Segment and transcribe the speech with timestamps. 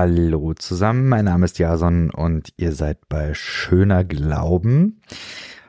[0.00, 5.00] Hallo zusammen, mein Name ist Jason und ihr seid bei Schöner Glauben.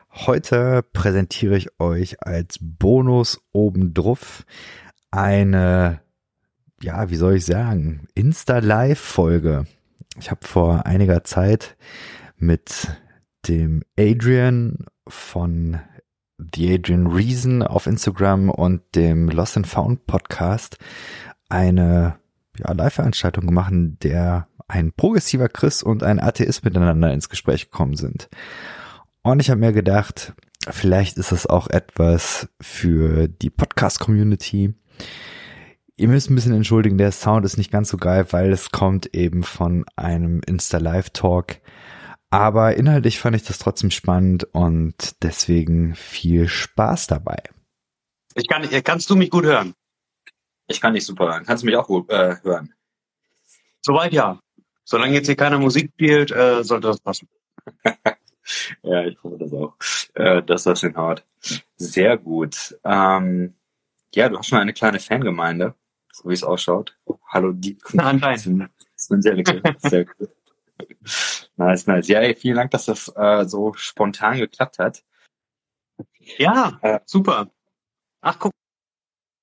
[0.08, 4.46] Heute präsentiere ich euch als Bonus obendrauf
[5.10, 6.00] eine,
[6.80, 9.64] ja, wie soll ich sagen, Insta-Live-Folge.
[10.16, 11.76] Ich habe vor einiger Zeit
[12.36, 12.86] mit
[13.48, 15.80] dem Adrian von
[16.54, 20.78] The Adrian Reason auf Instagram und dem Lost and Found Podcast
[21.48, 22.19] eine
[22.60, 28.28] ja, Live-Veranstaltung gemacht, der ein progressiver Christ und ein Atheist miteinander ins Gespräch gekommen sind.
[29.22, 30.32] Und ich habe mir gedacht,
[30.68, 34.74] vielleicht ist das auch etwas für die Podcast-Community.
[35.96, 39.14] Ihr müsst ein bisschen entschuldigen, der Sound ist nicht ganz so geil, weil es kommt
[39.14, 41.56] eben von einem Insta-Live-Talk.
[42.30, 47.42] Aber inhaltlich fand ich das trotzdem spannend und deswegen viel Spaß dabei.
[48.34, 49.74] Ich kann, kannst du mich gut hören?
[50.70, 51.44] Ich kann dich super hören.
[51.44, 52.72] Kannst du mich auch gut äh, hören?
[53.80, 54.38] Soweit ja.
[54.84, 57.28] Solange jetzt hier keine Musik spielt, äh, sollte das passen.
[58.82, 59.74] ja, ich hoffe das auch,
[60.14, 61.24] äh, dass das hinhaut.
[61.74, 62.78] Sehr gut.
[62.84, 63.54] Ähm,
[64.14, 65.74] ja, du hast schon eine kleine Fangemeinde,
[66.12, 66.96] so wie es ausschaut.
[67.26, 67.76] Hallo, die.
[67.96, 68.70] Anscheinend.
[68.94, 69.20] Sehr,
[69.78, 70.32] sehr cool.
[71.56, 72.06] nice, nice.
[72.06, 75.02] Ja, ey, vielen Dank, dass das äh, so spontan geklappt hat.
[76.38, 77.50] Ja, äh, super.
[78.20, 78.52] Ach, guck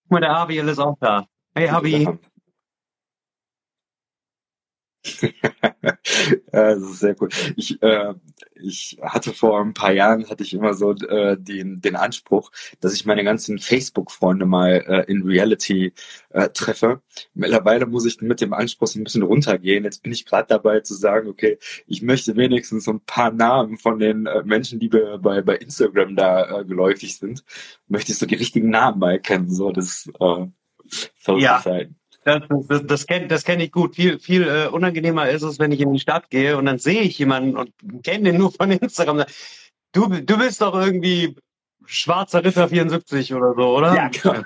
[0.07, 1.25] Guck mal, der Abiel ist auch da.
[1.53, 2.07] Hey, Abi.
[6.51, 7.29] das ist sehr cool.
[7.55, 8.13] Ich, äh,
[8.55, 12.93] ich hatte vor ein paar Jahren hatte ich immer so äh, den, den Anspruch, dass
[12.93, 15.93] ich meine ganzen Facebook-Freunde mal äh, in Reality
[16.29, 17.01] äh, treffe.
[17.33, 19.83] Mittlerweile muss ich mit dem Anspruch ein bisschen runtergehen.
[19.83, 23.77] Jetzt bin ich gerade dabei zu sagen, okay, ich möchte wenigstens so ein paar Namen
[23.77, 27.43] von den äh, Menschen, die bei, bei Instagram da äh, geläufig sind,
[27.87, 29.53] möchte ich so die richtigen Namen mal kennen.
[29.53, 30.45] So, das äh,
[31.15, 31.61] soll ja.
[31.61, 31.96] sein.
[32.27, 33.95] Das, das, das kenne das kenn ich gut.
[33.95, 37.01] Viel, viel äh, unangenehmer ist es, wenn ich in die Stadt gehe und dann sehe
[37.01, 37.71] ich jemanden und
[38.03, 39.23] kenne den nur von Instagram.
[39.93, 41.37] Du, du bist doch irgendwie
[41.85, 43.95] schwarzer Ritter 74 oder so, oder?
[43.95, 44.41] Ja, genau.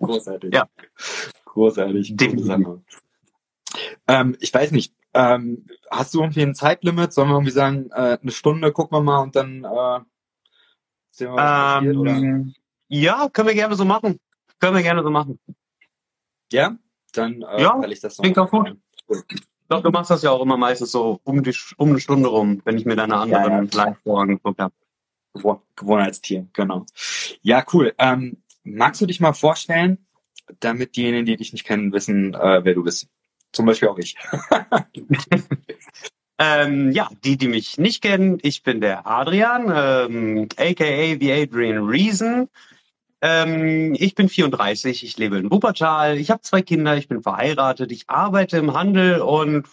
[0.00, 0.52] Großartig.
[0.52, 0.68] Ja.
[1.44, 2.16] Großartig.
[4.08, 4.92] Ähm, ich weiß nicht.
[5.14, 7.12] Ähm, hast du irgendwie ein Zeitlimit?
[7.12, 10.00] Sollen wir irgendwie sagen, äh, eine Stunde gucken wir mal und dann äh,
[11.10, 11.96] sehen wir, was ähm, passiert?
[11.96, 12.44] Oder?
[12.88, 14.18] Ja, können wir gerne so machen.
[14.58, 15.38] Können wir gerne so machen.
[16.50, 16.76] Ja?
[17.12, 18.22] Dann äh, ja, ich das noch.
[18.22, 18.76] Klingt auch gut.
[19.68, 22.60] Doch, du machst das ja auch immer meistens so um, die, um eine Stunde rum,
[22.64, 23.84] wenn ich mir deine anderen ja, ja.
[23.84, 24.74] live angeguckt habe.
[25.76, 26.86] Gewohnheitstier, genau.
[27.40, 27.94] Ja, cool.
[27.98, 29.98] Ähm, magst du dich mal vorstellen,
[30.58, 33.08] damit diejenigen, die dich nicht kennen, wissen, äh, wer du bist?
[33.52, 34.16] Zum Beispiel auch ich.
[36.38, 41.86] ähm, ja, die, die mich nicht kennen, ich bin der Adrian, ähm, aka The Adrian
[41.86, 42.48] Reason.
[43.22, 47.92] Ähm, ich bin 34, ich lebe in Wuppertal, ich habe zwei Kinder, ich bin verheiratet,
[47.92, 49.66] ich arbeite im Handel und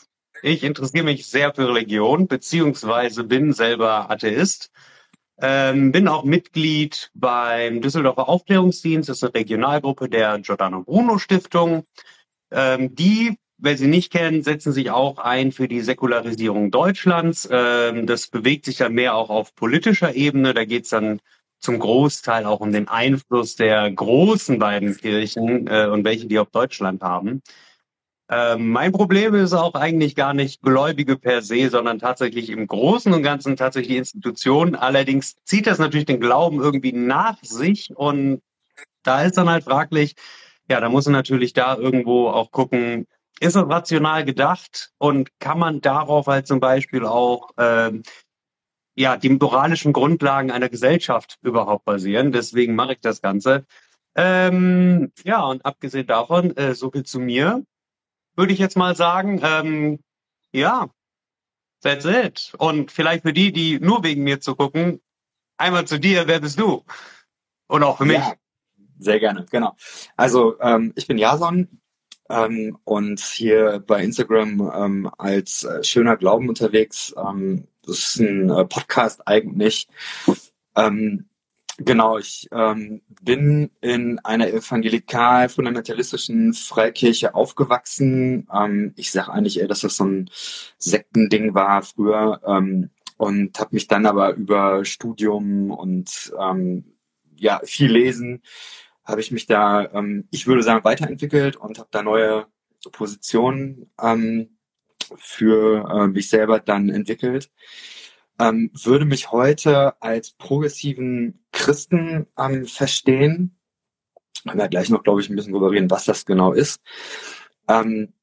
[0.44, 4.72] ich interessiere mich sehr für Religion, beziehungsweise bin selber Atheist.
[5.40, 11.86] Ähm, bin auch Mitglied beim Düsseldorfer Aufklärungsdienst, das ist eine Regionalgruppe der Giordano Bruno Stiftung.
[12.52, 17.48] Ähm, die, wer sie nicht kennen, setzen sich auch ein für die Säkularisierung Deutschlands.
[17.52, 20.54] Ähm, das bewegt sich dann mehr auch auf politischer Ebene.
[20.54, 21.20] Da geht es dann
[21.60, 26.50] zum Großteil auch um den Einfluss der großen beiden Kirchen äh, und welche die auf
[26.50, 27.42] Deutschland haben.
[28.30, 33.14] Ähm, mein Problem ist auch eigentlich gar nicht Gläubige per se, sondern tatsächlich im Großen
[33.14, 34.76] und Ganzen tatsächlich die Institutionen.
[34.76, 38.42] Allerdings zieht das natürlich den Glauben irgendwie nach sich und
[39.04, 40.16] da ist dann halt fraglich,
[40.70, 43.08] ja, da muss man natürlich da irgendwo auch gucken,
[43.40, 48.04] ist es rational gedacht und kann man darauf halt zum Beispiel auch ähm,
[48.98, 52.32] ja, die moralischen Grundlagen einer Gesellschaft überhaupt basieren.
[52.32, 53.66] Deswegen mache ich das Ganze.
[54.16, 57.64] Ähm, ja, und abgesehen davon, äh, so viel zu mir,
[58.36, 60.00] würde ich jetzt mal sagen, ähm,
[60.52, 60.90] ja,
[61.84, 62.54] that's it.
[62.58, 65.00] Und vielleicht für die, die nur wegen mir zu gucken,
[65.58, 66.84] einmal zu dir, wer bist du?
[67.68, 68.18] Und auch für mich.
[68.18, 68.34] Ja,
[68.98, 69.76] sehr gerne, genau.
[70.16, 71.82] Also ähm, ich bin Jason
[72.30, 77.14] ähm, und hier bei Instagram ähm, als äh, schöner Glauben unterwegs.
[77.16, 79.88] Ähm, das ist ein äh, Podcast eigentlich.
[80.76, 81.26] Ähm,
[81.78, 88.48] genau, ich ähm, bin in einer evangelikal-fundamentalistischen Freikirche aufgewachsen.
[88.54, 90.30] Ähm, ich sage eigentlich eher, dass das so ein
[90.78, 96.94] Sektending war früher ähm, und habe mich dann aber über Studium und ähm,
[97.36, 98.42] ja viel Lesen
[99.08, 102.46] habe ich mich da, ähm, ich würde sagen, weiterentwickelt und habe da neue
[102.92, 104.57] Positionen ähm,
[105.18, 107.52] für äh, mich selber dann entwickelt.
[108.40, 113.58] Ähm, würde mich heute als progressiven Christen ähm, verstehen.
[114.44, 116.82] Können wir gleich noch, glaube ich, ein bisschen drüber reden, was das genau ist.
[117.68, 118.14] Ähm,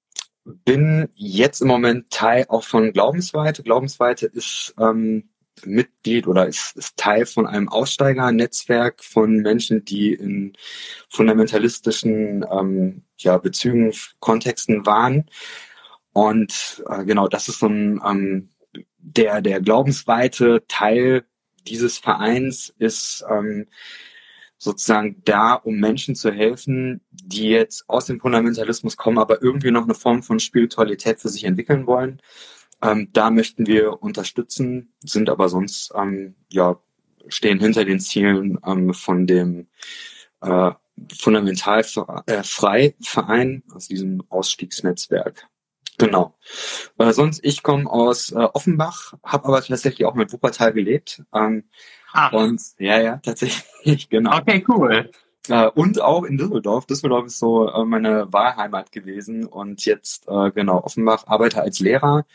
[0.45, 3.63] bin jetzt im Moment Teil auch von Glaubensweite.
[3.63, 5.31] Glaubensweite ist ähm,
[5.65, 10.53] Mitglied oder ist, ist Teil von einem Aussteigernetzwerk von Menschen, die in
[11.09, 15.27] fundamentalistischen ähm, ja, Bezügen, Kontexten waren.
[16.15, 18.49] Und äh, genau, das ist so ein ähm,
[18.99, 21.25] der der glaubensweite Teil
[21.67, 23.67] dieses Vereins ist ähm,
[24.57, 29.85] sozusagen da, um Menschen zu helfen, die jetzt aus dem Fundamentalismus kommen, aber irgendwie noch
[29.85, 32.23] eine Form von Spiritualität für sich entwickeln wollen.
[32.81, 36.79] Ähm, da möchten wir unterstützen, sind aber sonst ähm, ja
[37.29, 39.67] stehen hinter den Zielen ähm, von dem
[40.43, 40.71] äh,
[41.19, 41.85] fundamental
[42.27, 45.49] äh, frei Verein aus diesem Ausstiegsnetzwerk.
[45.99, 46.35] Genau.
[46.99, 51.23] Äh, sonst, ich komme aus äh, Offenbach, habe aber tatsächlich auch mit Wuppertal gelebt.
[51.33, 51.65] Ähm,
[52.13, 52.29] ah.
[52.29, 54.37] Und ja, ja, tatsächlich, genau.
[54.39, 55.11] Okay, cool.
[55.49, 56.87] Äh, und auch in Düsseldorf.
[56.87, 62.27] Düsseldorf ist so äh, meine Wahlheimat gewesen und jetzt, äh, genau, Offenbach arbeite als Lehrer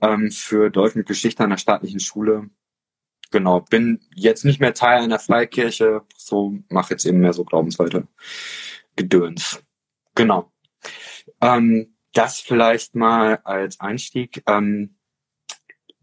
[0.00, 2.50] ähm, für Deutsch und Geschichte an der staatlichen Schule.
[3.30, 8.06] Genau, bin jetzt nicht mehr Teil einer Freikirche, so mache jetzt eben mehr so glaubensweite
[8.94, 9.62] Gedöns.
[10.14, 10.52] Genau.
[11.40, 14.42] Ähm, das vielleicht mal als Einstieg.
[14.46, 14.96] Ähm,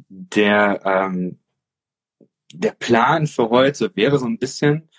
[0.10, 1.40] der, ähm,
[2.54, 4.90] der Plan für heute wäre so ein bisschen,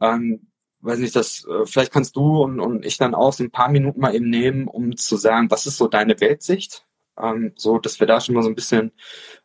[0.00, 0.50] ähm,
[0.80, 3.70] weiß nicht, das, äh, vielleicht kannst du und, und ich dann auch so ein paar
[3.70, 6.86] Minuten mal eben nehmen, um zu sagen, was ist so deine Weltsicht?
[7.18, 8.92] Ähm, so, dass wir da schon mal so ein bisschen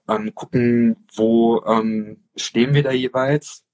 [0.07, 3.66] ähm, gucken, wo ähm, stehen wir da jeweils.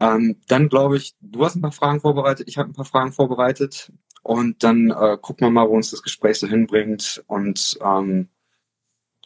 [0.00, 3.12] Ähm, dann glaube ich, du hast ein paar Fragen vorbereitet, ich habe ein paar Fragen
[3.12, 3.92] vorbereitet.
[4.24, 7.22] Und dann äh, gucken wir mal, wo uns das Gespräch so hinbringt.
[7.26, 8.30] Und ähm,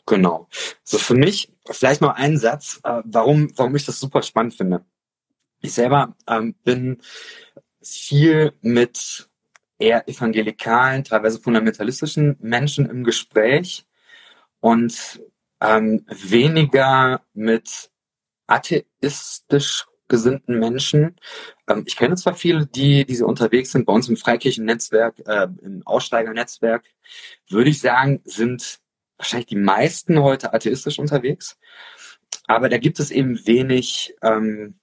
[0.05, 0.49] genau.
[0.83, 4.85] So für mich vielleicht noch ein Satz, äh, warum, warum ich das super spannend finde.
[5.61, 6.99] Ich selber ähm, bin
[7.81, 9.29] viel mit
[9.79, 13.87] eher evangelikalen, teilweise fundamentalistischen Menschen im Gespräch
[14.59, 15.23] und
[15.61, 17.91] ähm, weniger mit
[18.49, 21.17] atheistisch gesinnten Menschen.
[21.69, 25.49] Ähm, ich kenne zwar viele, die, die so unterwegs sind, bei uns im Freikirchen-Netzwerk, äh,
[25.63, 26.85] im Aussteigernetzwerk,
[27.49, 28.81] würde ich sagen, sind
[29.19, 31.59] wahrscheinlich die meisten heute atheistisch unterwegs.
[32.47, 34.79] Aber da gibt es eben wenig ähm,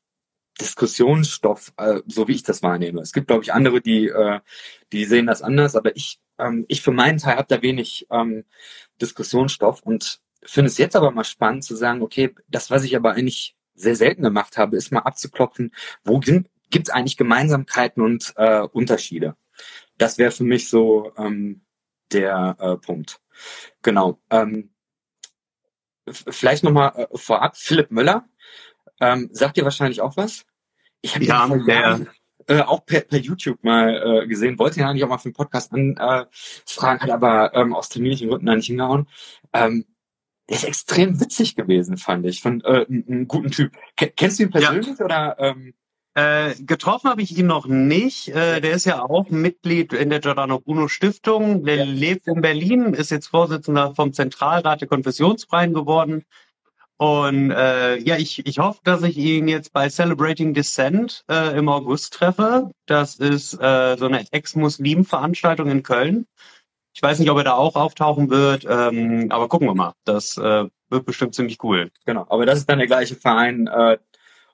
[0.61, 3.01] Diskussionsstoff, äh, so wie ich das wahrnehme.
[3.01, 4.39] Es gibt, glaube ich, andere, die, äh,
[4.91, 8.45] die sehen das anders, aber ich, ähm, ich für meinen Teil habe da wenig ähm,
[9.01, 13.13] Diskussionsstoff und finde es jetzt aber mal spannend zu sagen, okay, das, was ich aber
[13.13, 15.73] eigentlich sehr selten gemacht habe, ist mal abzuklopfen,
[16.03, 19.35] wo gibt es eigentlich Gemeinsamkeiten und äh, Unterschiede.
[19.97, 21.61] Das wäre für mich so ähm,
[22.11, 23.21] der äh, Punkt.
[23.81, 24.19] Genau.
[24.29, 24.71] Ähm,
[26.07, 28.27] vielleicht nochmal äh, vorab, Philipp Müller,
[28.99, 30.45] ähm, sagt dir wahrscheinlich auch was?
[31.01, 32.07] Ich habe ja, der,
[32.47, 35.35] äh, auch per, per YouTube mal äh, gesehen, wollte ja eigentlich auch mal für den
[35.35, 39.07] Podcast anfragen, äh, hat aber ähm, aus terminlichen Gründen da nicht hingehauen.
[39.53, 39.85] Ähm,
[40.49, 42.41] der ist extrem witzig gewesen, fand ich.
[42.41, 43.71] Von äh, einen guten Typ.
[43.95, 45.05] Kennst du ihn persönlich ja.
[45.05, 45.35] oder?
[45.39, 45.73] Ähm?
[46.13, 48.29] Äh, getroffen habe ich ihn noch nicht.
[48.29, 51.65] Äh, der ist ja auch Mitglied in der Giordano Bruno Stiftung.
[51.65, 51.83] Der ja.
[51.83, 56.23] lebt in Berlin, ist jetzt Vorsitzender vom Zentralrat der Konfessionsfreien geworden.
[56.97, 61.67] Und äh, ja, ich, ich hoffe, dass ich ihn jetzt bei Celebrating Descent äh, im
[61.67, 62.71] August treffe.
[62.85, 66.27] Das ist äh, so eine Ex-Muslim-Veranstaltung in Köln.
[66.95, 69.93] Ich weiß nicht, ob er da auch auftauchen wird, ähm, aber gucken wir mal.
[70.05, 71.91] Das äh, wird bestimmt ziemlich cool.
[72.05, 73.97] Genau, aber das ist dann der gleiche Verein, äh,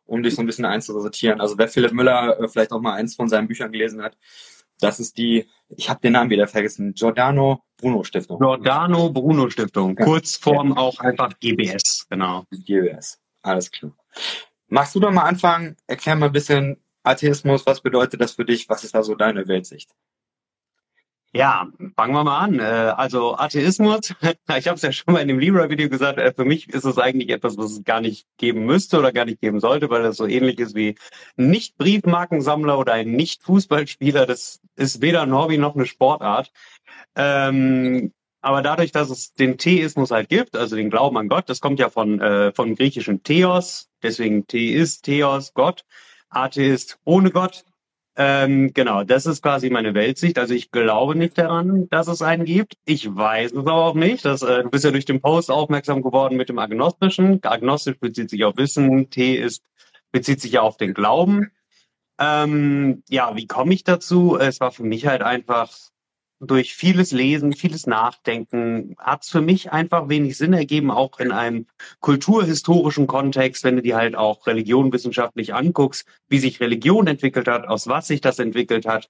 [0.05, 1.39] um dich so ein bisschen einzusortieren.
[1.39, 4.17] Also wer Philipp Müller äh, vielleicht auch mal eins von seinen Büchern gelesen hat,
[4.79, 8.39] das ist die, ich habe den Namen wieder vergessen, Giordano Bruno Stiftung.
[8.39, 10.77] Giordano Bruno Stiftung, Kurzform ja.
[10.77, 12.47] auch einfach GBS, genau.
[12.49, 13.91] GBS, alles klar.
[14.67, 15.77] Magst du doch mal anfangen?
[15.85, 18.67] Erklär mal ein bisschen Atheismus, was bedeutet das für dich?
[18.67, 19.91] Was ist da so deine Weltsicht?
[21.33, 22.59] Ja, fangen wir mal an.
[22.59, 24.13] Äh, also Atheismus,
[24.57, 26.97] ich habe es ja schon mal in dem Libra-Video gesagt, äh, für mich ist es
[26.97, 30.17] eigentlich etwas, was es gar nicht geben müsste oder gar nicht geben sollte, weil das
[30.17, 30.95] so ähnlich ist wie
[31.37, 34.25] nicht Briefmarkensammler oder ein Nicht-Fußballspieler.
[34.25, 36.51] Das ist weder ein Hobby noch eine Sportart.
[37.15, 38.11] Ähm,
[38.41, 41.79] aber dadurch, dass es den Theismus halt gibt, also den Glauben an Gott, das kommt
[41.79, 45.85] ja von, äh, vom griechischen Theos, deswegen Theist, Theos, Gott.
[46.29, 47.65] Atheist ohne Gott,
[48.17, 50.37] ähm, genau, das ist quasi meine Weltsicht.
[50.37, 52.75] Also ich glaube nicht daran, dass es einen gibt.
[52.85, 54.25] Ich weiß es aber auch nicht.
[54.25, 57.43] Das, äh, du bist ja durch den Post aufmerksam geworden mit dem Agnostischen.
[57.43, 59.63] Agnostisch bezieht sich auf Wissen, T ist,
[60.11, 61.51] bezieht sich ja auf den Glauben.
[62.19, 64.37] Ähm, ja, wie komme ich dazu?
[64.37, 65.71] Es war für mich halt einfach
[66.43, 71.31] durch vieles Lesen, vieles Nachdenken hat es für mich einfach wenig Sinn ergeben, auch in
[71.31, 71.67] einem
[71.99, 77.67] kulturhistorischen Kontext, wenn du dir halt auch Religion wissenschaftlich anguckst, wie sich Religion entwickelt hat,
[77.67, 79.07] aus was sich das entwickelt hat,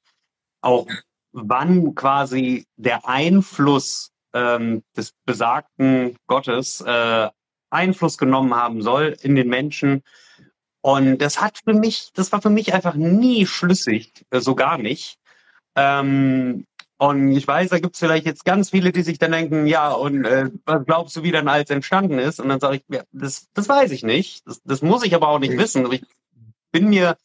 [0.59, 0.87] auch
[1.31, 7.29] wann quasi der Einfluss ähm, des besagten Gottes äh,
[7.69, 10.03] Einfluss genommen haben soll in den Menschen.
[10.81, 14.77] Und das hat für mich, das war für mich einfach nie schlüssig, äh, so gar
[14.77, 15.17] nicht.
[15.75, 16.65] Ähm,
[17.01, 20.23] und ich weiß, da gibt's vielleicht jetzt ganz viele, die sich dann denken, ja, und
[20.23, 22.39] äh, was glaubst du, wie dann alles entstanden ist?
[22.39, 24.47] Und dann sage ich, ja, das, das weiß ich nicht.
[24.47, 25.91] Das, das muss ich aber auch nicht wissen.
[25.91, 26.03] Ich
[26.71, 27.17] bin mir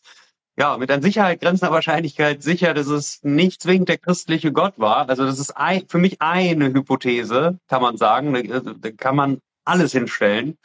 [0.59, 5.11] ja mit an Sicherheit grenzender Wahrscheinlichkeit sicher, dass es nicht zwingend der christliche Gott war.
[5.11, 8.33] Also das ist ein, für mich eine Hypothese, kann man sagen.
[8.33, 10.57] Da, da kann man alles hinstellen.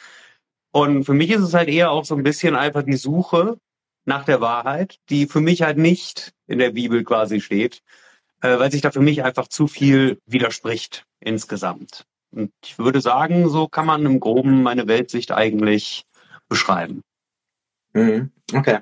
[0.71, 3.57] Und für mich ist es halt eher auch so ein bisschen einfach die Suche
[4.05, 7.83] nach der Wahrheit, die für mich halt nicht in der Bibel quasi steht
[8.41, 12.05] äh, weil sich da für mich einfach zu viel widerspricht insgesamt.
[12.31, 16.05] Und ich würde sagen, so kann man im Groben meine Weltsicht eigentlich
[16.47, 17.03] beschreiben.
[17.93, 18.31] Mhm.
[18.53, 18.79] Okay.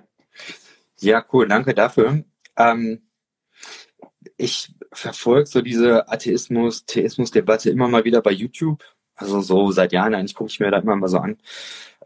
[0.99, 2.23] Ja, cool, danke dafür.
[2.57, 3.01] Ähm,
[4.37, 8.83] ich verfolge so diese Atheismus-Theismus-Debatte immer mal wieder bei YouTube.
[9.15, 11.37] Also so seit Jahren eigentlich gucke ich mir da immer mal so an,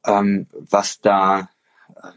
[0.06, 1.50] ähm, was da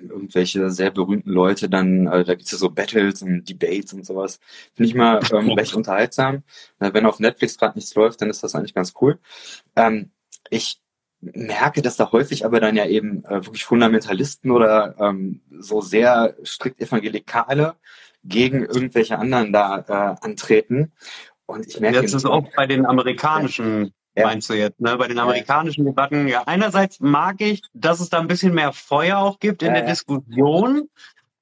[0.00, 4.40] irgendwelche sehr berühmten Leute dann, äh, da gibt's ja so Battles und Debates und sowas.
[4.74, 6.42] Finde ich mal ähm, recht unterhaltsam.
[6.78, 9.18] Wenn auf Netflix gerade nichts läuft, dann ist das eigentlich ganz cool.
[9.76, 10.10] Ähm,
[10.50, 10.80] ich
[11.20, 16.36] merke, dass da häufig aber dann ja eben äh, wirklich Fundamentalisten oder ähm, so sehr
[16.44, 17.74] strikt Evangelikale
[18.24, 19.78] gegen irgendwelche anderen da
[20.20, 20.92] äh, antreten.
[21.46, 22.02] Und ich merke.
[22.02, 24.26] Das ist auch bei den amerikanischen ja.
[24.26, 24.96] meinst du jetzt, ne?
[24.96, 25.90] Bei den amerikanischen ja.
[25.90, 29.68] Debatten, ja, einerseits mag ich, dass es da ein bisschen mehr Feuer auch gibt in
[29.68, 30.88] ja, der Diskussion.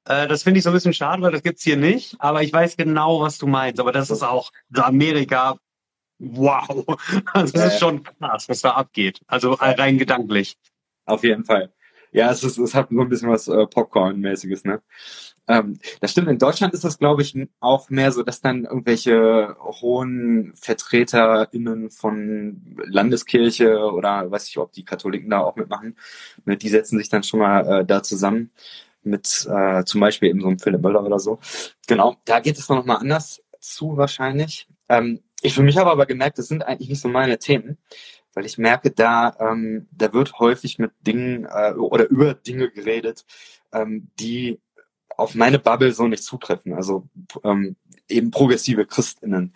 [0.06, 2.16] Äh, das finde ich so ein bisschen schade, weil das gibt's hier nicht.
[2.18, 3.80] Aber ich weiß genau, was du meinst.
[3.80, 5.56] Aber das ist auch Amerika.
[6.18, 6.84] Wow.
[7.32, 9.20] Also das ist schon krass, was da abgeht.
[9.26, 10.56] Also rein gedanklich.
[11.06, 11.72] Auf jeden Fall.
[12.14, 14.80] Ja, es, ist, es hat nur ein bisschen was äh, Popcorn-mäßiges, ne?
[15.48, 19.56] Ähm, das stimmt, in Deutschland ist das, glaube ich, auch mehr so, dass dann irgendwelche
[19.60, 25.96] hohen VertreterInnen von Landeskirche oder weiß ich, ob die Katholiken da auch mitmachen,
[26.44, 28.52] ne, die setzen sich dann schon mal äh, da zusammen
[29.02, 31.40] mit äh, zum Beispiel eben so einem Philipp Möller oder so.
[31.88, 34.68] Genau, da geht es noch mal anders zu wahrscheinlich.
[34.88, 37.76] Ähm, ich für mich habe aber gemerkt, das sind eigentlich nicht so meine Themen
[38.34, 43.24] weil ich merke, da, ähm, da wird häufig mit Dingen äh, oder über Dinge geredet,
[43.72, 44.60] ähm, die
[45.16, 46.74] auf meine Bubble so nicht zutreffen.
[46.74, 47.08] Also
[47.44, 47.76] ähm,
[48.08, 49.52] eben progressive Christinnen.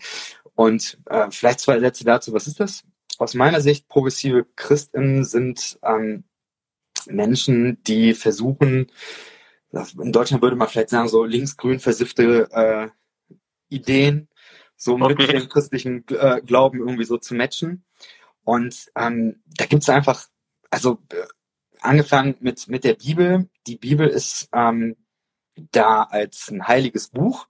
[0.54, 2.32] Und äh, vielleicht zwei Sätze dazu.
[2.32, 2.84] Was ist das?
[3.18, 6.24] Aus meiner Sicht, progressive Christinnen sind ähm,
[7.06, 8.90] Menschen, die versuchen,
[9.70, 12.88] in Deutschland würde man vielleicht sagen, so linksgrün versiffte äh,
[13.68, 14.28] Ideen
[14.76, 15.14] so okay.
[15.18, 17.84] mit dem christlichen äh, Glauben irgendwie so zu matchen.
[18.48, 20.24] Und ähm, da gibt's einfach,
[20.70, 21.16] also äh,
[21.82, 23.50] angefangen mit, mit der Bibel.
[23.66, 24.96] Die Bibel ist ähm,
[25.70, 27.46] da als ein heiliges Buch.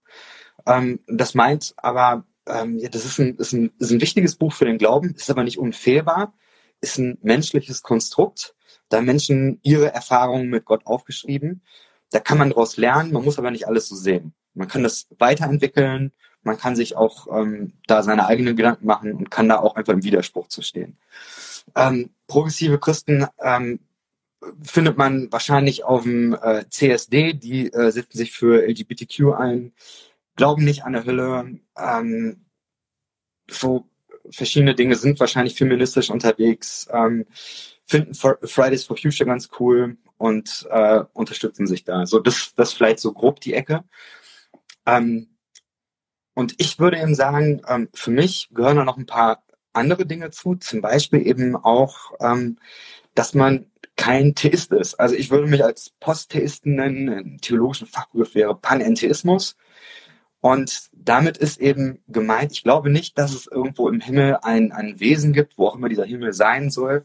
[0.67, 4.53] Ähm, das meint aber, ähm, ja, das ist ein, ist, ein, ist ein wichtiges Buch
[4.53, 6.35] für den Glauben, ist aber nicht unfehlbar,
[6.81, 8.57] ist ein menschliches Konstrukt.
[8.89, 11.63] Da Menschen ihre Erfahrungen mit Gott aufgeschrieben.
[12.11, 14.35] Da kann man daraus lernen, man muss aber nicht alles so sehen.
[14.53, 16.11] Man kann das weiterentwickeln,
[16.43, 19.93] man kann sich auch ähm, da seine eigenen Gedanken machen und kann da auch einfach
[19.93, 20.97] im Widerspruch zu stehen.
[21.75, 23.81] Ähm, progressive Christen ähm,
[24.63, 29.73] findet man wahrscheinlich auf dem äh, CSD, die äh, setzen sich für LGBTQ ein,
[30.37, 32.45] glauben nicht an der Hölle, ähm,
[33.51, 33.89] so
[34.31, 37.27] verschiedene Dinge sind wahrscheinlich feministisch unterwegs, ähm,
[37.85, 42.07] finden Fridays for Future ganz cool und äh, unterstützen sich da.
[42.07, 43.85] So das, das vielleicht so grob die Ecke.
[44.85, 45.29] Ähm,
[46.39, 49.43] und ich würde eben sagen, ähm, für mich gehören da noch ein paar
[49.73, 52.61] andere Dinge zu, zum Beispiel eben auch, ähm,
[53.17, 53.67] dass man
[53.97, 54.95] kein Theist ist.
[55.01, 59.57] Also ich würde mich als Posttheisten nennen, im theologischen Fachbegriff wäre Panentheismus.
[60.41, 65.01] Und damit ist eben gemeint, ich glaube nicht, dass es irgendwo im Himmel ein, ein
[65.01, 67.05] Wesen gibt, wo auch immer dieser Himmel sein soll,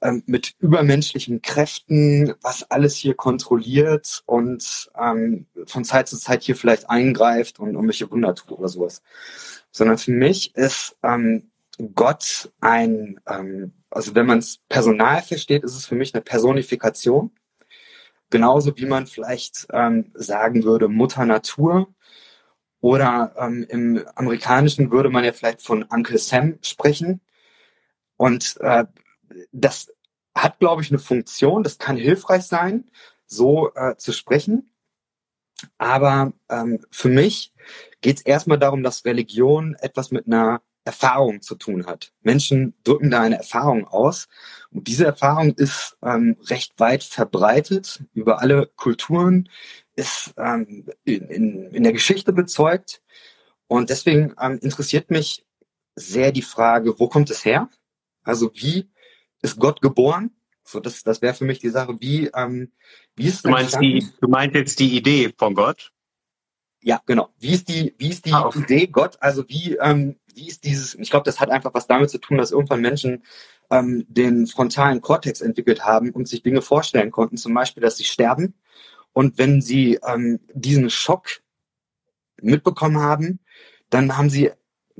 [0.00, 6.54] ähm, mit übermenschlichen Kräften, was alles hier kontrolliert und ähm, von Zeit zu Zeit hier
[6.54, 9.02] vielleicht eingreift und irgendwelche Wunder tut oder sowas.
[9.72, 11.50] Sondern für mich ist ähm,
[11.94, 17.32] Gott ein, ähm, also wenn man es personal versteht, ist es für mich eine Personifikation.
[18.30, 21.88] Genauso wie man vielleicht ähm, sagen würde, Mutter Natur.
[22.80, 27.20] Oder ähm, im Amerikanischen würde man ja vielleicht von Uncle Sam sprechen.
[28.16, 28.84] Und äh,
[29.52, 29.92] das
[30.34, 32.90] hat, glaube ich, eine Funktion, das kann hilfreich sein,
[33.26, 34.70] so äh, zu sprechen.
[35.76, 37.52] Aber ähm, für mich
[38.00, 42.12] geht es erstmal darum, dass Religion etwas mit einer Erfahrung zu tun hat.
[42.22, 44.26] Menschen drücken da eine Erfahrung aus.
[44.70, 49.50] Und diese Erfahrung ist ähm, recht weit verbreitet über alle Kulturen,
[49.96, 53.02] ist ähm, in, in, in der Geschichte bezeugt.
[53.66, 55.44] Und deswegen ähm, interessiert mich
[55.94, 57.68] sehr die Frage, wo kommt es her?
[58.22, 58.88] Also wie
[59.42, 60.30] ist Gott geboren?
[60.64, 62.72] So, das, das wäre für mich die Sache, wie, ähm,
[63.14, 65.92] wie ist Du meinst, die, du meinst jetzt die Idee von Gott?
[66.80, 67.30] Ja, genau.
[67.38, 68.60] Wie ist die, wie ist die Ah, okay.
[68.60, 69.16] Idee Gott?
[69.20, 72.38] Also wie, ähm, wie ist dieses, ich glaube, das hat einfach was damit zu tun,
[72.38, 73.24] dass irgendwann Menschen
[73.70, 78.04] ähm, den frontalen Kortex entwickelt haben und sich Dinge vorstellen konnten, zum Beispiel, dass sie
[78.04, 78.54] sterben.
[79.12, 81.40] Und wenn sie ähm, diesen Schock
[82.40, 83.40] mitbekommen haben,
[83.90, 84.52] dann haben sie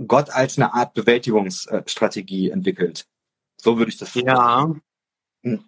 [0.06, 3.06] Gott als eine Art Bewältigungsstrategie entwickelt.
[3.56, 4.74] So würde ich das Ja.
[5.42, 5.64] Hm.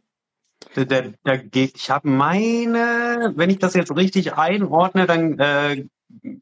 [0.75, 5.87] Da, da, da geht, ich habe meine, wenn ich das jetzt richtig einordne, dann äh,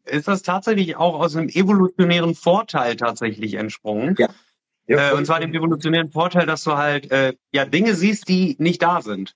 [0.04, 4.14] ist das tatsächlich auch aus einem evolutionären Vorteil tatsächlich entsprungen.
[4.18, 4.28] Ja.
[4.86, 8.82] Äh, und zwar dem evolutionären Vorteil, dass du halt äh, ja Dinge siehst, die nicht
[8.82, 9.34] da sind.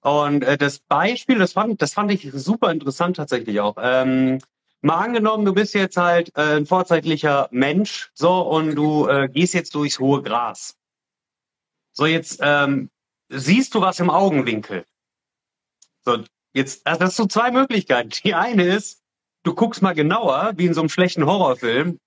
[0.00, 3.76] Und äh, das Beispiel, das fand, das fand ich super interessant tatsächlich auch.
[3.78, 4.38] Ähm,
[4.80, 9.54] mal angenommen, du bist jetzt halt äh, ein vorzeitlicher Mensch, so und du äh, gehst
[9.54, 10.76] jetzt durchs hohe Gras.
[11.92, 12.90] So jetzt ähm,
[13.28, 14.84] siehst du was im Augenwinkel.
[16.04, 18.10] So jetzt, also das sind so zwei Möglichkeiten.
[18.24, 19.02] Die eine ist,
[19.46, 21.98] du guckst mal genauer, wie in so einem schlechten Horrorfilm,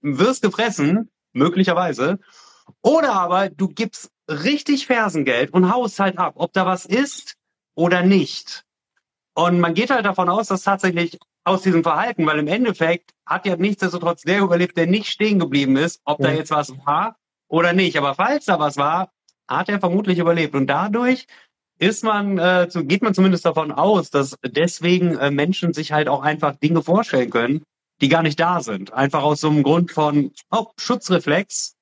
[0.00, 2.18] wirst gefressen, möglicherweise,
[2.82, 7.34] oder aber du gibst richtig Fersengeld und haust halt ab, ob da was ist
[7.74, 8.64] oder nicht.
[9.34, 13.46] Und man geht halt davon aus, dass tatsächlich aus diesem Verhalten, weil im Endeffekt hat
[13.46, 16.36] ja nichtsdestotrotz der überlebt, der nicht stehen geblieben ist, ob da Ja.
[16.36, 17.16] jetzt was war
[17.48, 17.96] oder nicht.
[17.96, 19.10] Aber falls da was war,
[19.48, 20.54] hat er vermutlich überlebt.
[20.54, 21.26] Und dadurch
[21.80, 26.08] ist man, äh, zu, geht man zumindest davon aus, dass deswegen äh, Menschen sich halt
[26.08, 27.62] auch einfach Dinge vorstellen können,
[28.02, 28.92] die gar nicht da sind.
[28.92, 31.76] Einfach aus so einem Grund von oh, Schutzreflex,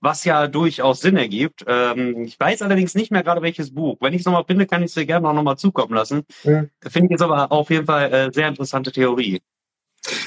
[0.00, 1.64] was ja durchaus Sinn ergibt.
[1.68, 3.96] Ähm, ich weiß allerdings nicht mehr gerade welches Buch.
[4.00, 6.24] Wenn ich es nochmal finde, kann ich es dir gerne auch nochmal zukommen lassen.
[6.42, 6.64] Ja.
[6.80, 9.40] Finde ich jetzt aber auf jeden Fall äh, sehr interessante Theorie.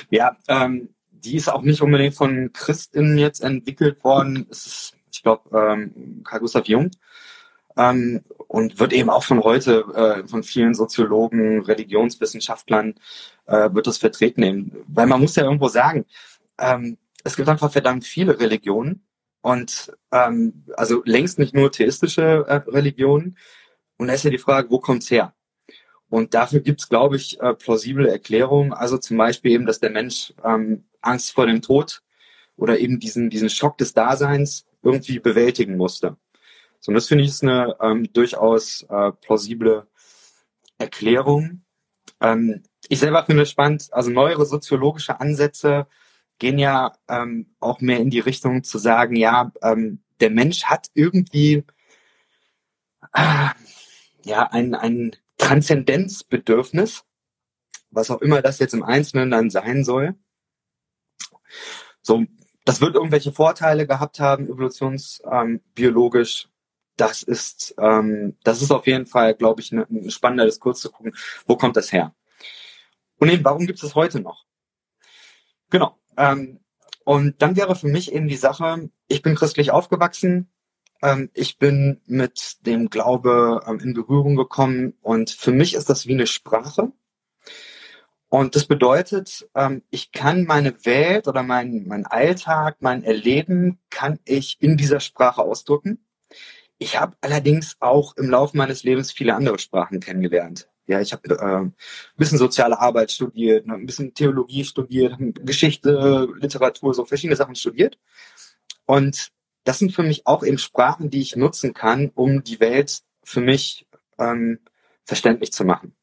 [0.10, 4.48] Ja, ähm, die ist auch nicht unbedingt von Christinnen jetzt entwickelt worden.
[4.50, 6.92] Es ist, ich glaube, ähm, Carl Gustav Jung.
[7.78, 12.96] Ähm, und wird eben auch von heute äh, von vielen Soziologen, Religionswissenschaftlern
[13.46, 14.44] äh, wird das vertreten.
[14.44, 14.72] Eben.
[14.88, 16.06] Weil man muss ja irgendwo sagen,
[16.58, 19.06] ähm, es gibt einfach verdammt viele Religionen
[19.42, 23.38] und ähm, also längst nicht nur theistische äh, Religionen.
[23.98, 25.34] Und da ist ja die Frage, wo kommt's her?
[26.10, 28.74] Und dafür gibt's, glaube ich, äh, plausible Erklärungen.
[28.74, 32.02] Also zum Beispiel eben, dass der Mensch ähm, Angst vor dem Tod
[32.56, 36.16] oder eben diesen, diesen Schock des Daseins irgendwie bewältigen musste.
[36.80, 39.88] So, und das finde ich ist eine ähm, durchaus äh, plausible
[40.78, 41.62] Erklärung.
[42.22, 45.88] Ähm, ich selber finde es spannend, also neuere soziologische Ansätze
[46.40, 50.88] gehen ja ähm, auch mehr in die Richtung zu sagen, ja, ähm, der Mensch hat
[50.94, 51.64] irgendwie
[53.14, 53.50] äh,
[54.24, 57.04] ja ein, ein Transzendenzbedürfnis,
[57.90, 60.16] was auch immer das jetzt im Einzelnen dann sein soll.
[62.02, 62.26] So,
[62.66, 66.44] das wird irgendwelche Vorteile gehabt haben, evolutionsbiologisch.
[66.46, 66.52] Ähm.
[66.98, 70.92] Das ist, ähm, das ist auf jeden Fall, glaube ich, ne- ein spannender Diskurs zu
[70.92, 72.14] gucken, wo kommt das her?
[73.18, 74.46] Und eben, warum gibt es das heute noch?
[75.70, 75.98] Genau.
[76.18, 76.60] Ähm,
[77.06, 80.50] und dann wäre für mich eben die Sache, ich bin christlich aufgewachsen,
[81.02, 86.08] ähm, ich bin mit dem Glaube ähm, in Berührung gekommen und für mich ist das
[86.08, 86.92] wie eine Sprache.
[88.30, 94.20] Und das bedeutet, ähm, ich kann meine Welt oder mein, mein Alltag, mein Erleben, kann
[94.26, 96.06] ich in dieser Sprache ausdrücken.
[96.78, 100.70] Ich habe allerdings auch im Laufe meines Lebens viele andere Sprachen kennengelernt.
[100.86, 101.74] Ja, ich habe äh, ein
[102.16, 107.98] bisschen soziale Arbeit studiert, ne, ein bisschen Theologie studiert, Geschichte, Literatur, so verschiedene Sachen studiert.
[108.86, 109.32] Und
[109.66, 113.42] das sind für mich auch eben Sprachen, die ich nutzen kann, um die Welt für
[113.42, 113.86] mich
[114.18, 114.60] ähm,
[115.04, 115.94] verständlich zu machen.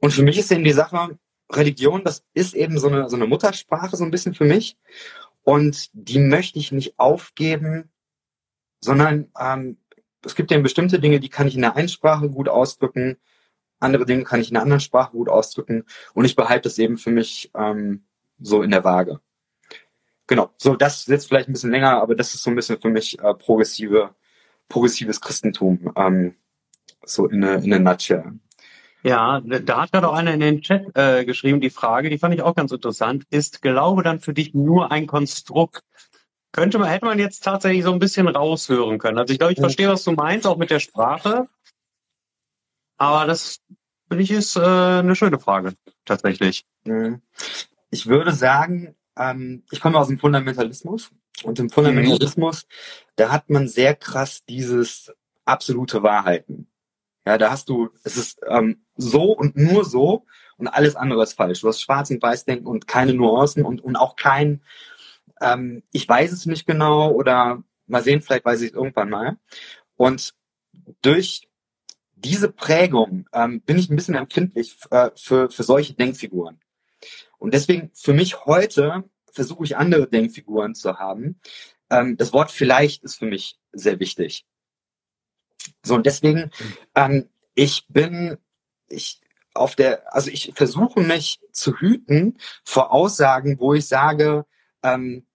[0.00, 1.18] Und für mich ist eben die Sache,
[1.50, 4.76] Religion, das ist eben so eine, so eine Muttersprache so ein bisschen für mich.
[5.42, 7.90] Und die möchte ich nicht aufgeben,
[8.80, 9.76] sondern ähm,
[10.24, 13.16] es gibt eben bestimmte Dinge, die kann ich in der einen Sprache gut ausdrücken,
[13.78, 16.98] andere Dinge kann ich in einer anderen Sprache gut ausdrücken und ich behalte es eben
[16.98, 18.04] für mich ähm,
[18.38, 19.20] so in der Waage.
[20.26, 22.80] Genau, so das ist jetzt vielleicht ein bisschen länger, aber das ist so ein bisschen
[22.80, 24.14] für mich äh, progressive,
[24.68, 26.34] progressives Christentum, ähm,
[27.04, 28.38] so in a, in a nutshell.
[29.02, 32.34] Ja, da hat gerade auch einer in den Chat äh, geschrieben, die Frage, die fand
[32.34, 33.24] ich auch ganz interessant.
[33.30, 35.82] Ist Glaube dann für dich nur ein Konstrukt?
[36.52, 39.18] Könnte man, hätte man jetzt tatsächlich so ein bisschen raushören können.
[39.18, 41.46] Also ich glaube, ich verstehe, was du meinst, auch mit der Sprache.
[42.96, 43.60] Aber das
[44.08, 46.66] finde ich ist äh, eine schöne Frage, tatsächlich.
[46.84, 47.22] Mhm.
[47.90, 51.10] Ich würde sagen, ähm, ich komme aus dem Fundamentalismus
[51.44, 52.66] und im Fundamentalismus,
[53.16, 55.12] da hat man sehr krass dieses
[55.44, 56.68] absolute Wahrheiten.
[57.24, 61.34] Ja, da hast du, es ist ähm, so und nur so und alles andere ist
[61.34, 61.60] falsch.
[61.60, 64.62] Du hast Schwarz- und Weiß-Denken und keine Nuancen und, und auch kein,
[65.40, 69.36] ähm, ich weiß es nicht genau oder mal sehen, vielleicht weiß ich es irgendwann mal.
[69.96, 70.34] Und
[71.02, 71.48] durch
[72.14, 76.60] diese Prägung ähm, bin ich ein bisschen empfindlich äh, für, für solche Denkfiguren.
[77.38, 81.40] Und deswegen für mich heute versuche ich andere Denkfiguren zu haben.
[81.88, 84.46] Ähm, das Wort vielleicht ist für mich sehr wichtig.
[85.82, 86.50] So, und deswegen,
[86.94, 88.38] ähm, ich bin,
[88.88, 89.20] ich
[89.54, 94.46] auf der, also ich versuche mich zu hüten vor Aussagen, wo ich sage,
[94.82, 95.26] ähm,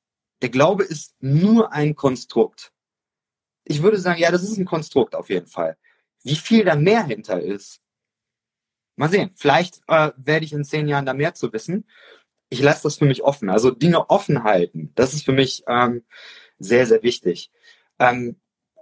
[0.42, 2.72] der Glaube ist nur ein Konstrukt.
[3.64, 5.78] Ich würde sagen, ja, das ist ein Konstrukt auf jeden Fall.
[6.24, 7.82] Wie viel da mehr hinter ist,
[8.96, 9.32] mal sehen.
[9.36, 11.88] Vielleicht äh, werde ich in zehn Jahren da mehr zu wissen.
[12.50, 13.50] Ich lasse das für mich offen.
[13.50, 16.04] Also Dinge offen halten, das ist für mich ähm,
[16.60, 17.52] sehr, sehr wichtig.
[18.00, 18.40] Ähm,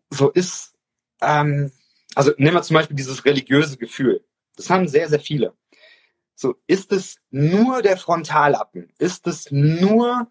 [0.10, 0.76] so ist,
[1.22, 1.72] ähm,
[2.16, 4.26] also nehmen wir zum Beispiel dieses religiöse Gefühl.
[4.56, 5.54] Das haben sehr, sehr viele.
[6.36, 8.92] So, ist es nur der Frontallappen?
[8.98, 10.30] Ist es nur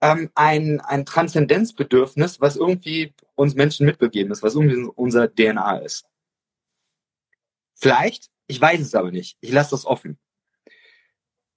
[0.00, 6.06] ähm, ein, ein Transzendenzbedürfnis, was irgendwie uns Menschen mitbegeben ist, was irgendwie unser DNA ist?
[7.74, 9.36] Vielleicht, ich weiß es aber nicht.
[9.40, 10.18] Ich lasse das offen.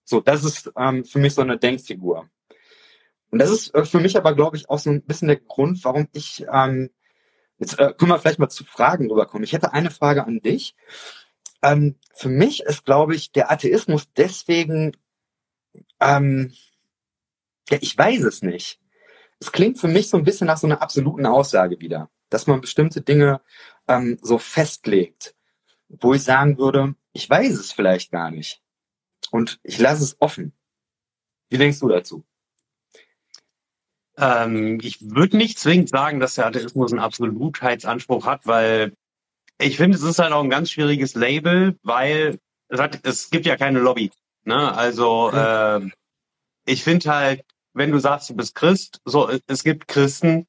[0.04, 2.30] So, das ist ähm, für mich so eine Denkfigur.
[3.30, 5.84] Und das ist äh, für mich aber, glaube ich, auch so ein bisschen der Grund,
[5.84, 6.92] warum ich, ähm,
[7.58, 9.44] jetzt äh, können wir vielleicht mal zu Fragen rüberkommen.
[9.44, 10.76] Ich hätte eine Frage an dich.
[11.64, 14.98] Ähm, für mich ist, glaube ich, der Atheismus deswegen,
[16.00, 16.54] ähm,
[17.72, 18.80] ja, ich weiß es nicht.
[19.40, 22.62] Es klingt für mich so ein bisschen nach so einer absoluten Aussage wieder, dass man
[22.62, 23.42] bestimmte Dinge
[23.88, 25.36] ähm, so festlegt,
[25.88, 28.62] wo ich sagen würde, ich weiß es vielleicht gar nicht.
[29.32, 30.54] Und ich lasse es offen.
[31.50, 32.24] Wie denkst du dazu?
[34.18, 38.94] Ähm, ich würde nicht zwingend sagen, dass der Atheismus einen Absolutheitsanspruch hat, weil
[39.58, 43.46] ich finde, es ist halt auch ein ganz schwieriges Label, weil es, hat, es gibt
[43.46, 44.12] ja keine Lobby.
[44.44, 44.76] Ne?
[44.76, 45.90] Also äh,
[46.66, 50.48] ich finde halt, wenn du sagst, du bist Christ, so es gibt Christen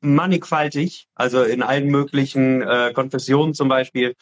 [0.00, 4.14] mannigfaltig, also in allen möglichen äh, Konfessionen zum Beispiel.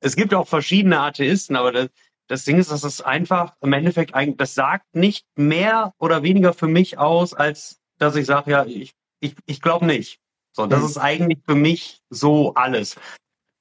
[0.00, 1.88] Es gibt auch verschiedene Atheisten, aber das,
[2.28, 6.52] das Ding ist, dass es einfach im Endeffekt eigentlich, das sagt nicht mehr oder weniger
[6.52, 10.20] für mich aus, als dass ich sage, ja, ich, ich, ich glaube nicht.
[10.52, 10.86] So, das mhm.
[10.86, 12.96] ist eigentlich für mich so alles.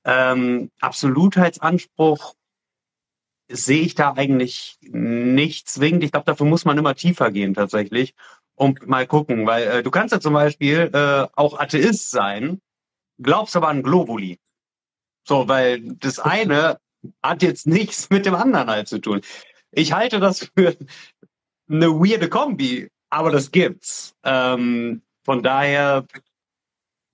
[0.05, 2.35] Ähm, Absolutheitsanspruch
[3.49, 6.03] sehe ich da eigentlich nicht zwingend.
[6.03, 8.13] Ich glaube, dafür muss man immer tiefer gehen tatsächlich
[8.55, 12.61] und mal gucken, weil äh, du kannst ja zum Beispiel äh, auch Atheist sein,
[13.19, 14.39] glaubst aber an Globuli.
[15.23, 16.79] So, weil das eine
[17.23, 19.21] hat jetzt nichts mit dem anderen halt zu tun.
[19.71, 20.75] Ich halte das für
[21.69, 24.15] eine weirde Kombi, aber das gibt's.
[24.23, 26.05] Ähm, von daher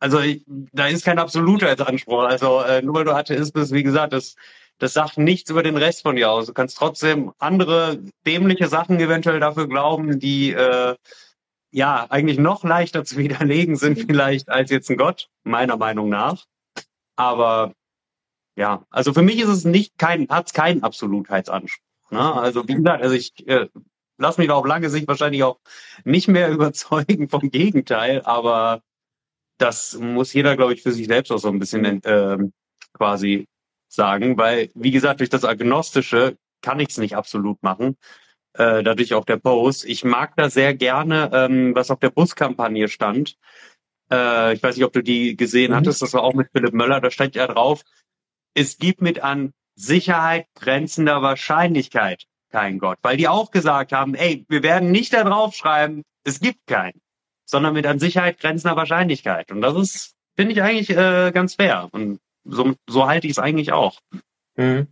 [0.04, 2.24] also ich, da ist kein Absolutheitsanspruch.
[2.24, 4.36] Also äh, nur weil du Atheist bist, wie gesagt, das,
[4.80, 6.48] das sagt nichts über den Rest von dir aus.
[6.48, 10.96] Du kannst trotzdem andere dämliche Sachen eventuell dafür glauben, die äh,
[11.72, 16.46] ja eigentlich noch leichter zu widerlegen sind vielleicht als jetzt ein Gott, meiner Meinung nach.
[17.16, 17.74] Aber
[18.56, 22.12] ja, also für mich ist es nicht kein, hat es keinen Absolutheitsanspruch.
[22.12, 22.34] Ne?
[22.34, 23.68] Also wie gesagt, also ich äh,
[24.18, 25.60] lass mich da auf lange Sicht wahrscheinlich auch
[26.04, 28.82] nicht mehr überzeugen vom Gegenteil, aber
[29.58, 32.38] das muss jeder, glaube ich, für sich selbst auch so ein bisschen äh,
[32.94, 33.48] quasi
[33.94, 37.98] sagen, weil, wie gesagt, durch das Agnostische kann ich es nicht absolut machen.
[38.54, 39.86] Äh, dadurch auch der Post.
[39.86, 43.38] Ich mag da sehr gerne, ähm, was auf der Buskampagne stand.
[44.12, 45.76] Äh, ich weiß nicht, ob du die gesehen mhm.
[45.76, 47.84] hattest, das war auch mit Philipp Möller, da stand ja drauf,
[48.54, 53.00] es gibt mit an Sicherheit grenzender Wahrscheinlichkeit kein Gott.
[53.02, 57.02] Weil die auch gesagt haben, ey, wir werden nicht da drauf schreiben, es gibt keinen
[57.46, 59.52] sondern mit an Sicherheit grenzender Wahrscheinlichkeit.
[59.52, 61.90] Und das ist, finde ich eigentlich äh, ganz fair.
[61.92, 64.00] Und so, so halte ich es eigentlich auch.
[64.56, 64.88] Mhm.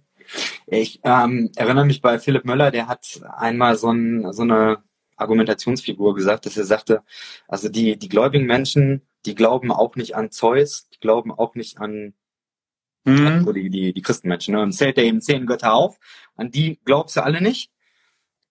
[0.68, 4.84] Ich ähm, erinnere mich bei Philipp Möller, der hat einmal so, ein, so eine
[5.18, 7.04] Argumentationsfigur gesagt, dass er sagte,
[7.48, 11.80] also die, die gläubigen Menschen, die glauben auch nicht an Zeus, die glauben auch nicht
[11.80, 12.14] an
[13.04, 13.28] mhm.
[13.28, 14.56] also die, die, die Christenmenschen.
[14.56, 14.62] Ne?
[14.62, 16.00] Und zählt er eben zehn Götter auf,
[16.36, 17.72] an die glaubst du alle nicht.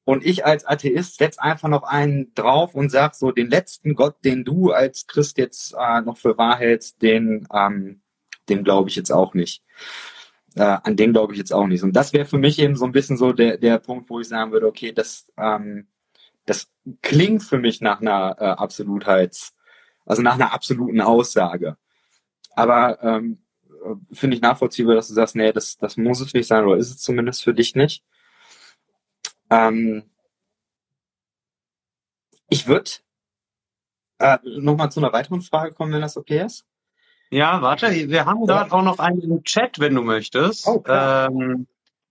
[0.05, 4.17] Und ich als Atheist setz einfach noch einen drauf und sag so, den letzten Gott,
[4.25, 8.01] den du als Christ jetzt äh, noch für wahr hältst, den, ähm,
[8.51, 9.63] den glaube ich jetzt auch nicht.
[10.57, 11.83] Äh, an den glaube ich jetzt auch nicht.
[11.83, 14.29] Und das wäre für mich eben so ein bisschen so der, der Punkt, wo ich
[14.29, 15.89] sagen würde, okay, das, ähm,
[16.47, 16.71] das
[17.03, 19.55] klingt für mich nach einer äh, Absolutheits,
[20.07, 21.77] also nach einer absoluten Aussage.
[22.57, 23.39] Aber ähm,
[24.13, 26.91] finde ich nachvollziehbar, dass du sagst, nee, das, das muss es nicht sein, oder ist
[26.91, 28.05] es zumindest für dich nicht.
[29.51, 30.05] Ähm,
[32.49, 32.91] ich würde
[34.19, 36.67] äh, nochmal zu einer weiteren Frage kommen, wenn das okay ist.
[37.31, 38.66] Ja, warte, wir haben ja.
[38.71, 40.66] auch noch einen im Chat, wenn du möchtest.
[40.66, 41.66] Oh, ähm,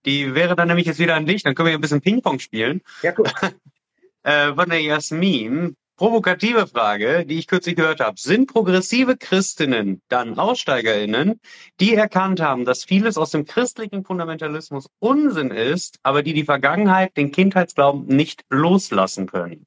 [0.06, 2.80] die wäre dann nämlich jetzt wieder an dich, dann können wir ein bisschen Ping-Pong spielen.
[3.02, 3.26] Ja, cool.
[4.22, 5.76] äh, von der Jasmin.
[5.96, 8.18] provokative Frage, die ich kürzlich gehört habe.
[8.18, 11.38] Sind progressive Christinnen dann AussteigerInnen,
[11.78, 17.18] die erkannt haben, dass vieles aus dem christlichen Fundamentalismus Unsinn ist, aber die die Vergangenheit,
[17.18, 19.66] den Kindheitsglauben nicht loslassen können?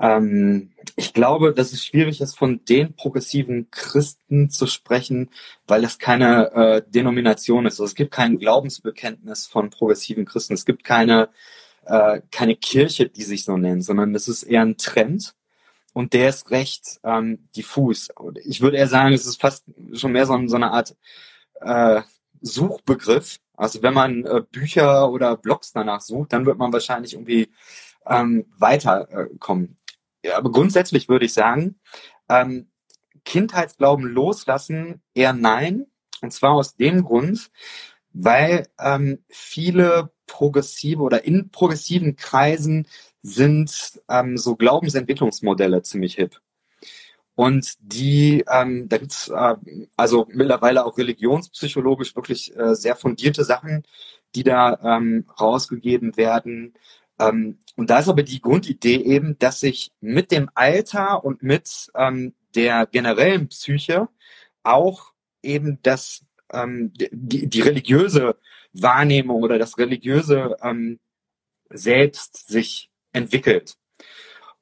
[0.00, 5.30] Ähm, ich glaube, dass es schwierig ist, von den progressiven Christen zu sprechen,
[5.66, 7.74] weil das keine äh, Denomination ist.
[7.74, 10.54] Also es gibt kein Glaubensbekenntnis von progressiven Christen.
[10.54, 11.30] Es gibt keine,
[11.84, 15.34] äh, keine Kirche, die sich so nennt, sondern es ist eher ein Trend.
[15.92, 18.08] Und der ist recht ähm, diffus.
[18.44, 20.96] Ich würde eher sagen, es ist fast schon mehr so, so eine Art
[21.60, 22.02] äh,
[22.40, 23.38] Suchbegriff.
[23.56, 27.48] Also wenn man äh, Bücher oder Blogs danach sucht, dann wird man wahrscheinlich irgendwie
[28.06, 29.76] ähm, weiterkommen.
[30.24, 31.78] Ja, aber grundsätzlich würde ich sagen,
[32.30, 32.68] ähm,
[33.26, 35.86] Kindheitsglauben loslassen eher nein.
[36.22, 37.50] Und zwar aus dem Grund,
[38.14, 42.88] weil ähm, viele progressive oder in progressiven Kreisen
[43.20, 46.40] sind ähm, so Glaubensentwicklungsmodelle ziemlich hip.
[47.34, 49.56] Und die, ähm, da gibt's äh,
[49.96, 53.82] also mittlerweile auch religionspsychologisch wirklich äh, sehr fundierte Sachen,
[54.34, 56.72] die da ähm, rausgegeben werden.
[57.18, 61.90] Ähm, und da ist aber die Grundidee eben, dass sich mit dem Alter und mit
[61.94, 64.08] ähm, der generellen Psyche
[64.62, 68.36] auch eben das ähm, die, die religiöse
[68.72, 70.98] Wahrnehmung oder das religiöse ähm,
[71.70, 73.76] Selbst sich entwickelt.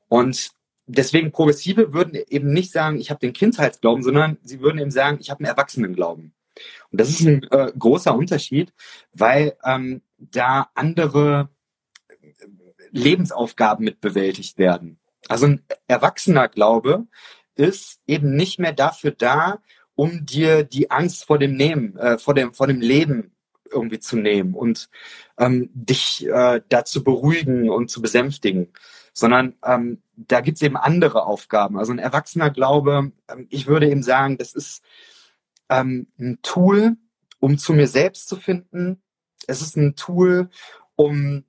[0.08, 0.50] Und
[0.86, 5.18] deswegen Progressive würden eben nicht sagen, ich habe den Kindheitsglauben, sondern sie würden eben sagen,
[5.20, 6.34] ich habe einen Erwachsenenglauben.
[6.90, 8.72] Und das ist ein äh, großer Unterschied,
[9.12, 11.48] weil ähm, da andere
[12.92, 14.98] Lebensaufgaben mit bewältigt werden.
[15.28, 17.06] Also ein erwachsener Glaube
[17.54, 19.58] ist eben nicht mehr dafür da,
[19.94, 23.32] um dir die Angst vor dem Nehmen, äh, vor dem vor dem Leben
[23.70, 24.88] irgendwie zu nehmen und
[25.38, 28.72] ähm, dich äh, da zu beruhigen und zu besänftigen,
[29.14, 31.78] sondern ähm, da gibt's eben andere Aufgaben.
[31.78, 34.82] Also ein erwachsener Glaube, ähm, ich würde eben sagen, das ist
[35.68, 36.96] ähm, ein Tool,
[37.40, 39.02] um zu mir selbst zu finden.
[39.46, 40.50] Es ist ein Tool,
[40.96, 41.44] um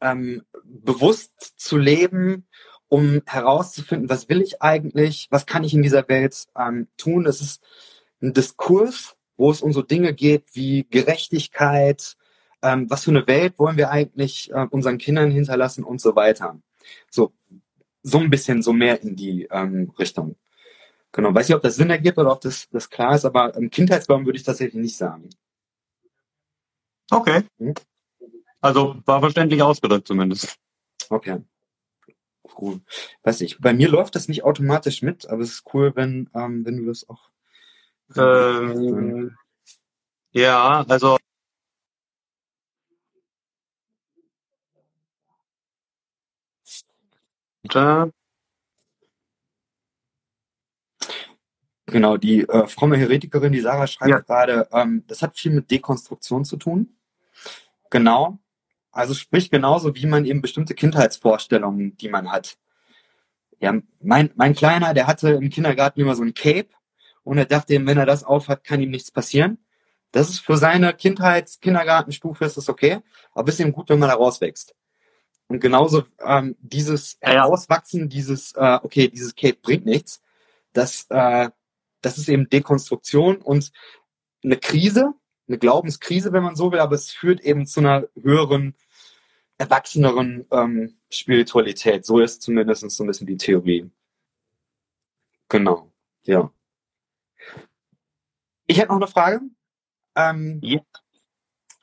[0.00, 2.46] ähm, bewusst zu leben,
[2.88, 7.26] um herauszufinden, was will ich eigentlich, was kann ich in dieser Welt ähm, tun.
[7.26, 7.62] Es ist
[8.22, 12.16] ein Diskurs, wo es um so Dinge geht wie Gerechtigkeit,
[12.62, 16.58] ähm, was für eine Welt wollen wir eigentlich äh, unseren Kindern hinterlassen und so weiter.
[17.10, 17.32] So,
[18.02, 20.36] so ein bisschen so mehr in die ähm, Richtung.
[21.12, 23.70] Genau, weiß nicht, ob das Sinn ergibt oder ob das, das klar ist, aber im
[23.70, 25.30] Kindheitsbaum würde ich tatsächlich nicht sagen.
[27.10, 27.42] Okay.
[27.58, 27.74] Hm?
[28.60, 30.58] Also war verständlich ausgedrückt zumindest.
[31.10, 31.42] Okay.
[32.60, 32.80] Cool.
[33.22, 36.64] Weiß ich, bei mir läuft das nicht automatisch mit, aber es ist cool, wenn, ähm,
[36.64, 37.30] wenn du das auch.
[38.16, 39.36] Ähm,
[40.32, 41.18] ja, also
[47.64, 48.10] da.
[51.86, 54.20] Genau, die äh, fromme Heretikerin, die Sarah schreibt ja.
[54.20, 56.98] gerade, ähm, das hat viel mit Dekonstruktion zu tun.
[57.90, 58.38] Genau.
[58.98, 62.58] Also sprich genauso, wie man eben bestimmte Kindheitsvorstellungen, die man hat.
[63.60, 66.70] Ja, mein, mein Kleiner, der hatte im Kindergarten immer so ein Cape
[67.22, 69.58] und er dachte eben, wenn er das aufhat, kann ihm nichts passieren.
[70.10, 72.98] Das ist für seine Kindheits-, Kindergartenstufe ist das okay,
[73.34, 74.74] aber ist eben gut, wenn man da rauswächst.
[75.46, 80.22] Und genauso ähm, dieses Herauswachsen, dieses, äh, okay, dieses Cape bringt nichts,
[80.72, 81.50] das, äh,
[82.00, 83.70] das ist eben Dekonstruktion und
[84.42, 85.14] eine Krise,
[85.46, 88.74] eine Glaubenskrise, wenn man so will, aber es führt eben zu einer höheren,
[89.58, 92.06] erwachseneren ähm, Spiritualität.
[92.06, 93.90] So ist zumindest so ein bisschen die Theorie.
[95.48, 95.90] Genau,
[96.24, 96.50] ja.
[98.66, 99.40] Ich hätte noch eine Frage.
[100.14, 100.80] Ähm, ja.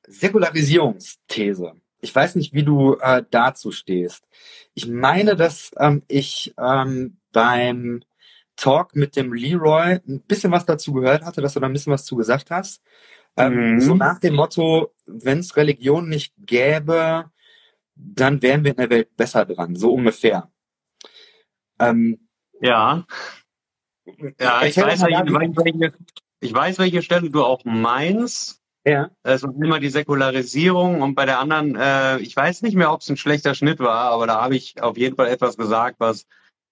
[0.07, 1.73] Säkularisierungsthese.
[1.99, 4.27] Ich weiß nicht, wie du äh, dazu stehst.
[4.75, 8.03] Ich meine, dass ähm, ich ähm, beim
[8.55, 11.91] Talk mit dem Leroy ein bisschen was dazu gehört hatte, dass du da ein bisschen
[11.93, 12.81] was zu gesagt hast.
[13.37, 13.81] Ähm, mhm.
[13.81, 17.31] So nach dem Motto, wenn es Religion nicht gäbe,
[17.95, 20.51] dann wären wir in der Welt besser dran, so ungefähr.
[21.79, 22.27] Ähm,
[22.61, 23.05] ja.
[24.39, 25.93] Ja, ich weiß, welche,
[26.39, 28.61] ich weiß, welche Stelle du auch meinst.
[28.85, 29.09] Ja.
[29.23, 33.01] Es war immer die Säkularisierung und bei der anderen, äh, ich weiß nicht mehr, ob
[33.01, 36.27] es ein schlechter Schnitt war, aber da habe ich auf jeden Fall etwas gesagt, was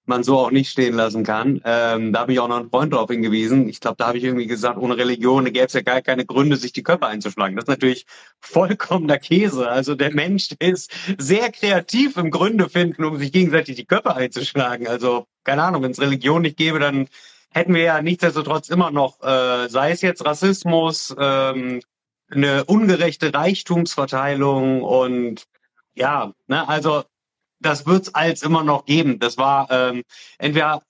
[0.05, 1.61] man so auch nicht stehen lassen kann.
[1.63, 3.69] Ähm, da habe ich auch noch einen Freund darauf hingewiesen.
[3.69, 6.57] Ich glaube, da habe ich irgendwie gesagt, ohne Religion gäbe es ja gar keine Gründe,
[6.57, 7.55] sich die Köpfe einzuschlagen.
[7.55, 8.05] Das ist natürlich
[8.39, 9.69] vollkommener Käse.
[9.69, 14.87] Also der Mensch ist sehr kreativ im Gründe finden, um sich gegenseitig die Köpfe einzuschlagen.
[14.87, 17.07] Also keine Ahnung, wenn es Religion nicht gäbe, dann
[17.49, 21.81] hätten wir ja nichtsdestotrotz immer noch, äh, sei es jetzt Rassismus, ähm,
[22.29, 25.45] eine ungerechte Reichtumsverteilung und
[25.95, 27.03] ja, ne, also
[27.65, 29.19] das wird's als immer noch geben.
[29.19, 30.03] Das war ähm,
[30.37, 30.83] entweder,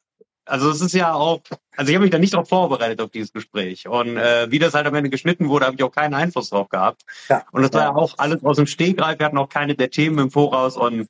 [0.45, 1.41] also es ist ja auch,
[1.75, 4.73] also ich habe mich da nicht darauf vorbereitet auf dieses Gespräch und äh, wie das
[4.73, 7.03] halt am Ende geschnitten wurde, habe ich auch keinen Einfluss drauf gehabt.
[7.29, 7.45] Ja.
[7.51, 9.19] Und das war ja auch alles aus dem Stegreif.
[9.19, 11.07] Wir hatten auch keine der Themen im Voraus und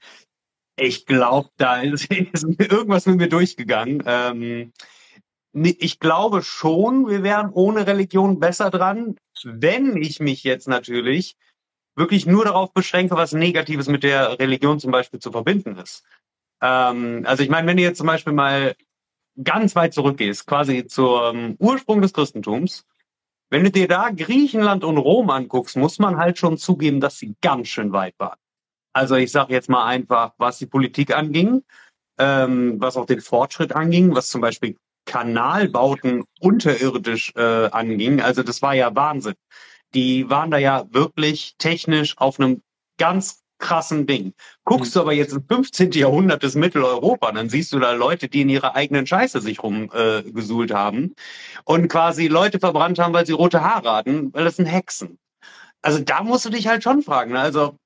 [0.76, 4.04] ich glaube, da ist, ist irgendwas mit mir durchgegangen.
[4.06, 4.74] Ähm,
[5.54, 11.36] ich glaube schon, wir wären ohne Religion besser dran, wenn ich mich jetzt natürlich
[11.96, 16.04] wirklich nur darauf beschränke, was Negatives mit der Religion zum Beispiel zu verbinden ist.
[16.62, 18.76] Ähm, also ich meine, wenn du jetzt zum Beispiel mal
[19.44, 22.86] ganz weit zurückgehst, quasi zum Ursprung des Christentums,
[23.50, 27.36] wenn du dir da Griechenland und Rom anguckst, muss man halt schon zugeben, dass sie
[27.42, 28.40] ganz schön weit waren.
[28.94, 31.64] Also ich sage jetzt mal einfach, was die Politik anging,
[32.20, 38.22] ähm, was auch den Fortschritt anging, was zum Beispiel Kanalbauten unterirdisch äh, anging.
[38.22, 39.36] Also das war ja Wahnsinn.
[39.94, 42.62] Die waren da ja wirklich technisch auf einem
[42.98, 44.34] ganz krassen Ding.
[44.66, 45.92] Guckst du aber jetzt im 15.
[45.92, 50.72] Jahrhundert des Mitteleuropa, dann siehst du da Leute, die in ihrer eigenen Scheiße sich rumgesuhlt
[50.72, 51.16] äh, haben
[51.64, 55.18] und quasi Leute verbrannt haben, weil sie rote Haare hatten, weil das sind Hexen.
[55.82, 57.32] Also da musst du dich halt schon fragen.
[57.32, 57.40] Ne?
[57.40, 57.78] Also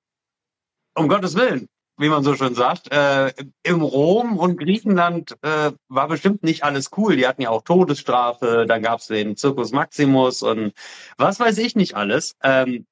[0.95, 3.33] um Gottes Willen, wie man so schön sagt, äh,
[3.63, 7.15] im Rom und Griechenland äh, war bestimmt nicht alles cool.
[7.15, 10.73] Die hatten ja auch Todesstrafe, dann gab's den Circus Maximus und
[11.17, 12.35] was weiß ich nicht alles.
[12.43, 12.85] Ähm,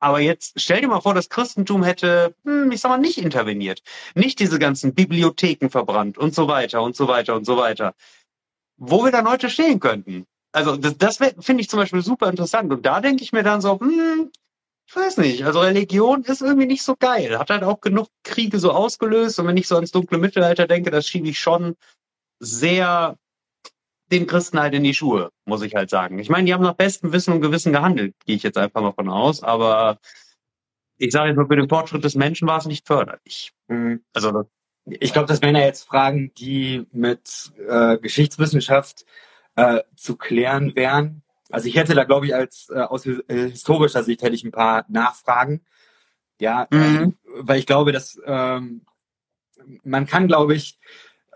[0.00, 3.82] aber jetzt stell dir mal vor, das Christentum hätte, hm, ich sag mal, nicht interveniert.
[4.14, 7.94] Nicht diese ganzen Bibliotheken verbrannt und so weiter und so weiter und so weiter.
[8.78, 10.26] Wo wir dann heute stehen könnten.
[10.52, 12.72] Also das, das finde ich zum Beispiel super interessant.
[12.72, 14.30] Und da denke ich mir dann so, hm,
[14.90, 17.38] ich weiß nicht, also Religion ist irgendwie nicht so geil.
[17.38, 19.38] Hat halt auch genug Kriege so ausgelöst.
[19.38, 21.76] Und wenn ich so ans dunkle Mittelalter denke, das schiebe ich schon
[22.40, 23.16] sehr
[24.10, 26.18] den Christen halt in die Schuhe, muss ich halt sagen.
[26.18, 28.92] Ich meine, die haben nach bestem Wissen und Gewissen gehandelt, gehe ich jetzt einfach mal
[28.92, 29.44] von aus.
[29.44, 30.00] Aber
[30.96, 33.52] ich sage jetzt mal, für den Fortschritt des Menschen war es nicht förderlich.
[33.68, 34.02] Mhm.
[34.12, 34.42] Also
[34.86, 39.04] ich glaube, das wären ja jetzt Fragen, die mit äh, Geschichtswissenschaft
[39.54, 41.22] äh, zu klären wären.
[41.50, 44.52] Also ich hätte da, glaube ich, als äh, aus äh, historischer Sicht hätte ich ein
[44.52, 45.62] paar Nachfragen.
[46.40, 46.80] Ja, mhm.
[46.80, 48.82] ähm, weil ich glaube, dass ähm,
[49.82, 50.78] man kann, glaube ich,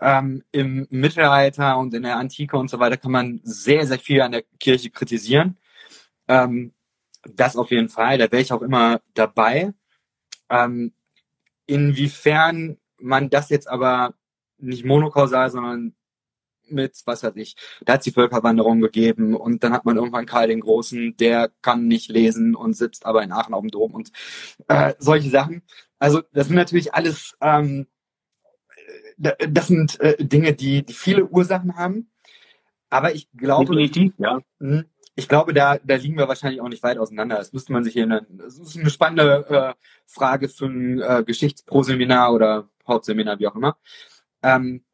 [0.01, 4.21] ähm, im Mittelalter und in der Antike und so weiter kann man sehr, sehr viel
[4.21, 5.57] an der Kirche kritisieren.
[6.27, 6.73] Ähm,
[7.23, 9.73] das auf jeden Fall, da wäre ich auch immer dabei.
[10.49, 10.93] Ähm,
[11.65, 14.13] inwiefern man das jetzt aber
[14.57, 15.95] nicht monokausal, sondern
[16.69, 20.25] mit, was weiß ich, da hat es die Völkerwanderung gegeben und dann hat man irgendwann
[20.25, 23.93] Karl den Großen, der kann nicht lesen und sitzt aber in Aachen auf dem Dom
[23.93, 24.11] und
[24.67, 25.63] äh, solche Sachen.
[25.99, 27.87] Also das sind natürlich alles, ähm,
[29.17, 32.11] das sind äh, Dinge, die, die viele Ursachen haben.
[32.89, 34.39] Aber ich glaube, Definitiv, ja.
[34.59, 37.37] Hm, ich glaube, da, da liegen wir wahrscheinlich auch nicht weit auseinander.
[37.37, 39.73] Das müsste man sich hier, das ist eine spannende äh,
[40.05, 43.77] Frage für ein äh, Geschichtsproseminar oder Hauptseminar, wie auch immer.
[44.43, 44.84] Ähm,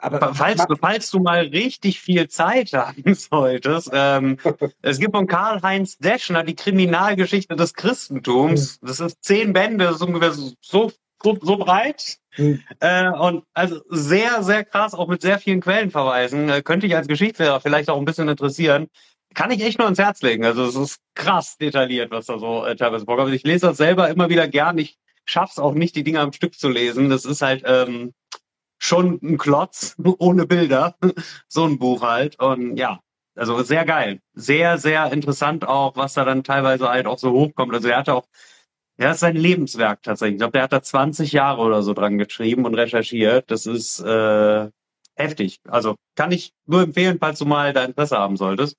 [0.00, 4.38] aber falls, falls du mal richtig viel Zeit haben solltest, ähm,
[4.82, 8.78] es gibt von Karl-Heinz Deschner die Kriminalgeschichte des Christentums.
[8.80, 12.18] Das ist zehn Bände, das ist ungefähr so, so, so breit.
[12.36, 12.62] Mhm.
[12.80, 16.48] Äh, und also sehr, sehr krass, auch mit sehr vielen Quellenverweisen.
[16.48, 18.88] Äh, könnte ich als Geschichtslehrer vielleicht auch ein bisschen interessieren.
[19.34, 20.44] Kann ich echt nur ans Herz legen.
[20.44, 23.32] Also es ist krass detailliert, was da so äh, teilweise vorkommt.
[23.32, 24.78] Ich lese das selber immer wieder gern.
[24.78, 27.08] Ich schaff's auch nicht, die Dinge am Stück zu lesen.
[27.08, 28.12] Das ist halt ähm,
[28.78, 30.96] schon ein Klotz ohne Bilder,
[31.48, 32.38] so ein Buch halt.
[32.38, 33.00] Und ja,
[33.34, 34.20] also sehr geil.
[34.34, 37.74] Sehr, sehr interessant auch, was da dann teilweise halt auch so hochkommt.
[37.74, 38.26] Also er hatte auch,
[38.96, 40.34] er ist sein Lebenswerk tatsächlich.
[40.34, 43.50] Ich glaube, der hat da 20 Jahre oder so dran geschrieben und recherchiert.
[43.50, 44.70] Das ist äh,
[45.16, 45.60] heftig.
[45.66, 48.76] Also kann ich nur empfehlen, falls du mal da Interesse haben solltest.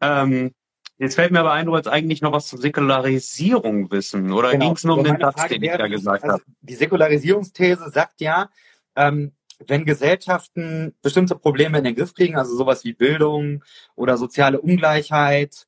[0.00, 0.52] Ähm,
[0.98, 4.32] Jetzt fällt mir aber ein, du wolltest eigentlich noch was zur Säkularisierung wissen.
[4.32, 4.64] Oder genau.
[4.64, 6.42] ging es nur um den Satz, den ich da gesagt also habe?
[6.60, 8.50] Die Säkularisierungsthese sagt ja,
[8.98, 9.32] ähm,
[9.66, 15.66] wenn Gesellschaften bestimmte Probleme in den Griff kriegen, also sowas wie Bildung oder soziale Ungleichheit,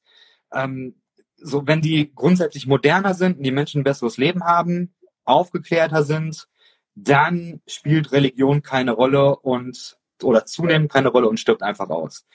[0.52, 0.96] ähm,
[1.36, 6.48] so wenn die grundsätzlich moderner sind und die Menschen ein besseres Leben haben, aufgeklärter sind,
[6.94, 12.26] dann spielt Religion keine Rolle und oder zunehmend keine Rolle und stirbt einfach aus.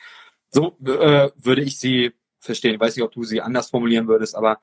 [0.50, 2.74] So äh, würde ich sie verstehen.
[2.74, 4.60] Ich weiß nicht, ob du sie anders formulieren würdest, aber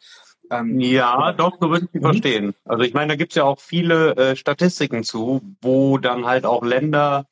[0.53, 2.03] ähm, ja, doch, so würde ich sie mhm.
[2.03, 2.55] verstehen.
[2.65, 6.63] Also ich meine, da gibt's ja auch viele äh, Statistiken zu, wo dann halt auch
[6.63, 7.27] Länder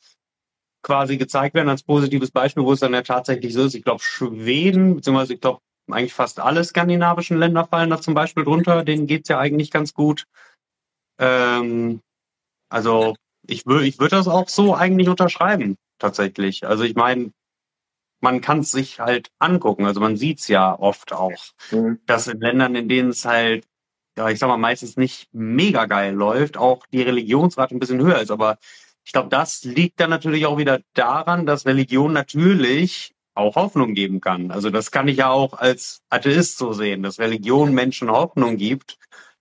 [0.83, 3.75] quasi gezeigt werden als positives Beispiel, wo es dann ja tatsächlich so ist.
[3.75, 5.61] Ich glaube, Schweden, beziehungsweise ich glaube,
[5.91, 8.85] eigentlich fast alle skandinavischen Länder fallen da zum Beispiel drunter.
[8.85, 10.25] Denen geht's ja eigentlich ganz gut.
[11.18, 12.01] Ähm,
[12.71, 13.14] also
[13.47, 16.66] ich würde ich würde das auch so eigentlich unterschreiben, tatsächlich.
[16.66, 17.33] Also ich meine,
[18.21, 19.87] man kann es sich halt angucken.
[19.87, 21.33] Also man sieht es ja oft auch,
[21.71, 22.01] mhm.
[22.07, 23.66] dass in Ländern, in denen es halt
[24.16, 28.21] ja, ich sag mal, meistens nicht mega geil läuft, auch die Religionsrate ein bisschen höher
[28.21, 28.31] ist.
[28.31, 28.59] Aber
[29.05, 34.21] ich glaube, das liegt dann natürlich auch wieder daran, dass Religion natürlich auch Hoffnung geben
[34.21, 34.51] kann.
[34.51, 38.99] Also das kann ich ja auch als Atheist so sehen, dass Religion Menschen Hoffnung gibt,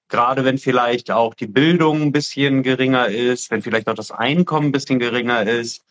[0.08, 4.68] gerade wenn vielleicht auch die Bildung ein bisschen geringer ist, wenn vielleicht auch das Einkommen
[4.68, 5.84] ein bisschen geringer ist.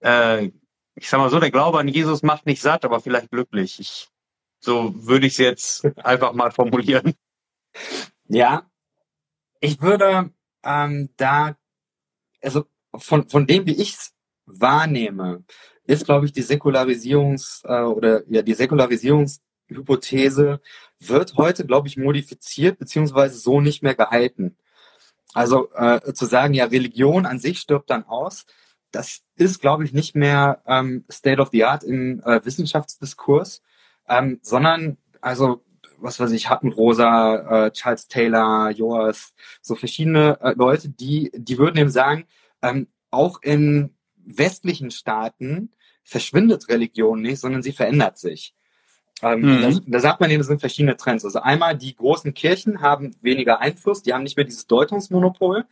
[0.00, 0.50] Äh,
[0.94, 3.80] ich sag mal so, der Glaube an Jesus macht nicht satt, aber vielleicht glücklich.
[3.80, 4.08] Ich,
[4.60, 7.14] so würde ich es jetzt einfach mal formulieren.
[8.28, 8.70] Ja,
[9.60, 10.30] ich würde
[10.62, 11.56] ähm, da,
[12.42, 14.12] also von, von dem, wie ich es
[14.46, 15.44] wahrnehme,
[15.84, 20.60] ist, glaube ich, die Säkularisierungs- äh, oder ja, die Säkularisierungshypothese
[20.98, 24.56] wird heute, glaube ich, modifiziert beziehungsweise so nicht mehr gehalten.
[25.34, 28.46] Also äh, zu sagen, ja, Religion an sich stirbt dann aus,
[28.92, 33.62] das ist, glaube ich, nicht mehr ähm, State of the Art im äh, Wissenschaftsdiskurs,
[34.08, 35.62] ähm, sondern also
[36.02, 41.78] was weiß ich, Hattenrosa, äh, Charles Taylor, Joas, so verschiedene äh, Leute, die, die würden
[41.78, 42.24] eben sagen,
[42.60, 45.70] ähm, auch in westlichen Staaten
[46.02, 48.54] verschwindet Religion nicht, sondern sie verändert sich.
[49.22, 49.62] Ähm, mhm.
[49.62, 51.24] da, da sagt man eben, es sind verschiedene Trends.
[51.24, 55.64] Also einmal die großen Kirchen haben weniger Einfluss, die haben nicht mehr dieses Deutungsmonopol.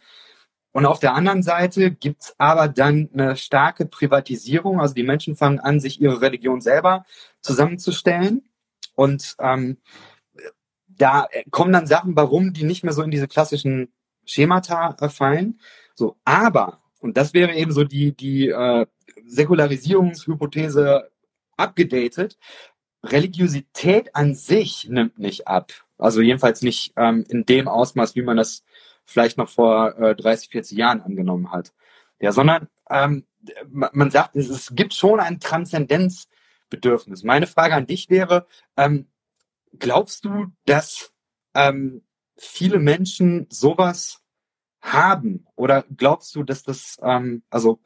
[0.73, 4.81] Und auf der anderen Seite gibt's aber dann eine starke Privatisierung.
[4.81, 7.05] Also die Menschen fangen an, sich ihre Religion selber
[7.41, 8.49] zusammenzustellen.
[8.95, 9.79] Und ähm,
[10.87, 13.93] da kommen dann Sachen, warum die nicht mehr so in diese klassischen
[14.25, 15.61] Schemata äh, fallen.
[15.95, 18.87] So, aber, und das wäre eben so die, die äh,
[19.27, 21.11] Säkularisierungshypothese
[21.57, 22.39] abgedatet,
[23.03, 25.73] Religiosität an sich nimmt nicht ab.
[25.99, 28.63] Also jedenfalls nicht ähm, in dem Ausmaß, wie man das
[29.11, 31.73] vielleicht noch vor äh, 30, 40 Jahren angenommen hat.
[32.21, 33.27] Ja, sondern ähm,
[33.69, 37.23] man sagt, es, es gibt schon ein Transzendenzbedürfnis.
[37.25, 38.47] Meine Frage an dich wäre,
[38.77, 39.07] ähm,
[39.79, 41.13] glaubst du, dass
[41.55, 42.03] ähm,
[42.37, 44.23] viele Menschen sowas
[44.81, 45.47] haben?
[45.57, 47.81] Oder glaubst du, dass das, ähm, also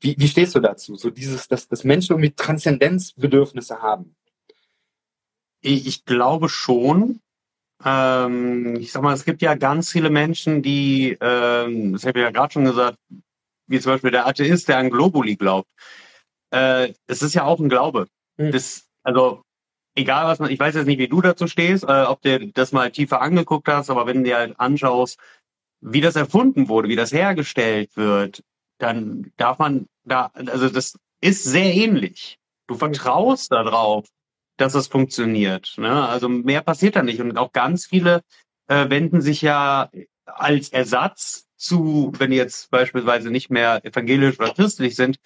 [0.00, 0.96] wie, wie stehst du dazu?
[0.96, 4.14] So dieses, dass, dass Menschen irgendwie Transzendenzbedürfnisse haben?
[5.60, 7.20] Ich, ich glaube schon.
[7.84, 12.24] Ähm, ich sag mal, es gibt ja ganz viele Menschen, die, ähm, das habe ich
[12.24, 12.98] ja gerade schon gesagt,
[13.68, 15.68] wie zum Beispiel der Atheist, der an Globuli glaubt.
[16.50, 18.08] Äh, es ist ja auch ein Glaube.
[18.38, 18.50] Hm.
[18.52, 19.42] Das, also
[19.94, 22.72] egal was man, ich weiß jetzt nicht, wie du dazu stehst, äh, ob du das
[22.72, 25.18] mal tiefer angeguckt hast, aber wenn du dir halt anschaust,
[25.80, 28.42] wie das erfunden wurde, wie das hergestellt wird,
[28.78, 32.38] dann darf man da, also das ist sehr ähnlich.
[32.66, 34.06] Du vertraust darauf,
[34.58, 35.74] dass es funktioniert.
[35.78, 36.08] Ne?
[36.08, 37.20] Also mehr passiert da nicht.
[37.20, 38.22] Und auch ganz viele
[38.66, 39.90] äh, wenden sich ja
[40.26, 45.18] als Ersatz zu, wenn die jetzt beispielsweise nicht mehr evangelisch oder christlich sind,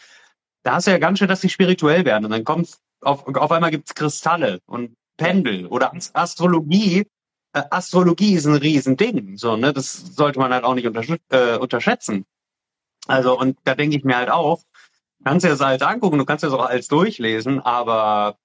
[0.62, 2.26] da hast du ja ganz schön, dass sie spirituell werden.
[2.26, 7.06] Und dann kommt auf, auf einmal gibt's Kristalle und Pendel oder Astrologie.
[7.52, 9.36] Äh, Astrologie ist ein Riesending.
[9.36, 9.72] So, ne?
[9.72, 12.24] Das sollte man halt auch nicht untersch äh, unterschätzen.
[13.08, 14.62] Also, und da denke ich mir halt auch,
[15.24, 18.36] kannst du das alles angucken, du kannst das auch alles durchlesen, aber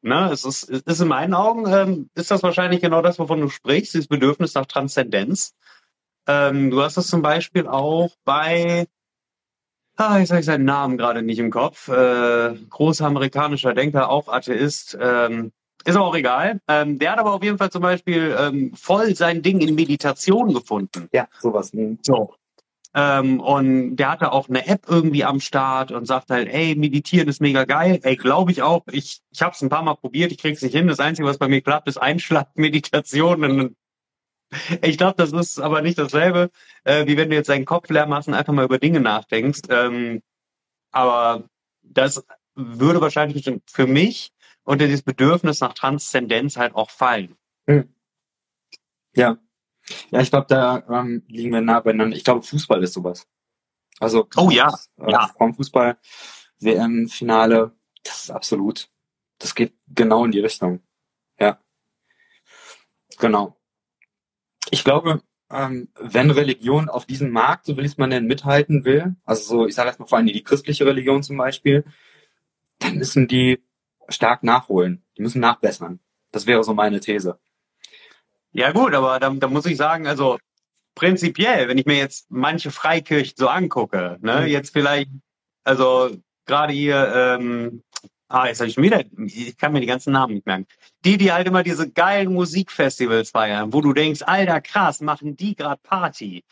[0.00, 3.40] Ne, es ist, es ist in meinen Augen, ähm, ist das wahrscheinlich genau das, wovon
[3.40, 5.56] du sprichst, dieses Bedürfnis nach Transzendenz.
[6.28, 8.86] Ähm, du hast das zum Beispiel auch bei,
[9.96, 14.28] ah, jetzt habe ich seinen Namen gerade nicht im Kopf, äh, großer amerikanischer Denker, auch
[14.28, 15.52] Atheist, ähm,
[15.84, 16.60] ist aber auch egal.
[16.68, 20.52] Ähm, der hat aber auf jeden Fall zum Beispiel ähm, voll sein Ding in Meditation
[20.52, 21.08] gefunden.
[21.12, 21.72] Ja, sowas.
[21.72, 21.96] Mh.
[22.02, 22.34] So.
[23.00, 27.28] Ähm, und der hatte auch eine App irgendwie am Start und sagt halt, ey, meditieren
[27.28, 28.00] ist mega geil.
[28.02, 28.82] Ey, glaube ich auch.
[28.90, 30.88] Ich, ich habe es ein paar Mal probiert, ich krieg's nicht hin.
[30.88, 33.76] Das Einzige, was bei mir klappt, ist Einschlagmeditation.
[34.82, 36.50] Ich glaube, das ist aber nicht dasselbe,
[36.82, 39.60] äh, wie wenn du jetzt deinen Kopf leer machst und einfach mal über Dinge nachdenkst.
[39.68, 40.22] Ähm,
[40.90, 41.44] aber
[41.82, 42.24] das
[42.56, 44.32] würde wahrscheinlich für mich
[44.64, 47.36] unter dieses Bedürfnis nach Transzendenz halt auch fallen.
[47.68, 47.94] Hm.
[49.14, 49.38] Ja,
[50.10, 52.16] ja, ich glaube, da ähm, liegen wir nah beieinander.
[52.16, 53.26] Ich glaube, Fußball ist sowas.
[54.00, 55.28] Also, oh ja, äh, ja.
[55.36, 55.98] Frauenfußball,
[56.60, 57.72] WM-Finale,
[58.04, 58.88] das ist absolut.
[59.38, 60.80] Das geht genau in die Richtung.
[61.38, 61.60] Ja.
[63.18, 63.56] Genau.
[64.70, 68.84] Ich glaube, ähm, wenn Religion auf diesem Markt, so will ich es mal nennen, mithalten
[68.84, 71.84] will, also so, ich sage jetzt mal vor allem die christliche Religion zum Beispiel,
[72.78, 73.62] dann müssen die
[74.08, 75.04] stark nachholen.
[75.16, 76.00] Die müssen nachbessern.
[76.30, 77.38] Das wäre so meine These.
[78.52, 80.38] Ja gut, aber da, da muss ich sagen, also
[80.94, 84.46] prinzipiell, wenn ich mir jetzt manche Freikirchen so angucke, ne, mhm.
[84.48, 85.10] jetzt vielleicht,
[85.64, 86.10] also
[86.46, 87.82] gerade hier, ähm,
[88.28, 90.66] ah, jetzt habe ich schon wieder, ich kann mir die ganzen Namen nicht merken.
[91.04, 95.54] Die, die halt immer diese geilen Musikfestivals feiern, wo du denkst, alter krass, machen die
[95.54, 96.44] gerade Party.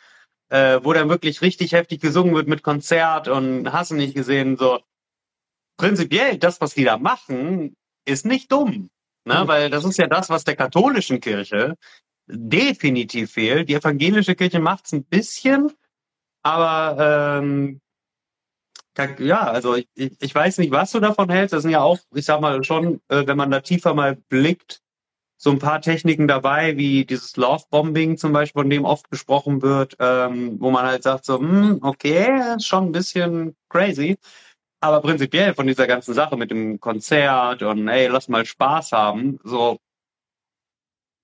[0.48, 4.56] Äh, wo dann wirklich richtig heftig gesungen wird mit Konzert und hast du nicht gesehen,
[4.56, 4.78] so
[5.76, 7.74] prinzipiell, das, was die da machen,
[8.04, 8.90] ist nicht dumm.
[9.26, 9.42] Ne?
[9.42, 9.48] Mhm.
[9.48, 11.76] Weil das ist ja das, was der katholischen Kirche
[12.26, 13.68] definitiv fehlt.
[13.68, 15.72] Die evangelische Kirche macht's ein bisschen,
[16.42, 17.80] aber ähm,
[19.18, 21.52] ja, also ich, ich, ich weiß nicht, was du davon hältst.
[21.52, 24.80] Das sind ja auch, ich sag mal schon, äh, wenn man da tiefer mal blickt,
[25.38, 29.96] so ein paar Techniken dabei, wie dieses Love-Bombing zum Beispiel, von dem oft gesprochen wird,
[30.00, 34.16] ähm, wo man halt sagt so, hm, okay, ist schon ein bisschen crazy.
[34.80, 39.38] Aber prinzipiell von dieser ganzen Sache mit dem Konzert und ey, lass mal Spaß haben,
[39.42, 39.78] so,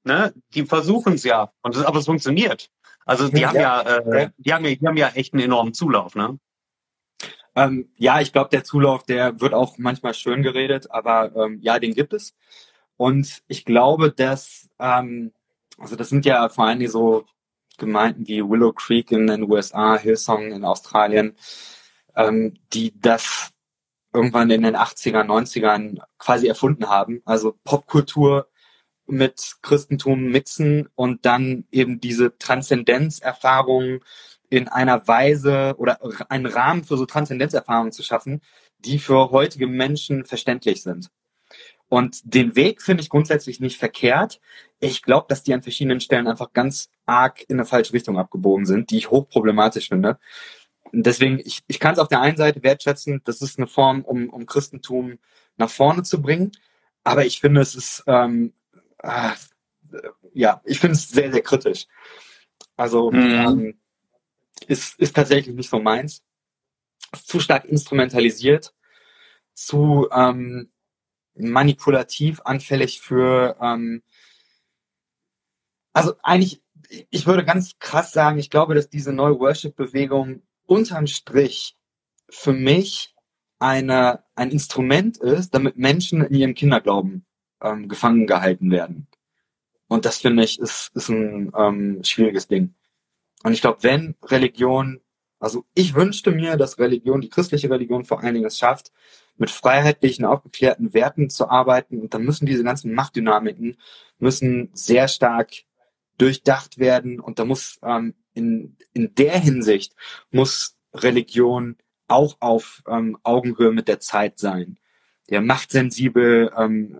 [0.04, 1.52] ne, die versuchen es ja.
[1.62, 2.70] Und das, aber es funktioniert.
[3.04, 5.74] Also die haben ja, ja äh, die haben ja, die haben ja echt einen enormen
[5.74, 6.38] Zulauf, ne?
[7.54, 11.78] Ähm, ja, ich glaube, der Zulauf, der wird auch manchmal schön geredet, aber ähm, ja,
[11.78, 12.34] den gibt es.
[12.96, 15.32] Und ich glaube, dass, ähm,
[15.78, 17.26] also das sind ja vor allem so
[17.78, 21.36] Gemeinden wie Willow Creek in den USA, Hillsong in Australien,
[22.16, 23.50] ähm, die das
[24.12, 27.22] irgendwann in den 80er, 90ern quasi erfunden haben.
[27.24, 28.48] Also Popkultur
[29.06, 34.00] mit Christentum mixen und dann eben diese Transzendenzerfahrungen
[34.48, 35.98] in einer Weise oder
[36.28, 38.42] einen Rahmen für so Transzendenzerfahrungen zu schaffen,
[38.78, 41.10] die für heutige Menschen verständlich sind.
[41.88, 44.40] Und den Weg finde ich grundsätzlich nicht verkehrt.
[44.80, 48.64] Ich glaube, dass die an verschiedenen Stellen einfach ganz arg in eine falsche Richtung abgebogen
[48.64, 50.18] sind, die ich hochproblematisch finde.
[50.92, 54.28] Deswegen, ich, ich kann es auf der einen Seite wertschätzen, das ist eine Form, um,
[54.28, 55.18] um Christentum
[55.56, 56.52] nach vorne zu bringen.
[57.02, 58.52] Aber ich finde, es ist, ähm,
[58.98, 59.30] äh,
[60.34, 61.86] ja, ich finde es sehr, sehr kritisch.
[62.76, 63.20] Also mhm.
[63.20, 63.80] ähm,
[64.66, 66.22] ist, ist tatsächlich nicht so meins.
[67.24, 68.74] Zu stark instrumentalisiert,
[69.54, 70.70] zu ähm,
[71.34, 74.02] manipulativ anfällig für, ähm,
[75.92, 76.62] also eigentlich,
[77.10, 81.76] ich würde ganz krass sagen, ich glaube, dass diese neue Worship-Bewegung unterm Strich
[82.28, 83.14] für mich
[83.58, 87.24] eine, ein Instrument ist, damit Menschen in ihrem Kinderglauben
[87.62, 89.06] ähm, gefangen gehalten werden.
[89.88, 92.74] Und das finde ich ist, ist ein ähm, schwieriges Ding.
[93.44, 95.00] Und ich glaube, wenn Religion,
[95.38, 98.92] also ich wünschte mir, dass Religion, die christliche Religion vor allen Dingen es schafft,
[99.36, 102.00] mit freiheitlichen, aufgeklärten Werten zu arbeiten.
[102.00, 103.76] Und dann müssen diese ganzen Machtdynamiken
[104.18, 105.52] müssen sehr stark
[106.18, 107.20] durchdacht werden.
[107.20, 109.94] Und da muss ähm, in, in der Hinsicht
[110.30, 111.76] muss Religion
[112.08, 114.78] auch auf ähm, Augenhöhe mit der Zeit sein.
[115.30, 116.98] Der machtsensibel, ähm,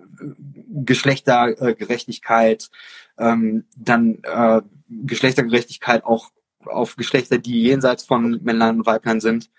[0.85, 2.70] Geschlechtergerechtigkeit,
[3.18, 6.30] ähm, dann äh, Geschlechtergerechtigkeit auch
[6.64, 9.51] auf Geschlechter, die jenseits von Männlein und Weiblein sind.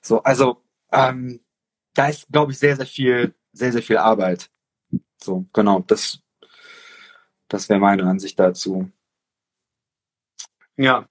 [0.00, 1.40] So, also ähm,
[1.94, 4.50] da ist, glaube ich, sehr, sehr viel, sehr, sehr viel Arbeit.
[5.16, 6.20] So, genau, das,
[7.48, 8.90] das wäre meine Ansicht dazu.
[10.76, 11.06] Ja.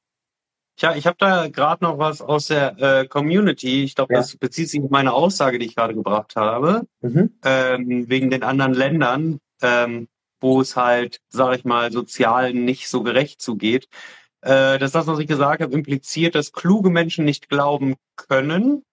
[0.77, 3.83] Tja, ich habe da gerade noch was aus der äh, Community.
[3.83, 4.19] Ich glaube, ja.
[4.19, 7.37] das bezieht sich auf meine Aussage, die ich gerade gebracht habe, mhm.
[7.43, 10.07] ähm, wegen den anderen Ländern, ähm,
[10.39, 13.87] wo es halt, sage ich mal, sozial nicht so gerecht zugeht.
[14.41, 18.83] Äh, dass das, was ich gesagt habe, impliziert, dass kluge Menschen nicht glauben können,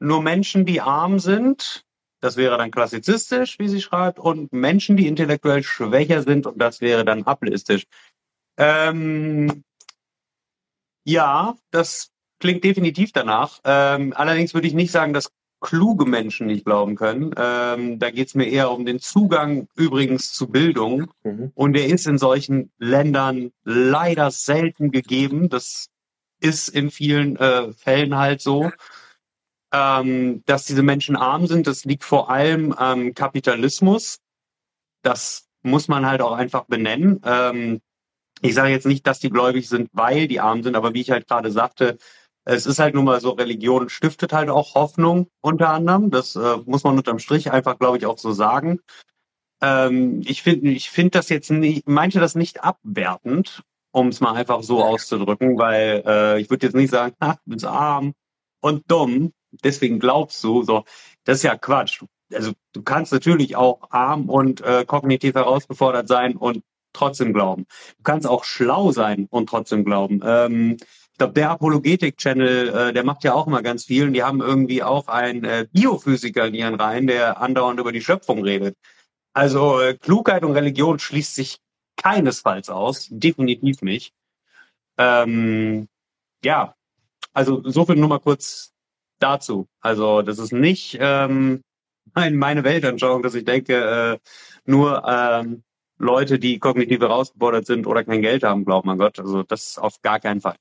[0.00, 1.84] nur Menschen, die arm sind,
[2.20, 6.80] das wäre dann klassizistisch, wie sie schreibt, und Menschen, die intellektuell schwächer sind, und das
[6.80, 7.84] wäre dann ablistisch.
[8.56, 9.62] Ähm,
[11.04, 13.60] ja, das klingt definitiv danach.
[13.64, 15.30] Ähm, allerdings würde ich nicht sagen, dass
[15.60, 17.32] kluge Menschen nicht glauben können.
[17.36, 21.12] Ähm, da geht es mir eher um den Zugang übrigens zu Bildung.
[21.22, 21.52] Mhm.
[21.54, 25.48] Und der ist in solchen Ländern leider selten gegeben.
[25.48, 25.88] Das
[26.40, 28.72] ist in vielen äh, Fällen halt so
[29.72, 31.66] ähm, dass diese Menschen arm sind.
[31.66, 34.20] Das liegt vor allem am Kapitalismus.
[35.02, 37.20] Das muss man halt auch einfach benennen.
[37.24, 37.80] Ähm,
[38.42, 41.10] ich sage jetzt nicht, dass die gläubig sind, weil die arm sind, aber wie ich
[41.10, 41.96] halt gerade sagte,
[42.44, 46.10] es ist halt nun mal so, Religion stiftet halt auch Hoffnung unter anderem.
[46.10, 48.80] Das äh, muss man unterm Strich einfach, glaube ich, auch so sagen.
[49.60, 53.62] Ähm, ich finde ich finde das jetzt nicht, meinte das nicht abwertend,
[53.92, 57.52] um es mal einfach so auszudrücken, weil äh, ich würde jetzt nicht sagen, ha, du
[57.52, 58.12] bist arm
[58.60, 59.32] und dumm,
[59.62, 60.84] deswegen glaubst du, so,
[61.24, 62.02] das ist ja Quatsch.
[62.34, 67.66] Also du kannst natürlich auch arm und äh, kognitiv herausgefordert sein und trotzdem glauben.
[67.98, 70.20] Du kannst auch schlau sein und trotzdem glauben.
[70.24, 70.76] Ähm,
[71.12, 74.40] ich glaube, der Apologetik-Channel, äh, der macht ja auch immer ganz viel und die haben
[74.40, 78.76] irgendwie auch einen äh, Biophysiker in ihren Reihen, der andauernd über die Schöpfung redet.
[79.34, 81.58] Also äh, Klugheit und Religion schließt sich
[81.96, 84.12] keinesfalls aus, definitiv nicht.
[84.98, 85.88] Ähm,
[86.44, 86.74] ja,
[87.32, 88.72] also so viel nur mal kurz
[89.18, 89.68] dazu.
[89.80, 91.62] Also das ist nicht ähm,
[92.14, 94.18] meine Weltanschauung, dass ich denke, äh,
[94.64, 95.62] nur ähm,
[96.02, 99.20] Leute, die kognitiv herausgefordert sind oder kein Geld haben, glauben an Gott.
[99.20, 100.56] Also das auf gar keinen Fall.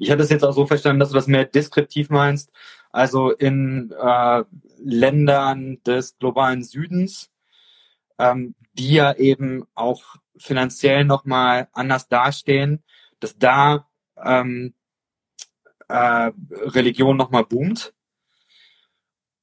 [0.00, 2.50] Ich hatte es jetzt auch so verstanden, dass du das mehr deskriptiv meinst.
[2.90, 4.44] Also in äh,
[4.78, 7.30] Ländern des globalen Südens,
[8.18, 12.82] ähm, die ja eben auch finanziell nochmal anders dastehen,
[13.20, 13.86] dass da
[14.22, 14.74] ähm,
[15.88, 17.94] äh, Religion nochmal boomt.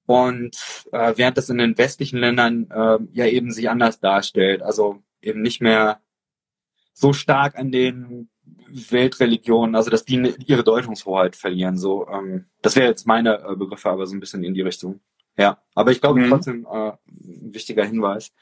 [0.09, 0.57] Und
[0.91, 5.43] äh, während das in den westlichen Ländern äh, ja eben sich anders darstellt, also eben
[5.43, 6.01] nicht mehr
[6.93, 8.27] so stark an den
[8.69, 11.77] Weltreligionen, also dass die ihre Deutungshoheit verlieren.
[11.77, 14.99] So, ähm, das wäre jetzt meine äh, Begriffe, aber so ein bisschen in die Richtung.
[15.37, 16.29] Ja, aber ich glaube mhm.
[16.29, 18.33] trotzdem äh, ein wichtiger Hinweis.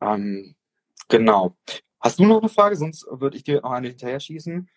[0.00, 0.56] Ähm,
[1.06, 1.56] genau.
[2.00, 2.74] Hast du noch eine Frage?
[2.74, 4.68] Sonst würde ich dir noch eine hinterher schießen.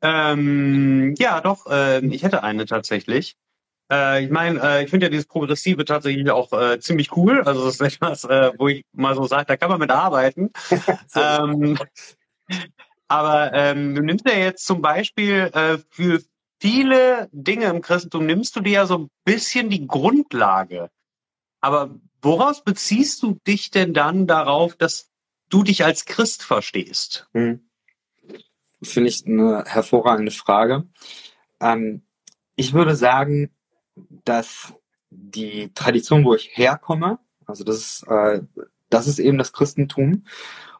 [0.00, 1.66] Ähm, ja, doch.
[1.66, 3.36] Äh, ich hätte eine tatsächlich.
[3.90, 7.42] Äh, ich meine, äh, ich finde ja dieses Progressive tatsächlich auch äh, ziemlich cool.
[7.42, 10.50] Also das ist etwas, äh, wo ich mal so sage, da kann man mit arbeiten.
[11.14, 11.78] ähm,
[13.08, 16.22] aber ähm, du nimmst ja jetzt zum Beispiel äh, für
[16.60, 20.90] viele Dinge im Christentum nimmst du dir ja so ein bisschen die Grundlage.
[21.60, 25.10] Aber woraus beziehst du dich denn dann darauf, dass
[25.48, 27.28] du dich als Christ verstehst?
[27.32, 27.64] Hm.
[28.82, 30.86] Finde ich eine hervorragende Frage.
[31.60, 32.02] Ähm,
[32.54, 33.50] ich würde sagen,
[34.24, 34.74] dass
[35.10, 38.42] die Tradition, wo ich herkomme, also das ist, äh,
[38.90, 40.24] das ist eben das Christentum.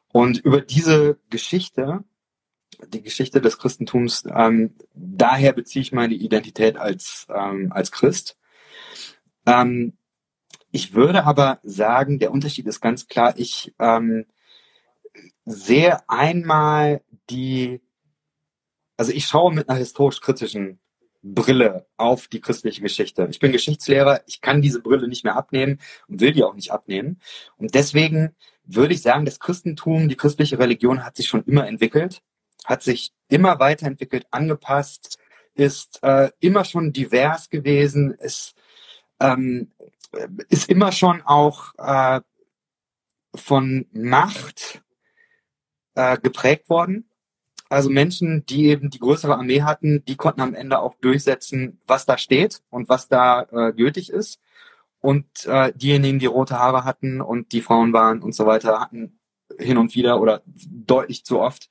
[0.09, 2.05] Und über diese Geschichte,
[2.89, 8.37] die Geschichte des Christentums, ähm, daher beziehe ich meine Identität als, ähm, als Christ.
[9.47, 9.97] Ähm,
[10.71, 14.27] ich würde aber sagen, der Unterschied ist ganz klar, ich ähm,
[15.45, 17.81] sehe einmal die,
[18.97, 20.79] also ich schaue mit einer historisch-kritischen
[21.35, 23.27] Brille auf die christliche Geschichte.
[23.31, 26.73] Ich bin Geschichtslehrer, ich kann diese Brille nicht mehr abnehmen und will die auch nicht
[26.73, 27.21] abnehmen.
[27.57, 32.23] Und deswegen würde ich sagen, das Christentum, die christliche Religion hat sich schon immer entwickelt,
[32.65, 35.19] hat sich immer weiterentwickelt, angepasst,
[35.55, 38.55] ist äh, immer schon divers gewesen, ist,
[39.21, 39.73] ähm,
[40.49, 42.21] ist immer schon auch äh,
[43.35, 44.83] von Macht
[45.95, 47.08] äh, geprägt worden.
[47.69, 52.07] Also Menschen, die eben die größere Armee hatten, die konnten am Ende auch durchsetzen, was
[52.07, 54.41] da steht und was da äh, gültig ist.
[55.01, 59.19] Und äh, diejenigen, die rote Haare hatten und die Frauen waren und so weiter, hatten
[59.59, 61.69] hin und wieder oder deutlich zu oft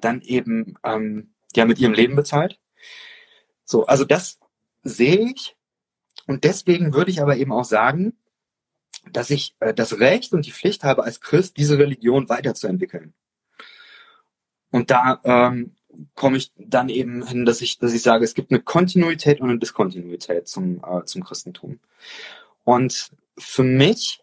[0.00, 2.58] dann eben ähm, ja mit ihrem Leben bezahlt.
[3.64, 4.38] So, also das
[4.82, 5.56] sehe ich.
[6.26, 8.16] Und deswegen würde ich aber eben auch sagen,
[9.12, 13.14] dass ich äh, das Recht und die Pflicht habe, als Christ diese Religion weiterzuentwickeln.
[14.70, 15.74] Und da ähm,
[16.14, 19.50] komme ich dann eben hin, dass ich, dass ich sage, es gibt eine Kontinuität und
[19.50, 21.80] eine Diskontinuität zum, äh, zum Christentum.
[22.64, 24.20] Und für mich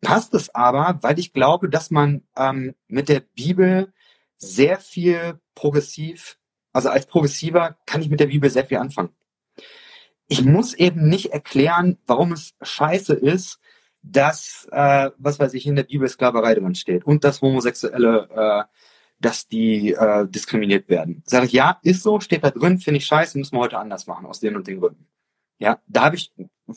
[0.00, 3.92] passt es aber, weil ich glaube, dass man ähm, mit der Bibel
[4.36, 6.38] sehr viel progressiv,
[6.72, 9.10] also als Progressiver kann ich mit der Bibel sehr viel anfangen.
[10.28, 13.60] Ich muss eben nicht erklären, warum es scheiße ist,
[14.02, 18.64] dass, äh, was weiß ich, in der Bibel Sklaverei drin steht und dass Homosexuelle äh,
[19.18, 21.22] dass die äh, diskriminiert werden.
[21.26, 24.06] Sage ich, ja, ist so, steht da drin, finde ich scheiße, müssen wir heute anders
[24.06, 25.06] machen, aus den und den Gründen.
[25.58, 26.32] Ja, da habe ich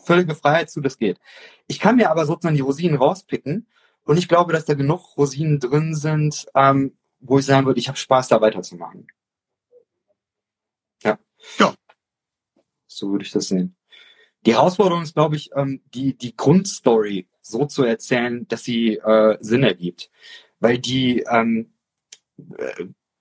[0.05, 1.19] völlige Freiheit zu, das geht.
[1.67, 3.67] Ich kann mir aber sozusagen die Rosinen rauspicken
[4.03, 7.89] und ich glaube, dass da genug Rosinen drin sind, ähm, wo ich sagen würde, ich
[7.89, 9.07] habe Spaß, da weiterzumachen.
[11.03, 11.19] Ja.
[11.57, 11.73] Ja.
[12.87, 13.75] So würde ich das sehen.
[14.45, 19.37] Die Herausforderung ist, glaube ich, ähm, die, die Grundstory so zu erzählen, dass sie äh,
[19.41, 20.09] Sinn ergibt.
[20.59, 21.73] Weil die, ähm,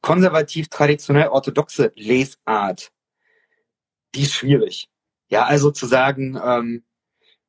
[0.00, 2.90] konservativ traditionell orthodoxe Lesart,
[4.14, 4.88] die ist schwierig.
[5.28, 6.84] Ja, also zu sagen, ähm,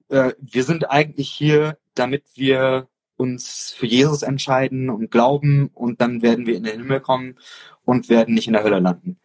[0.09, 6.21] äh, wir sind eigentlich hier, damit wir uns für Jesus entscheiden und glauben und dann
[6.21, 7.37] werden wir in den Himmel kommen
[7.85, 9.19] und werden nicht in der Hölle landen.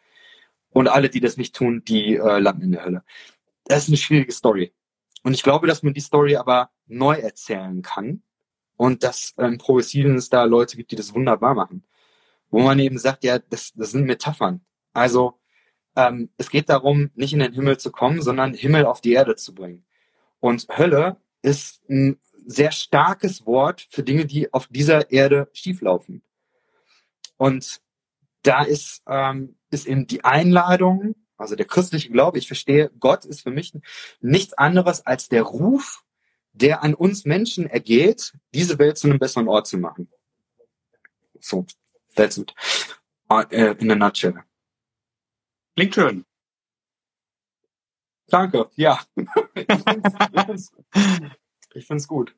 [0.71, 3.05] Und alle, die das nicht tun, die äh, landen in der Hölle.
[3.65, 4.73] Das ist eine schwierige Story.
[5.23, 8.23] Und ich glaube, dass man die Story aber neu erzählen kann
[8.77, 11.85] und dass ähm, Progressiven es da Leute gibt, die das wunderbar machen
[12.55, 14.65] wo man eben sagt, ja, das, das sind Metaphern.
[14.93, 15.41] Also
[15.97, 19.35] ähm, es geht darum, nicht in den Himmel zu kommen, sondern Himmel auf die Erde
[19.35, 19.85] zu bringen.
[20.39, 26.23] Und Hölle ist ein sehr starkes Wort für Dinge, die auf dieser Erde schieflaufen.
[27.39, 27.81] Und
[28.43, 33.43] da ist, ähm, ist eben die Einladung, also der christliche Glaube, ich verstehe, Gott ist
[33.43, 33.73] für mich
[34.21, 36.05] nichts anderes als der Ruf,
[36.53, 40.09] der an uns Menschen ergeht, diese Welt zu einem besseren Ort zu machen.
[41.41, 41.67] So,
[42.15, 42.53] That's it.
[43.31, 44.45] Uh, in a nutshell.
[45.77, 46.25] Klingt schön.
[48.29, 49.01] Danke, ja.
[49.17, 49.27] ich
[51.87, 52.35] finde es gut.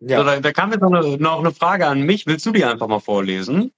[0.00, 0.18] Ja.
[0.18, 2.26] So, da, da kam jetzt noch eine, noch eine Frage an mich.
[2.26, 3.72] Willst du die einfach mal vorlesen?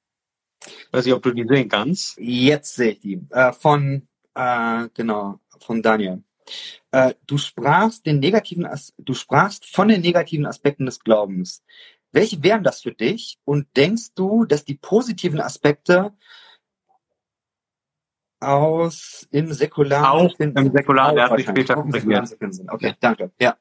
[0.93, 2.18] Weiß nicht, ob du die sehen kannst.
[2.18, 3.20] Jetzt sehe ich die.
[3.30, 6.22] Äh, von, äh, genau, von Daniel.
[6.91, 11.62] Äh, du sprachst den negativen, As du sprachst von den negativen Aspekten des Glaubens.
[12.12, 13.38] Welche wären das für dich?
[13.44, 16.12] Und denkst du, dass die positiven Aspekte
[18.40, 22.70] aus im säkularen Auch im säkularen, später Auch im säkularen sind.
[22.70, 23.32] Okay, danke.
[23.40, 23.56] Ja.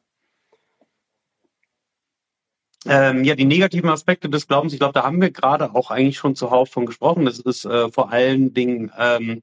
[2.85, 6.17] Ähm, ja, die negativen Aspekte des Glaubens, ich glaube, da haben wir gerade auch eigentlich
[6.17, 7.25] schon zuhauf von gesprochen.
[7.25, 9.41] Das ist äh, vor allen Dingen ähm,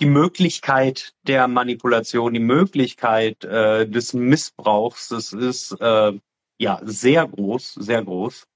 [0.00, 5.08] die Möglichkeit der Manipulation, die Möglichkeit äh, des Missbrauchs.
[5.08, 6.12] Das ist äh,
[6.58, 8.46] ja sehr groß, sehr groß.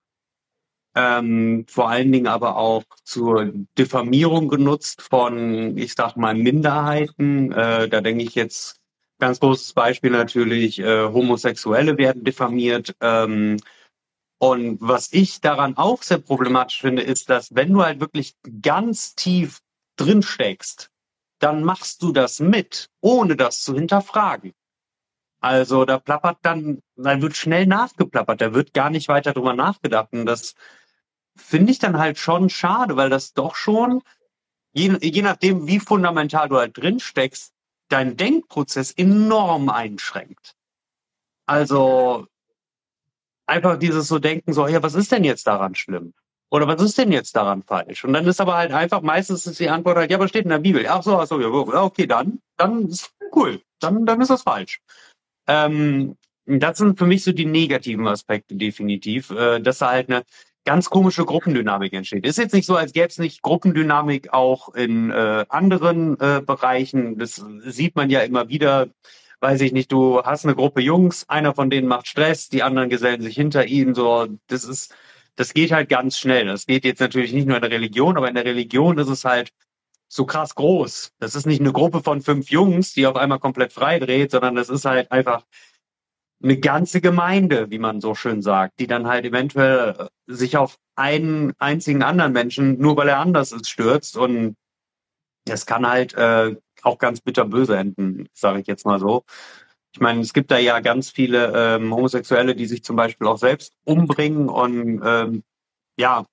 [0.97, 7.53] Ähm, vor allen Dingen aber auch zur Diffamierung genutzt von, ich sag mal, Minderheiten.
[7.53, 8.81] Äh, da denke ich jetzt
[9.21, 12.97] ganz großes Beispiel natürlich, äh, Homosexuelle werden diffamiert.
[13.01, 13.59] Ähm,
[14.39, 19.15] und was ich daran auch sehr problematisch finde, ist, dass wenn du halt wirklich ganz
[19.15, 19.61] tief
[19.97, 20.91] drin steckst,
[21.39, 24.53] dann machst du das mit, ohne das zu hinterfragen.
[25.41, 30.13] Also da plappert dann, da wird schnell nachgeplappert, da wird gar nicht weiter drüber nachgedacht.
[30.13, 30.55] Und das
[31.37, 34.03] finde ich dann halt schon schade, weil das doch schon,
[34.73, 37.55] je, je nachdem, wie fundamental du halt drin steckst,
[37.89, 40.55] deinen Denkprozess enorm einschränkt.
[41.47, 42.27] Also
[43.47, 46.13] einfach dieses so denken, so, ja, was ist denn jetzt daran schlimm?
[46.51, 48.05] Oder was ist denn jetzt daran falsch?
[48.05, 50.51] Und dann ist aber halt einfach, meistens ist die Antwort halt, ja, was steht in
[50.51, 50.87] der Bibel?
[50.89, 53.63] Ach so, ach so, ja, okay, dann, dann ist cool.
[53.79, 54.81] Dann, dann ist das falsch.
[55.51, 60.23] Ähm, das sind für mich so die negativen Aspekte definitiv, äh, dass da halt eine
[60.65, 62.25] ganz komische Gruppendynamik entsteht.
[62.25, 67.19] Ist jetzt nicht so, als gäbe es nicht Gruppendynamik auch in äh, anderen äh, Bereichen.
[67.19, 68.89] Das sieht man ja immer wieder
[69.41, 72.91] weiß ich nicht, du hast eine Gruppe Jungs, einer von denen macht Stress, die anderen
[72.91, 74.95] gesellen sich hinter ihm, so, das ist,
[75.37, 76.47] das geht halt ganz schnell.
[76.47, 79.25] Das geht jetzt natürlich nicht nur in der Religion, aber in der Religion ist es
[79.25, 79.51] halt
[80.13, 81.13] so krass groß.
[81.21, 84.57] Das ist nicht eine Gruppe von fünf Jungs, die auf einmal komplett frei dreht, sondern
[84.57, 85.45] das ist halt einfach
[86.43, 91.53] eine ganze Gemeinde, wie man so schön sagt, die dann halt eventuell sich auf einen
[91.59, 94.57] einzigen anderen Menschen, nur weil er anders ist, stürzt und
[95.45, 99.25] das kann halt äh, auch ganz bitterböse enden, sage ich jetzt mal so.
[99.93, 103.39] Ich meine, es gibt da ja ganz viele ähm, Homosexuelle, die sich zum Beispiel auch
[103.39, 105.43] selbst umbringen und ähm,
[105.97, 106.25] ja,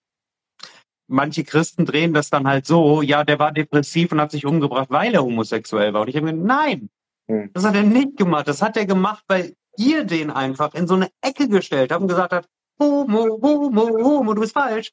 [1.08, 4.89] manche Christen drehen das dann halt so, ja, der war depressiv und hat sich umgebracht,
[4.89, 6.01] weil er homosexuell war.
[6.01, 6.89] Und ich habe mir nein,
[7.28, 7.51] hm.
[7.53, 8.47] das hat er nicht gemacht.
[8.47, 12.08] Das hat er gemacht, weil ihr den einfach in so eine Ecke gestellt habt und
[12.08, 12.49] gesagt habt,
[12.80, 14.91] Homo, Homo, Homo, du bist falsch.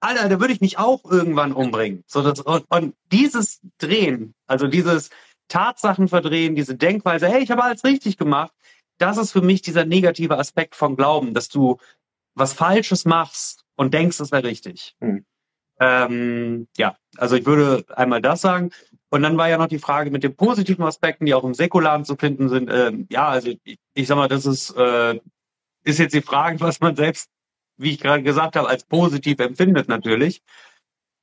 [0.00, 2.02] Alter, da würde ich mich auch irgendwann umbringen.
[2.06, 5.10] So, das, und, und dieses Drehen, also dieses
[5.48, 8.52] Tatsachen verdrehen, diese Denkweise, hey, ich habe alles richtig gemacht,
[8.98, 11.78] das ist für mich dieser negative Aspekt von Glauben, dass du
[12.34, 14.94] was Falsches machst und denkst, es wäre richtig.
[15.00, 15.24] Mhm.
[15.80, 18.70] Ähm, ja, also ich würde einmal das sagen.
[19.10, 22.04] Und dann war ja noch die Frage mit den positiven Aspekten, die auch im Säkularen
[22.04, 22.70] zu finden sind.
[22.72, 25.18] Ähm, ja, also ich, ich sag mal, das ist, äh,
[25.84, 27.28] ist jetzt die Frage, was man selbst
[27.76, 30.42] wie ich gerade gesagt habe, als positiv empfindet natürlich.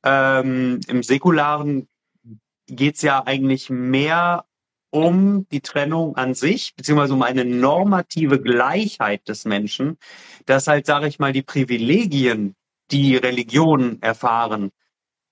[0.04, 1.88] Ähm, Im Säkularen
[2.68, 4.46] geht's ja eigentlich mehr
[4.92, 9.98] um die Trennung an sich, beziehungsweise um eine normative Gleichheit des Menschen,
[10.46, 12.56] dass halt, sage ich mal, die Privilegien,
[12.92, 14.72] die Religionen erfahren,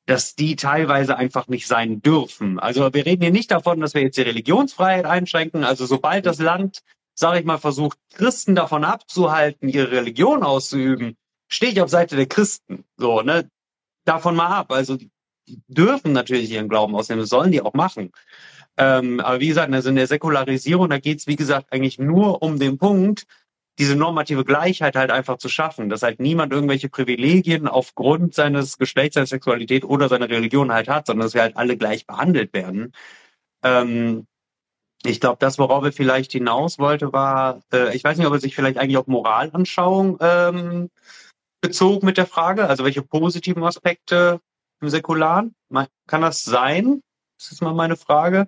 [0.06, 2.60] dass die teilweise einfach nicht sein dürfen.
[2.60, 5.64] Also wir reden hier nicht davon, dass wir jetzt die Religionsfreiheit einschränken.
[5.64, 6.84] Also sobald das Land
[7.18, 12.28] sage ich mal, versucht, Christen davon abzuhalten, ihre Religion auszuüben, stehe ich auf Seite der
[12.28, 12.86] Christen.
[12.96, 13.50] So, ne?
[14.06, 14.72] Davon mal ab.
[14.72, 15.10] Also die
[15.68, 18.12] dürfen natürlich ihren Glauben ausnehmen, das sollen die auch machen.
[18.78, 22.60] Ähm, aber wie gesagt, also in der Säkularisierung, da geht's wie gesagt, eigentlich nur um
[22.60, 23.26] den Punkt,
[23.80, 29.16] diese normative Gleichheit halt einfach zu schaffen, dass halt niemand irgendwelche Privilegien aufgrund seines Geschlechts,
[29.16, 32.94] seiner Sexualität oder seiner Religion halt hat, sondern dass wir halt alle gleich behandelt werden.
[33.64, 34.26] Ähm,
[35.06, 38.40] ich glaube, das, worauf er vielleicht hinaus wollte, war, äh, ich weiß nicht, ob er
[38.40, 40.90] sich vielleicht eigentlich auf Moralanschauung ähm,
[41.62, 44.40] bezog mit der Frage, also welche positiven Aspekte
[44.82, 45.56] im Säkularen.
[46.08, 47.02] Kann das sein?
[47.38, 48.48] Das ist mal meine Frage.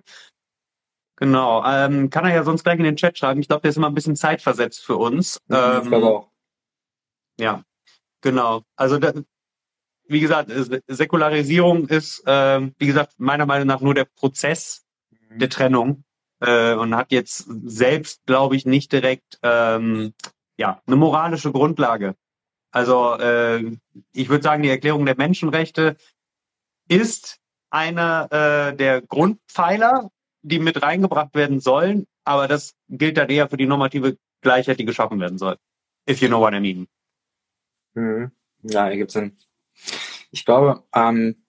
[1.17, 1.63] Genau.
[1.65, 3.41] Ähm, kann er ja sonst gleich in den Chat schreiben.
[3.41, 5.39] Ich glaube, der ist immer ein bisschen zeitversetzt für uns.
[5.47, 6.31] Mhm, ähm, ich auch.
[7.37, 7.63] Ja,
[8.21, 8.63] genau.
[8.75, 9.13] Also da,
[10.07, 10.51] wie gesagt,
[10.87, 14.85] Säkularisierung ist, äh, wie gesagt, meiner Meinung nach nur der Prozess
[15.29, 16.03] der Trennung
[16.39, 20.13] äh, und hat jetzt selbst, glaube ich, nicht direkt ähm,
[20.57, 22.15] ja eine moralische Grundlage.
[22.71, 23.77] Also äh,
[24.13, 25.97] ich würde sagen, die Erklärung der Menschenrechte
[26.87, 27.38] ist
[27.69, 30.11] einer äh, der Grundpfeiler,
[30.41, 34.85] die mit reingebracht werden sollen, aber das gilt dann eher für die normative Gleichheit, die
[34.85, 35.57] geschaffen werden soll.
[36.09, 36.87] If you know what I mean.
[37.93, 38.31] Mhm.
[38.63, 39.37] Ja, ergibt Sinn.
[40.31, 41.43] Ich glaube, ähm,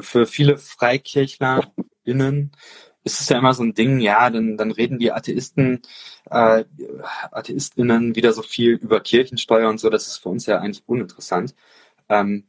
[0.00, 2.52] für viele FreikirchlerInnen
[3.04, 5.82] ist es ja immer so ein Ding, ja, dann, dann reden die Atheisten,
[6.30, 6.64] äh,
[7.30, 11.54] AtheistInnen wieder so viel über Kirchensteuer und so, das ist für uns ja eigentlich uninteressant.
[12.08, 12.48] Ähm,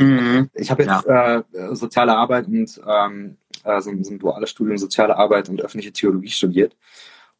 [0.00, 0.50] mhm.
[0.54, 1.38] Ich habe jetzt ja.
[1.38, 5.92] äh, soziale Arbeit und ähm, äh, so, so ein duales Studium soziale Arbeit und öffentliche
[5.92, 6.76] Theologie studiert.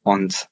[0.02, 0.48] Und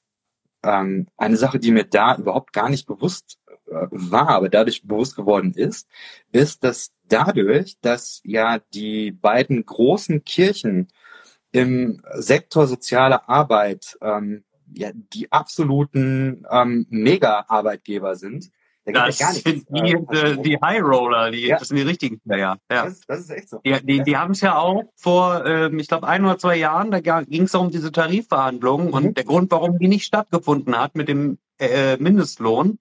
[0.63, 5.15] ähm, eine Sache, die mir da überhaupt gar nicht bewusst äh, war, aber dadurch bewusst
[5.15, 5.87] geworden ist,
[6.31, 10.89] ist, dass dadurch, dass ja die beiden großen Kirchen
[11.51, 14.43] im Sektor soziale Arbeit ähm,
[14.73, 18.51] ja, die absoluten ähm, Mega-Arbeitgeber sind.
[18.93, 21.57] Da das ja sind die, äh, die High Roller, die, ja.
[21.57, 22.57] das sind die richtigen Player.
[22.71, 22.85] Ja.
[22.85, 23.59] Das, das ist echt so.
[23.65, 26.91] Die, die, die haben es ja auch vor, ähm, ich glaube, ein oder zwei Jahren,
[26.91, 28.93] da ging es um diese Tarifverhandlungen mhm.
[28.93, 32.79] und der Grund, warum die nicht stattgefunden hat mit dem äh, Mindestlohn,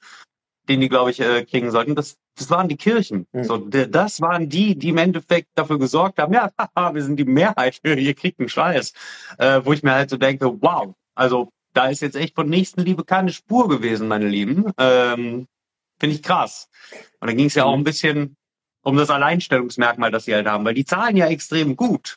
[0.69, 3.27] den die, glaube ich, äh, kriegen sollten, das, das waren die Kirchen.
[3.33, 3.45] Mhm.
[3.45, 7.25] So, das waren die, die im Endeffekt dafür gesorgt haben, ja, haha, wir sind die
[7.25, 8.93] Mehrheit, ihr kriegt einen Scheiß.
[9.39, 13.05] Äh, wo ich mir halt so denke, wow, also da ist jetzt echt von Nächstenliebe
[13.05, 14.73] keine Spur gewesen, meine Lieben.
[14.79, 15.47] Ähm,
[16.01, 16.69] Finde ich krass.
[17.21, 18.37] Und da ging es ja auch ein bisschen
[18.83, 22.17] um das Alleinstellungsmerkmal, das sie halt haben, weil die zahlen ja extrem gut.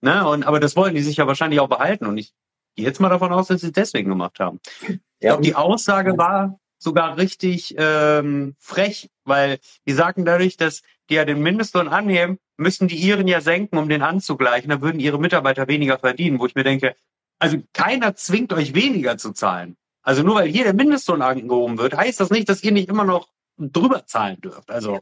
[0.00, 0.26] Ne?
[0.26, 2.06] Und, aber das wollen die sich ja wahrscheinlich auch behalten.
[2.06, 2.32] Und ich
[2.74, 4.60] gehe jetzt mal davon aus, dass sie es deswegen gemacht haben.
[4.88, 10.82] Ja, ich glaube, die Aussage war, sogar richtig ähm, frech, weil die sagen dadurch, dass
[11.08, 14.70] die ja den Mindestlohn anheben, müssen die ihren ja senken, um den anzugleichen.
[14.70, 16.96] Da würden ihre Mitarbeiter weniger verdienen, wo ich mir denke,
[17.38, 19.76] also keiner zwingt euch weniger zu zahlen.
[20.02, 23.04] Also nur weil hier der Mindestlohn angehoben wird, heißt das nicht, dass ihr nicht immer
[23.04, 24.70] noch drüber zahlen dürft.
[24.70, 25.00] Also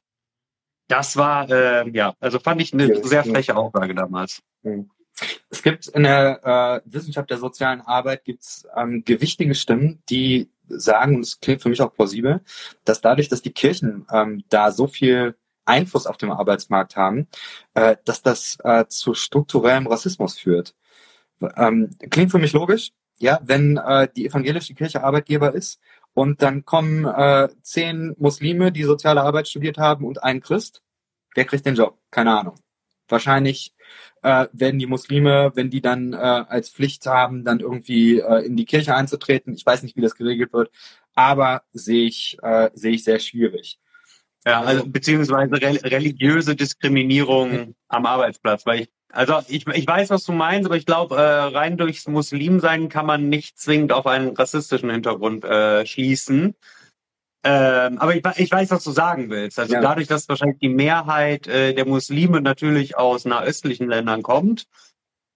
[0.89, 4.43] das war, äh, ja, also fand ich eine sehr freche Aussage damals.
[5.49, 11.17] Es gibt in der äh, Wissenschaft der sozialen Arbeit gibt's ähm, gewichtige Stimmen, die sagen,
[11.17, 12.41] und es klingt für mich auch plausibel,
[12.85, 17.29] dass dadurch, dass die Kirchen ähm, da so viel Einfluss auf dem Arbeitsmarkt haben,
[17.75, 20.75] äh, dass das äh, zu strukturellem Rassismus führt.
[21.57, 25.81] Ähm, klingt für mich logisch, ja, wenn äh, die evangelische Kirche Arbeitgeber ist
[26.15, 30.83] und dann kommen äh, zehn Muslime, die soziale Arbeit studiert haben und ein Christ,
[31.35, 31.99] wer kriegt den Job?
[32.11, 32.57] Keine Ahnung.
[33.09, 33.75] Wahrscheinlich
[34.23, 38.57] äh, werden die Muslime, wenn die dann äh, als Pflicht haben, dann irgendwie äh, in
[38.57, 39.55] die Kirche einzutreten.
[39.55, 40.71] Ich weiß nicht, wie das geregelt wird,
[41.15, 43.79] aber sehe ich, äh, sehe ich sehr schwierig.
[44.47, 47.75] Ja, also beziehungsweise religiöse Diskriminierung mhm.
[47.89, 51.21] am Arbeitsplatz, weil ich also ich, ich weiß, was du meinst, aber ich glaube, äh,
[51.21, 56.55] rein durchs Muslimsein kann man nicht zwingend auf einen rassistischen Hintergrund äh, schließen.
[57.43, 59.59] Ähm, aber ich, ich weiß, was du sagen willst.
[59.59, 59.81] Also ja.
[59.81, 64.67] dadurch, dass wahrscheinlich die Mehrheit äh, der Muslime natürlich aus nahöstlichen Ländern kommt,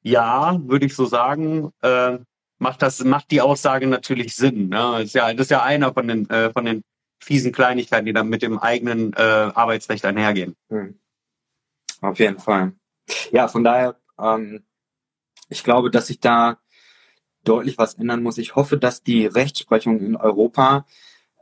[0.02, 2.18] ja, würde ich so sagen, äh,
[2.58, 4.68] macht das macht die Aussage natürlich Sinn.
[4.68, 4.76] Ne?
[4.76, 6.82] Das ist ja das ist ja einer von den äh, von den
[7.22, 10.54] fiesen Kleinigkeiten, die dann mit dem eigenen äh, Arbeitsrecht einhergehen.
[10.68, 10.98] Hm.
[12.02, 12.74] Auf jeden Fall.
[13.32, 14.64] Ja, von daher, ähm,
[15.48, 16.58] ich glaube, dass sich da
[17.44, 18.38] deutlich was ändern muss.
[18.38, 20.86] Ich hoffe, dass die Rechtsprechung in Europa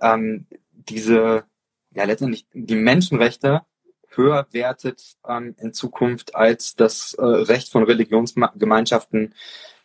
[0.01, 1.45] ähm, diese,
[1.95, 3.63] ja letztendlich die Menschenrechte
[4.09, 9.35] höher wertet ähm, in Zukunft als das äh, Recht von Religionsgemeinschaften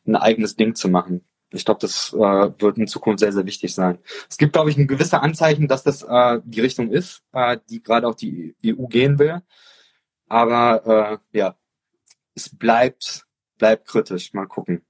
[0.06, 1.24] ein eigenes Ding zu machen.
[1.52, 4.00] Ich glaube, das äh, wird in Zukunft sehr, sehr wichtig sein.
[4.30, 7.82] Es gibt, glaube ich, ein gewisse Anzeichen, dass das äh, die Richtung ist, äh, die
[7.82, 9.42] gerade auch die EU gehen will.
[10.28, 11.56] Aber äh, ja,
[12.38, 13.26] es bleibt,
[13.58, 14.34] bleibt kritisch.
[14.34, 14.86] Mal gucken.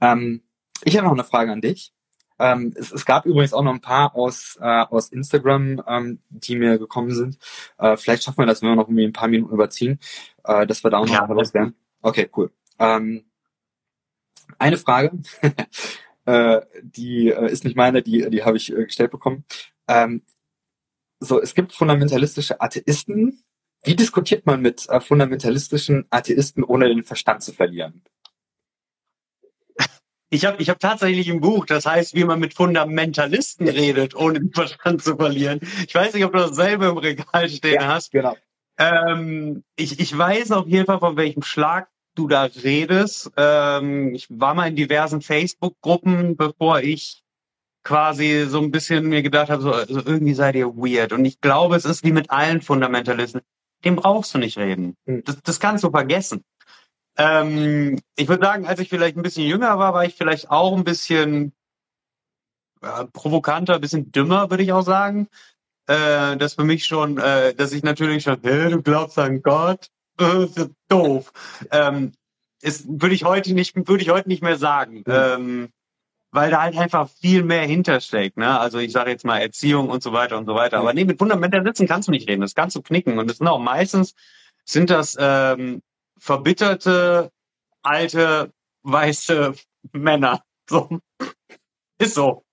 [0.00, 0.42] Ähm,
[0.84, 1.92] ich habe noch eine Frage an dich.
[2.38, 6.54] Ähm, es, es, gab übrigens auch noch ein paar aus, äh, aus Instagram, ähm, die
[6.54, 7.38] mir gekommen sind.
[7.78, 9.98] Äh, vielleicht schaffen wir das, wenn wir noch irgendwie ein paar Minuten überziehen,
[10.44, 11.74] äh, dass wir da auch noch ja, loswerden.
[12.00, 12.52] Okay, cool.
[12.78, 13.24] Ähm,
[14.58, 15.18] eine Frage,
[16.26, 19.44] äh, die äh, ist nicht meine, die, die habe ich äh, gestellt bekommen.
[19.88, 20.22] Ähm,
[21.18, 23.42] so, es gibt fundamentalistische Atheisten.
[23.84, 28.02] Wie diskutiert man mit äh, fundamentalistischen Atheisten, ohne den Verstand zu verlieren?
[30.30, 34.40] Ich habe ich hab tatsächlich ein Buch, das heißt, wie man mit Fundamentalisten redet, ohne
[34.40, 35.60] den Verstand zu verlieren.
[35.86, 38.10] Ich weiß nicht, ob du dasselbe im Regal stehen ja, hast.
[38.10, 38.36] Genau.
[38.78, 43.30] Ähm, ich, ich weiß auf jeden Fall, von welchem Schlag du da redest.
[43.38, 47.22] Ähm, ich war mal in diversen Facebook-Gruppen, bevor ich
[47.82, 51.12] quasi so ein bisschen mir gedacht habe, so also irgendwie seid ihr weird.
[51.14, 53.40] Und ich glaube, es ist wie mit allen Fundamentalisten.
[53.84, 54.96] Dem brauchst du nicht reden.
[55.06, 55.22] Hm.
[55.24, 56.44] Das, das kannst du vergessen.
[57.16, 60.76] Ähm, ich würde sagen, als ich vielleicht ein bisschen jünger war, war ich vielleicht auch
[60.76, 61.52] ein bisschen
[62.80, 65.28] äh, provokanter, ein bisschen dümmer, würde ich auch sagen.
[65.86, 69.88] Äh, das für mich schon, äh, dass ich natürlich schon, hey, du glaubst an Gott,
[70.20, 71.32] äh, ist doof.
[71.70, 72.12] Ähm,
[72.60, 74.98] ist, würde ich heute nicht, würde ich heute nicht mehr sagen.
[74.98, 75.04] Mhm.
[75.06, 75.68] Ähm,
[76.30, 78.36] weil da halt einfach viel mehr hintersteckt.
[78.36, 78.58] Ne?
[78.58, 80.78] Also ich sage jetzt mal Erziehung und so weiter und so weiter.
[80.78, 83.18] Aber nee, mit Fundamentalisten kannst du nicht reden, das kannst du knicken.
[83.18, 84.14] Und das sind auch meistens,
[84.64, 85.82] sind das ähm,
[86.18, 87.30] verbitterte
[87.82, 88.52] alte,
[88.82, 89.54] weiße
[89.92, 90.42] Männer.
[90.68, 91.00] So.
[91.98, 92.44] Ist so.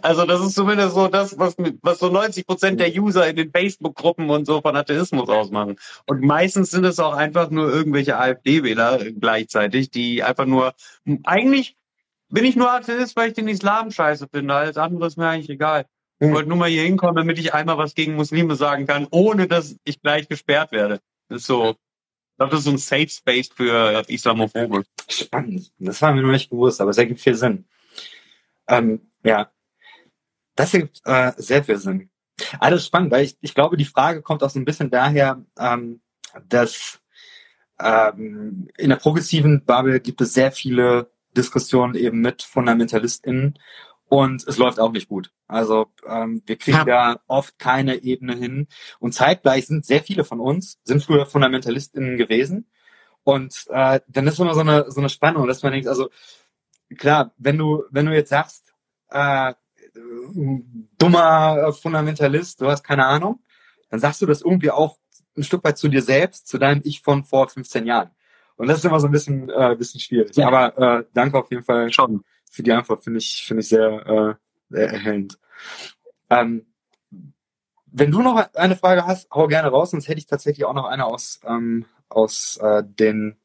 [0.00, 3.50] Also das ist zumindest so das, was, was so 90 Prozent der User in den
[3.50, 5.76] Facebook-Gruppen und so von Atheismus ausmachen.
[6.06, 10.72] Und meistens sind es auch einfach nur irgendwelche AfD-Wähler gleichzeitig, die einfach nur,
[11.24, 11.76] eigentlich
[12.30, 14.54] bin ich nur Atheist, weil ich den Islam scheiße finde.
[14.54, 15.86] Alles andere ist mir eigentlich egal.
[16.20, 19.46] Ich wollte nur mal hier hinkommen, damit ich einmal was gegen Muslime sagen kann, ohne
[19.46, 21.00] dass ich gleich gesperrt werde.
[21.28, 24.84] Das ist so, ich glaube, das ist so ein Safe Space für Islamophobe.
[25.08, 25.70] Spannend.
[25.78, 27.66] Das war mir noch nicht bewusst, aber es ergibt viel Sinn.
[28.66, 29.50] Ähm, ja,
[30.56, 32.10] das ergibt äh, sehr viel Sinn.
[32.58, 36.00] Alles spannend, weil ich, ich glaube, die Frage kommt auch so ein bisschen daher, ähm,
[36.48, 37.00] dass
[37.80, 43.58] ähm, in der progressiven Bubble gibt es sehr viele Diskussionen eben mit FundamentalistInnen
[44.08, 45.32] und es läuft auch nicht gut.
[45.46, 46.84] Also ähm, wir kriegen ja.
[46.84, 48.66] da oft keine Ebene hin.
[48.98, 52.70] Und zeitgleich sind sehr viele von uns, sind früher FundamentalistInnen gewesen.
[53.22, 56.08] Und äh, dann ist immer so eine, so eine Spannung, dass man denkt, also
[56.96, 58.72] klar, wenn du, wenn du jetzt sagst,
[59.10, 59.52] äh,
[60.96, 63.42] dummer Fundamentalist, du hast keine Ahnung,
[63.90, 64.98] dann sagst du das irgendwie auch
[65.36, 68.10] ein Stück weit zu dir selbst, zu deinem Ich von vor 15 Jahren.
[68.58, 70.36] Und das ist immer so ein bisschen, äh, bisschen schwierig.
[70.36, 70.48] Ja.
[70.48, 74.06] Aber äh, danke auf jeden Fall schon für die Antwort, finde ich, finde ich sehr,
[74.06, 74.34] äh,
[74.68, 75.38] sehr erhellend.
[76.28, 76.66] Ähm,
[77.86, 80.86] wenn du noch eine Frage hast, hau gerne raus, sonst hätte ich tatsächlich auch noch
[80.86, 83.36] eine aus, ähm, aus äh, den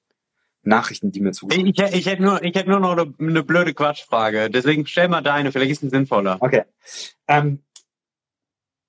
[0.63, 3.73] Nachrichten, die mir ich, ich, ich hätte nur, ich hätte nur noch eine, eine, blöde
[3.73, 4.49] Quatschfrage.
[4.49, 6.37] Deswegen stell mal deine, vielleicht ist es sinnvoller.
[6.39, 6.63] Okay.
[7.27, 7.63] Ähm,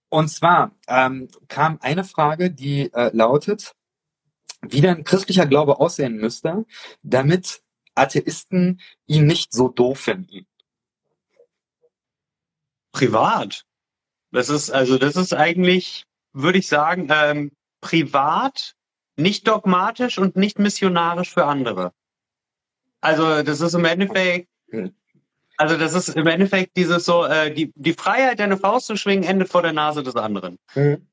[0.08, 3.74] und zwar ähm, kam eine Frage, die äh, lautet,
[4.70, 6.64] wie denn christlicher Glaube aussehen müsste,
[7.02, 7.62] damit
[7.94, 10.46] Atheisten ihn nicht so doof finden.
[12.92, 13.64] Privat.
[14.30, 18.74] Das ist, also das ist eigentlich, würde ich sagen, ähm, privat,
[19.16, 21.92] nicht dogmatisch und nicht missionarisch für andere.
[23.00, 24.94] Also das ist im Endeffekt, hm.
[25.56, 29.24] also das ist im Endeffekt dieses so, äh, die, die Freiheit, deine Faust zu schwingen,
[29.24, 30.58] endet vor der Nase des anderen.
[30.74, 31.06] Mhm.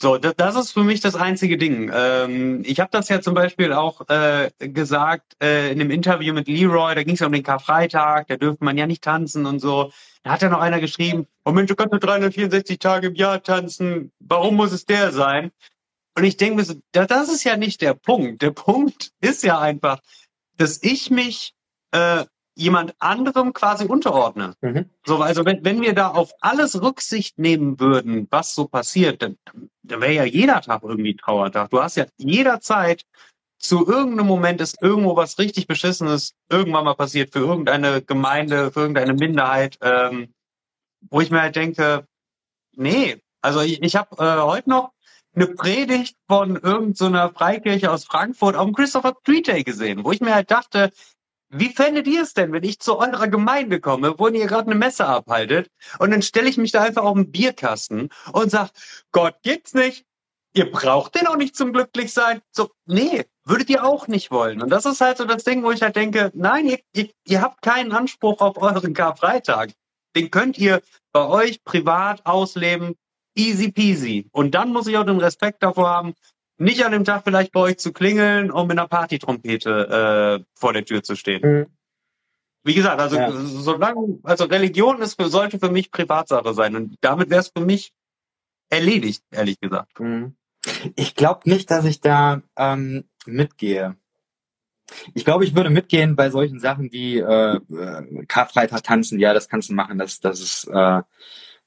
[0.00, 1.90] So, das, das ist für mich das einzige Ding.
[1.94, 6.48] Ähm, ich habe das ja zum Beispiel auch äh, gesagt äh, in einem Interview mit
[6.48, 9.60] Leroy, da ging es ja um den Karfreitag, da dürfte man ja nicht tanzen und
[9.60, 9.92] so.
[10.24, 13.42] Da hat ja noch einer geschrieben, oh Mensch, du kannst nur 364 Tage im Jahr
[13.42, 15.52] tanzen, warum muss es der sein?
[16.16, 18.42] Und ich denke mir so, das ist ja nicht der Punkt.
[18.42, 20.00] Der Punkt ist ja einfach,
[20.56, 21.54] dass ich mich
[21.92, 22.24] äh,
[22.56, 24.54] jemand anderem quasi unterordne.
[24.60, 24.90] Mhm.
[25.04, 29.36] So, also wenn, wenn wir da auf alles Rücksicht nehmen würden, was so passiert, dann,
[29.82, 31.70] dann wäre ja jeder Tag irgendwie Trauertag.
[31.70, 33.04] Du hast ja jederzeit
[33.58, 38.80] zu irgendeinem Moment ist irgendwo was richtig Beschissenes irgendwann mal passiert für irgendeine Gemeinde, für
[38.80, 40.34] irgendeine Minderheit, ähm,
[41.08, 42.06] wo ich mir halt denke,
[42.76, 44.92] nee, also ich, ich habe äh, heute noch
[45.34, 50.12] eine Predigt von irgendeiner so Freikirche aus Frankfurt auf dem Christopher Street Day gesehen, wo
[50.12, 50.90] ich mir halt dachte,
[51.50, 54.78] wie fändet ihr es denn, wenn ich zu eurer Gemeinde komme, wo ihr gerade eine
[54.78, 58.70] Messe abhaltet und dann stelle ich mich da einfach auf den Bierkasten und sag,
[59.12, 60.04] Gott gibt's nicht,
[60.54, 62.40] ihr braucht den auch nicht zum Glücklichsein.
[62.50, 64.62] So, nee, würdet ihr auch nicht wollen.
[64.62, 67.42] Und das ist halt so das Ding, wo ich halt denke, nein, ihr, ihr, ihr
[67.42, 69.72] habt keinen Anspruch auf euren Karfreitag.
[70.16, 70.80] Den könnt ihr
[71.12, 72.94] bei euch privat ausleben,
[73.36, 74.28] easy peasy.
[74.32, 76.14] Und dann muss ich auch den Respekt davor haben,
[76.58, 80.72] nicht an dem Tag vielleicht bei euch zu klingeln, um mit einer Partytrompete äh, vor
[80.72, 81.42] der Tür zu stehen.
[81.42, 81.66] Mhm.
[82.62, 83.30] Wie gesagt, also ja.
[83.30, 87.64] solange, also Religion ist für, sollte für mich Privatsache sein und damit wäre es für
[87.64, 87.92] mich
[88.70, 90.00] erledigt, ehrlich gesagt.
[90.00, 90.36] Mhm.
[90.96, 93.96] Ich glaube nicht, dass ich da ähm, mitgehe.
[95.14, 99.18] Ich glaube, ich würde mitgehen bei solchen Sachen wie äh, äh Karfreitag tanzen.
[99.18, 99.98] Ja, das kannst du machen.
[99.98, 101.02] Das, das ist äh,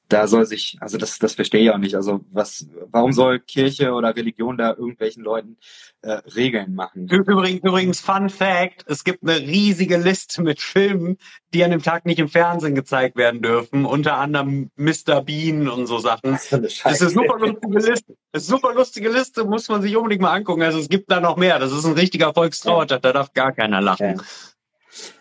[0.09, 1.95] da soll sich, also das, das verstehe ich auch nicht.
[1.95, 5.57] Also was, warum soll Kirche oder Religion da irgendwelchen Leuten
[6.01, 7.07] äh, Regeln machen?
[7.07, 11.17] Übrigens, übrigens, Fun Fact: Es gibt eine riesige Liste mit Filmen,
[11.53, 13.85] die an dem Tag nicht im Fernsehen gezeigt werden dürfen.
[13.85, 15.21] Unter anderem Mr.
[15.21, 16.31] Bean und so Sachen.
[16.31, 18.15] Das ist eine, super lustige Liste.
[18.31, 20.61] Das ist eine super lustige Liste, muss man sich unbedingt mal angucken.
[20.61, 21.59] Also es gibt da noch mehr.
[21.59, 23.01] Das ist ein richtiger Volkstrauertag.
[23.01, 24.21] Da darf gar keiner lachen.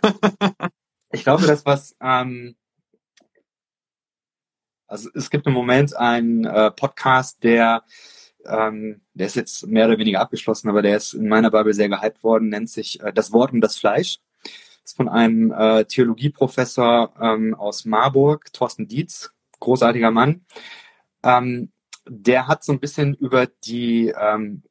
[0.03, 0.68] Ja.
[1.11, 2.57] ich glaube, das was ähm,
[4.87, 7.84] also es gibt im Moment einen äh, Podcast, der
[8.49, 11.89] ähm, der ist jetzt mehr oder weniger abgeschlossen, aber der ist in meiner Bibel sehr
[11.89, 14.18] gehypt worden, nennt sich äh, Das Wort und das Fleisch.
[14.43, 20.45] Das ist von einem äh, Theologieprofessor ähm, aus Marburg, Thorsten Dietz, großartiger Mann.
[21.24, 21.72] Ähm,
[22.09, 24.62] der hat so ein bisschen über die ähm,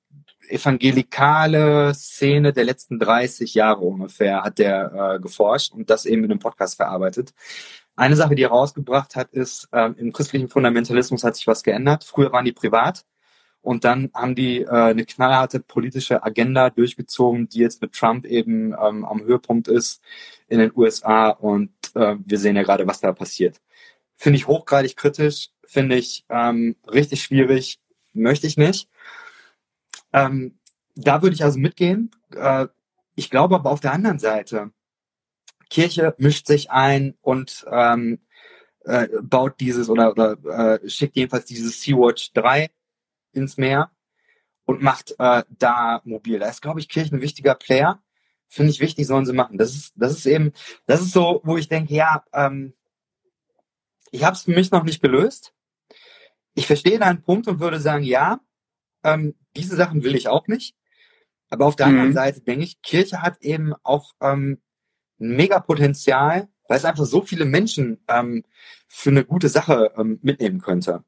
[0.48, 6.32] evangelikale Szene der letzten 30 Jahre ungefähr hat der äh, geforscht und das eben in
[6.32, 7.34] einem Podcast verarbeitet.
[7.96, 12.04] Eine Sache, die er rausgebracht hat, ist, äh, im christlichen Fundamentalismus hat sich was geändert.
[12.04, 13.06] Früher waren die privat
[13.62, 18.74] Und dann haben die äh, eine knallharte politische Agenda durchgezogen, die jetzt mit Trump eben
[18.74, 20.02] ähm, am Höhepunkt ist
[20.48, 21.30] in den USA.
[21.30, 23.62] Und äh, wir sehen ja gerade, was da passiert.
[24.16, 27.80] Finde ich hochgradig kritisch, finde ich ähm, richtig schwierig,
[28.14, 28.90] möchte ich nicht.
[30.14, 30.60] Ähm,
[30.96, 32.12] da würde ich also mitgehen.
[32.36, 32.68] Äh,
[33.16, 34.72] ich glaube aber auf der anderen Seite,
[35.70, 38.20] Kirche mischt sich ein und ähm,
[38.86, 40.38] äh, baut dieses oder, oder
[40.84, 42.70] äh, schickt jedenfalls dieses Sea-Watch 3
[43.34, 43.92] ins Meer
[44.66, 46.40] und macht äh, da mobil.
[46.40, 48.02] Da ist, glaube ich, Kirche ein wichtiger Player.
[48.48, 49.58] Finde ich wichtig, sollen sie machen.
[49.58, 50.54] Das ist, das ist eben,
[50.86, 52.74] das ist so, wo ich denke, ja, ähm,
[54.12, 55.54] ich habe es für mich noch nicht gelöst.
[56.54, 58.40] Ich verstehe deinen Punkt und würde sagen, ja,
[59.04, 60.76] ähm, diese Sachen will ich auch nicht.
[61.50, 61.94] Aber auf der mhm.
[61.94, 64.62] anderen Seite denke ich, Kirche hat eben auch ähm,
[65.20, 68.44] ein mega Potenzial, weil es einfach so viele Menschen ähm,
[68.88, 71.04] für eine gute Sache ähm, mitnehmen könnte.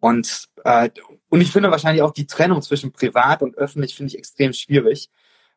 [0.00, 0.90] Und, äh,
[1.28, 5.10] und ich finde wahrscheinlich auch die Trennung zwischen privat und öffentlich finde ich extrem schwierig.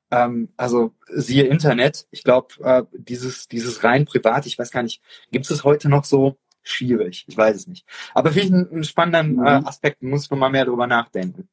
[0.10, 2.08] Ähm, also siehe Internet.
[2.12, 5.02] Ich glaube, äh, dieses, dieses rein privat, ich weiß gar nicht,
[5.32, 6.38] gibt es heute noch so?
[6.64, 7.88] Schwierig, ich weiß es nicht.
[8.14, 9.66] Aber finde ich einen, einen spannenden äh, mhm.
[9.66, 11.50] Aspekt, muss noch mal mehr drüber nachdenken.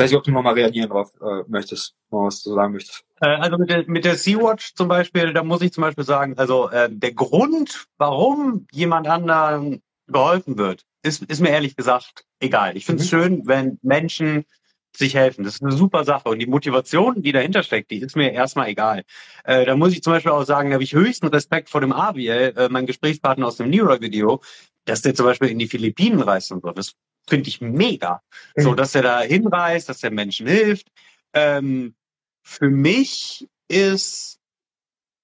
[0.00, 3.04] Weiß nicht, ob du noch mal reagieren drauf äh, möchtest, was du sagen möchtest.
[3.20, 6.38] Äh, also mit der, mit der Sea-Watch zum Beispiel, da muss ich zum Beispiel sagen,
[6.38, 12.76] also äh, der Grund, warum jemand anderen geholfen wird, ist, ist mir ehrlich gesagt egal.
[12.76, 13.16] Ich finde es mhm.
[13.16, 14.44] schön, wenn Menschen
[14.96, 15.44] sich helfen.
[15.44, 16.28] Das ist eine super Sache.
[16.28, 19.04] Und die Motivation, die dahinter steckt, die ist mir erstmal egal.
[19.44, 21.92] Äh, da muss ich zum Beispiel auch sagen, da habe ich höchsten Respekt vor dem
[21.92, 24.40] Abiel, äh, mein Gesprächspartner aus dem Nero-Video,
[24.84, 26.70] dass der zum Beispiel in die Philippinen reist und so.
[26.70, 26.94] Das
[27.28, 28.22] finde ich mega.
[28.56, 28.62] Mhm.
[28.62, 30.88] So, dass er da hinreist, dass der Menschen hilft.
[31.32, 31.94] Ähm,
[32.42, 34.38] für mich ist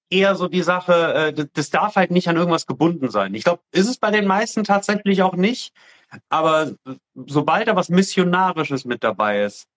[0.09, 3.33] eher so die Sache, äh, das darf halt nicht an irgendwas gebunden sein.
[3.33, 5.73] Ich glaube, ist es bei den meisten tatsächlich auch nicht.
[6.29, 6.71] Aber
[7.15, 9.67] sobald da was Missionarisches mit dabei ist,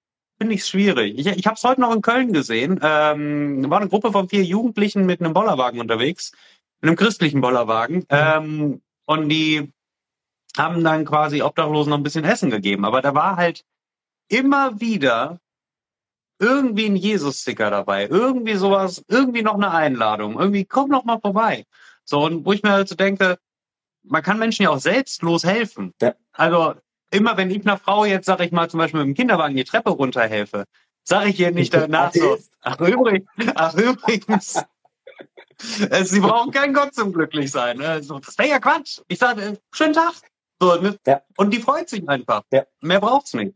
[0.40, 1.18] finde ich es schwierig.
[1.18, 2.78] Ich, ich habe es heute noch in Köln gesehen.
[2.82, 6.32] Ähm, war eine Gruppe von vier Jugendlichen mit einem Bollerwagen unterwegs,
[6.80, 7.96] mit einem christlichen Bollerwagen.
[7.96, 8.06] Mhm.
[8.10, 9.72] Ähm, und die
[10.56, 12.84] haben dann quasi Obdachlosen noch ein bisschen Essen gegeben.
[12.84, 13.64] Aber da war halt
[14.28, 15.40] immer wieder
[16.38, 21.66] irgendwie ein Jesus-Sticker dabei, irgendwie sowas, irgendwie noch eine Einladung, irgendwie komm noch mal vorbei.
[22.04, 23.38] So, und wo ich mir halt so denke,
[24.04, 25.92] man kann Menschen ja auch selbstlos helfen.
[26.00, 26.14] Ja.
[26.32, 26.74] Also
[27.10, 29.64] immer wenn ich einer Frau jetzt, sag ich mal, zum Beispiel mit dem Kinderwagen die
[29.64, 30.66] Treppe runterhelfe,
[31.02, 34.62] sage ich ihr nicht danach so, ach übrigens, ach übrigens,
[36.04, 37.78] sie brauchen keinen Gott zum glücklich sein.
[37.78, 38.00] Ne?
[38.00, 39.00] das wäre ja Quatsch.
[39.08, 40.14] Ich sage, schönen Tag.
[40.60, 40.96] So, ne?
[41.06, 41.22] ja.
[41.36, 42.42] Und die freut sich einfach.
[42.52, 42.64] Ja.
[42.80, 43.54] Mehr braucht's nicht.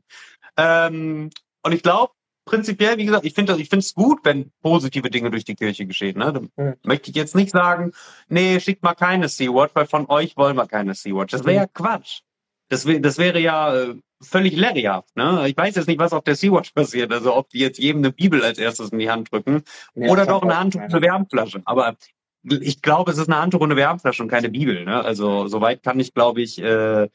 [0.56, 1.30] Ähm,
[1.62, 2.12] und ich glaube,
[2.44, 5.86] prinzipiell, wie gesagt, ich finde ich finde es gut, wenn positive Dinge durch die Kirche
[5.86, 6.18] geschehen.
[6.18, 6.32] Ne?
[6.32, 6.74] Da mhm.
[6.82, 7.92] möchte ich jetzt nicht sagen,
[8.28, 11.32] nee, schickt mal keine Sea-Watch, weil von euch wollen wir keine Sea-Watch.
[11.32, 12.20] Das wäre ja Quatsch.
[12.68, 15.14] Das, das wäre ja äh, völlig lehrerhaft.
[15.16, 15.48] Ne?
[15.48, 17.12] Ich weiß jetzt nicht, was auf der Sea-Watch passiert.
[17.12, 19.62] Also ob die jetzt jedem eine Bibel als erstes in die Hand drücken
[19.94, 21.62] ja, oder doch eine Handtuch, eine Wärmflasche.
[21.64, 21.96] Aber
[22.44, 24.84] ich glaube, es ist eine Handtuch und eine Wärmflasche und keine Bibel.
[24.84, 25.02] Ne?
[25.02, 27.08] Also soweit kann ich, glaube ich, äh,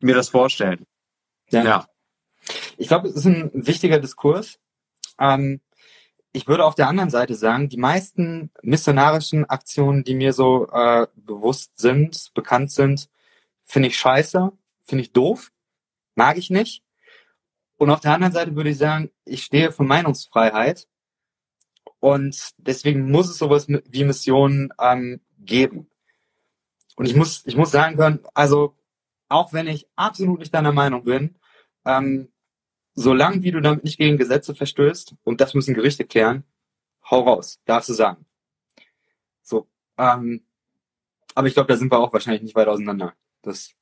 [0.00, 0.86] mir das vorstellen.
[1.50, 1.64] Ja.
[1.64, 1.86] ja.
[2.76, 4.58] Ich glaube, es ist ein wichtiger Diskurs.
[5.18, 5.60] Ähm,
[6.32, 11.08] ich würde auf der anderen Seite sagen, die meisten missionarischen Aktionen, die mir so äh,
[11.16, 13.08] bewusst sind, bekannt sind,
[13.64, 14.52] finde ich scheiße,
[14.90, 15.50] finde ich doof,
[16.14, 16.84] mag ich nicht.
[17.78, 20.86] Und auf der anderen Seite würde ich sagen, ich stehe für Meinungsfreiheit
[21.98, 25.88] und deswegen muss es sowas wie Missionen ähm, geben.
[26.96, 28.74] Und ich muss, ich muss sagen können, also
[29.28, 31.38] auch wenn ich absolut nicht deiner Meinung bin,
[31.86, 32.30] ähm,
[32.94, 36.44] solange wie du damit nicht gegen Gesetze verstößt, und das müssen Gerichte klären,
[37.10, 38.26] hau raus, darfst du sagen.
[39.42, 40.44] So, ähm,
[41.34, 43.14] aber ich glaube, da sind wir auch wahrscheinlich nicht weit auseinander.
[43.40, 43.74] Das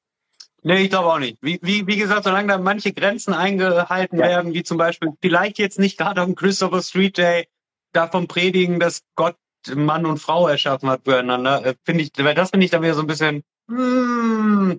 [0.63, 1.39] Nee, ich glaube auch nicht.
[1.41, 4.27] Wie, wie, wie gesagt, solange da manche Grenzen eingehalten ja.
[4.27, 7.49] werden, wie zum Beispiel vielleicht jetzt nicht gerade am Christopher Street Day
[7.93, 9.37] davon predigen, dass Gott
[9.75, 12.95] Mann und Frau erschaffen hat füreinander, äh, finde ich, weil das finde ich dann wieder
[12.95, 14.79] so ein bisschen, hmm,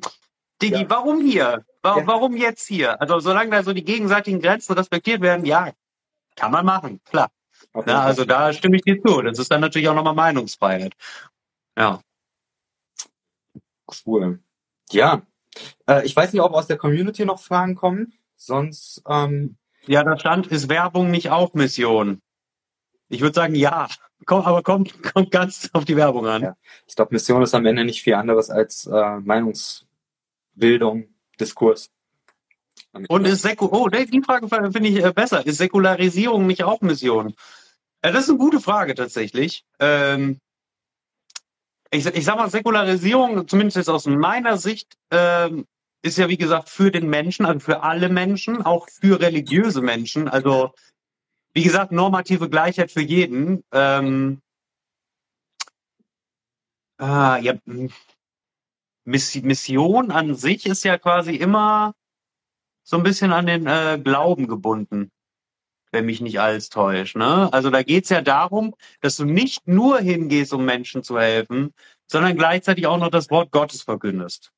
[0.62, 0.90] Diggi, ja.
[0.90, 1.66] warum hier?
[1.82, 2.08] Warum, ja.
[2.08, 3.00] warum jetzt hier?
[3.02, 5.72] Also solange da so die gegenseitigen Grenzen respektiert werden, ja,
[6.36, 7.30] kann man machen, klar.
[7.74, 7.92] Okay.
[7.92, 9.22] Ja, also da stimme ich dir zu.
[9.22, 10.94] Das ist dann natürlich auch nochmal Meinungsfreiheit.
[11.78, 12.02] Ja.
[14.06, 14.40] Cool.
[14.92, 15.22] Ja.
[15.88, 18.14] Äh, ich weiß nicht, ob aus der Community noch Fragen kommen.
[18.36, 19.02] Sonst.
[19.07, 22.22] Ähm ja, da stand, ist Werbung nicht auch Mission?
[23.10, 23.88] Ich würde sagen, ja.
[24.26, 26.41] Komm, aber kommt, kommt ganz auf die Werbung an.
[26.41, 26.56] Ja.
[26.88, 29.86] Ich glaube, Mission ist am Ende nicht viel anderes als äh, Meinungs
[30.53, 31.07] Bildung,
[31.40, 31.90] Diskurs.
[33.07, 35.45] Und ist Säku oh, die Frage finde ich äh, besser.
[35.45, 37.34] Ist Säkularisierung nicht auch Mission?
[38.02, 39.64] Äh, das ist eine gute Frage tatsächlich.
[39.80, 40.40] Ähm,
[41.91, 45.66] ich, ich sag mal, Säkularisierung, zumindest jetzt aus meiner Sicht, ähm,
[46.02, 50.28] ist ja wie gesagt für den Menschen, also für alle Menschen, auch für religiöse Menschen.
[50.28, 50.74] Also
[51.53, 53.64] wie gesagt, normative Gleichheit für jeden.
[53.72, 54.41] Ähm,
[56.98, 57.53] ah, ja,
[59.03, 61.94] Mission an sich ist ja quasi immer
[62.84, 65.11] so ein bisschen an den äh, Glauben gebunden,
[65.91, 67.16] wenn mich nicht alles täuscht.
[67.16, 67.52] Ne?
[67.52, 71.74] Also da geht's ja darum, dass du nicht nur hingehst, um Menschen zu helfen,
[72.07, 74.52] sondern gleichzeitig auch noch das Wort Gottes verkündest.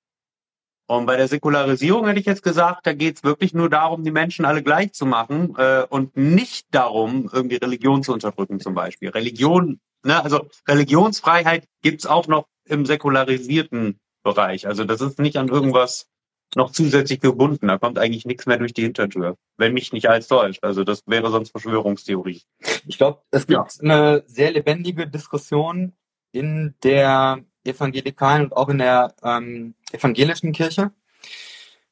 [0.88, 4.44] Und bei der Säkularisierung hätte ich jetzt gesagt, da geht's wirklich nur darum, die Menschen
[4.44, 9.10] alle gleich zu machen äh, und nicht darum, irgendwie Religion zu unterdrücken zum Beispiel.
[9.10, 14.68] Religion, ne, also Religionsfreiheit gibt's auch noch im säkularisierten Bereich.
[14.68, 16.08] Also das ist nicht an irgendwas
[16.56, 17.68] noch zusätzlich gebunden.
[17.68, 20.64] Da kommt eigentlich nichts mehr durch die Hintertür, wenn mich nicht alles täuscht.
[20.64, 22.42] Also das wäre sonst Verschwörungstheorie.
[22.88, 23.82] Ich glaube, es gibt ja.
[23.82, 25.94] eine sehr lebendige Diskussion
[26.32, 30.92] in der evangelikalen und auch in der ähm, evangelischen Kirche.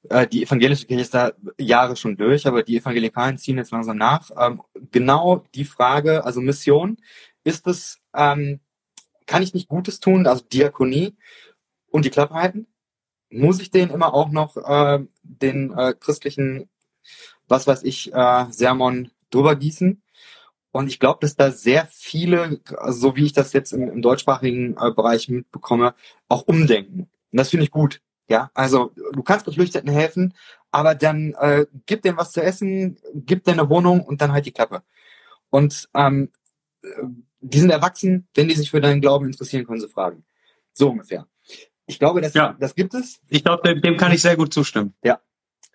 [0.09, 3.97] Äh, die evangelische Kirche ist da Jahre schon durch, aber die Evangelikalen ziehen jetzt langsam
[3.97, 4.31] nach.
[4.37, 4.61] Ähm,
[4.91, 6.97] genau die Frage, also Mission,
[7.43, 8.59] ist es, ähm,
[9.25, 11.15] kann ich nicht Gutes tun, also Diakonie
[11.91, 12.67] und die Klappe halten?
[13.29, 16.69] Muss ich denen immer auch noch äh, den äh, christlichen,
[17.47, 20.01] was weiß ich, äh, Sermon drüber gießen?
[20.71, 24.77] Und ich glaube, dass da sehr viele, so wie ich das jetzt im, im deutschsprachigen
[24.79, 25.95] äh, Bereich mitbekomme,
[26.27, 27.09] auch umdenken.
[27.31, 28.01] Und das finde ich gut.
[28.27, 30.35] Ja, also du kannst Geflüchteten helfen,
[30.71, 34.45] aber dann äh, gib denen was zu essen, gib denen eine Wohnung und dann halt
[34.45, 34.83] die Klappe.
[35.49, 36.31] Und ähm,
[37.41, 40.23] die sind erwachsen, wenn die sich für deinen Glauben interessieren, können sie fragen.
[40.71, 41.27] So ungefähr.
[41.89, 42.55] Ich glaube, das, ja.
[42.59, 43.19] das gibt es.
[43.29, 44.93] Ich glaube, dem, dem kann ich sehr gut zustimmen.
[45.03, 45.19] Ja.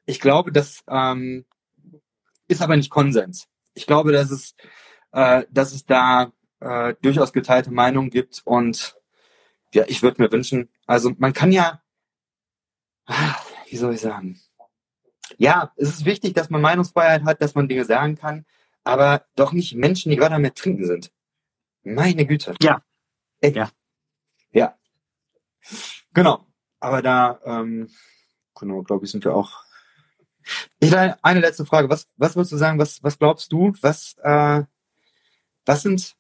[0.07, 1.45] Ich glaube, das ähm,
[2.47, 3.49] ist aber nicht Konsens.
[3.75, 4.55] Ich glaube, dass es
[5.11, 8.97] äh, dass es da äh, durchaus geteilte Meinungen gibt und
[9.73, 11.83] ja, ich würde mir wünschen, also man kann ja,
[13.69, 14.41] wie soll ich sagen,
[15.37, 18.45] ja, es ist wichtig, dass man Meinungsfreiheit hat, dass man Dinge sagen kann,
[18.85, 21.11] aber doch nicht Menschen, die gerade am Ertrinken sind.
[21.83, 22.55] Meine Güte.
[22.61, 22.85] Ja.
[23.41, 23.53] Ey.
[23.53, 23.71] Ja.
[24.53, 24.79] Ja.
[26.15, 26.47] Genau.
[26.81, 27.91] Aber da, ähm,
[28.59, 29.65] genau, glaube ich, sind wir auch.
[30.79, 31.89] Ich eine letzte Frage.
[31.89, 32.79] Was, was würdest du sagen?
[32.79, 33.73] Was, was glaubst du?
[33.81, 34.63] Was, äh,
[35.65, 36.17] was sind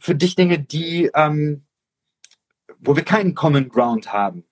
[0.00, 1.66] für dich Dinge, die, ähm,
[2.78, 4.44] wo wir keinen Common Ground haben?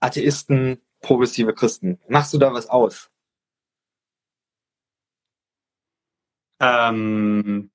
[0.00, 2.00] Atheisten, progressive Christen.
[2.08, 3.10] Machst du da was aus?
[6.60, 7.70] Ähm,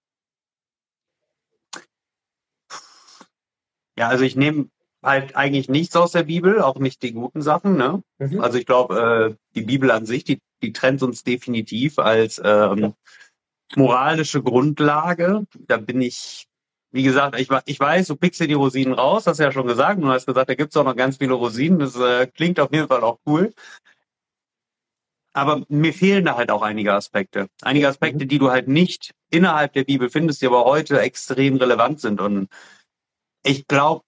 [3.98, 4.70] ja, also ich nehme
[5.02, 7.78] halt eigentlich nichts aus der Bibel, auch nicht die guten Sachen.
[7.78, 8.04] Ne?
[8.18, 8.42] Mhm.
[8.42, 12.94] Also ich glaube, äh, die Bibel an sich, die, die trennt uns definitiv als ähm,
[13.76, 15.46] moralische Grundlage.
[15.68, 16.48] Da bin ich,
[16.92, 20.02] wie gesagt, ich, ich weiß, du pickst dir die Rosinen raus, hast ja schon gesagt.
[20.02, 21.80] Du hast gesagt, da gibt's auch noch ganz viele Rosinen.
[21.80, 23.54] Das äh, klingt auf jeden Fall auch cool.
[25.32, 27.48] Aber mir fehlen da halt auch einige Aspekte.
[27.62, 32.02] Einige Aspekte, die du halt nicht innerhalb der Bibel findest, die aber heute extrem relevant
[32.02, 32.20] sind.
[32.20, 32.50] Und
[33.44, 34.04] ich glaube,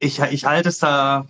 [0.00, 1.26] ich, ich halte es da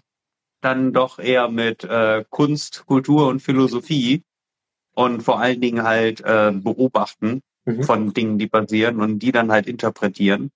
[0.63, 4.23] dann doch eher mit äh, Kunst, Kultur und Philosophie
[4.95, 7.83] und vor allen Dingen halt äh, beobachten mhm.
[7.83, 10.51] von Dingen, die passieren und die dann halt interpretieren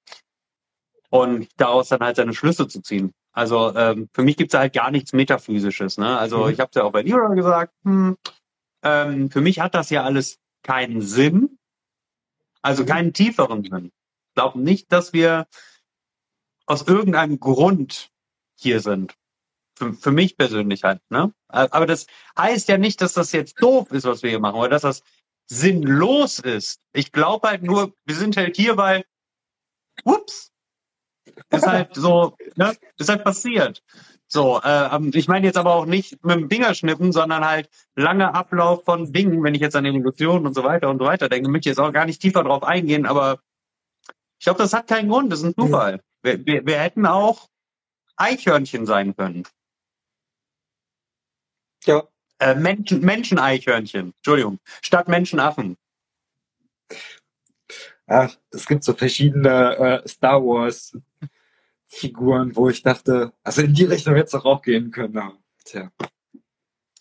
[1.11, 3.12] und daraus dann halt seine Schlüsse zu ziehen.
[3.32, 5.99] Also ähm, für mich gibt's da halt gar nichts Metaphysisches.
[5.99, 6.16] Ne?
[6.19, 6.51] Also mhm.
[6.51, 8.16] ich habe ja auch bei Nero gesagt, hm,
[8.82, 11.59] ähm, für mich hat das ja alles keinen Sinn,
[12.62, 12.86] also mhm.
[12.86, 13.86] keinen tieferen Sinn.
[14.28, 15.47] Ich glaube nicht, dass wir
[16.66, 18.11] aus irgendeinem Grund
[18.59, 19.15] hier sind.
[19.77, 21.32] Für, für mich persönlich halt, ne?
[21.49, 22.07] Aber das
[22.39, 25.03] heißt ja nicht, dass das jetzt doof ist, was wir hier machen, oder dass das
[25.47, 26.81] sinnlos ist.
[26.93, 29.05] Ich glaube halt nur, wir sind halt hier, weil,
[30.05, 30.53] ups,
[31.51, 32.77] ist halt so, ne?
[32.97, 33.82] Ist halt passiert.
[34.27, 38.35] So, äh, ähm, ich meine jetzt aber auch nicht mit dem Fingerschnippen, sondern halt langer
[38.35, 41.51] Ablauf von Dingen, wenn ich jetzt an Evolution und so weiter und so weiter denke,
[41.51, 43.41] möchte ich jetzt auch gar nicht tiefer drauf eingehen, aber
[44.39, 46.01] ich glaube, das hat keinen Grund, das ist ein Zufall.
[46.25, 47.51] Wir, wir, wir hätten auch
[48.17, 49.45] Eichhörnchen sein können.
[51.85, 52.09] Ja.
[52.39, 55.77] Äh, Menschen, Menscheneichhörnchen, Entschuldigung, statt Menschenaffen.
[58.07, 60.97] Ach, es gibt so verschiedene äh, Star Wars
[61.87, 65.15] Figuren, wo ich dachte, also in die Richtung hätte es doch auch gehen können.
[65.15, 65.33] Ja.
[65.65, 65.93] Tja.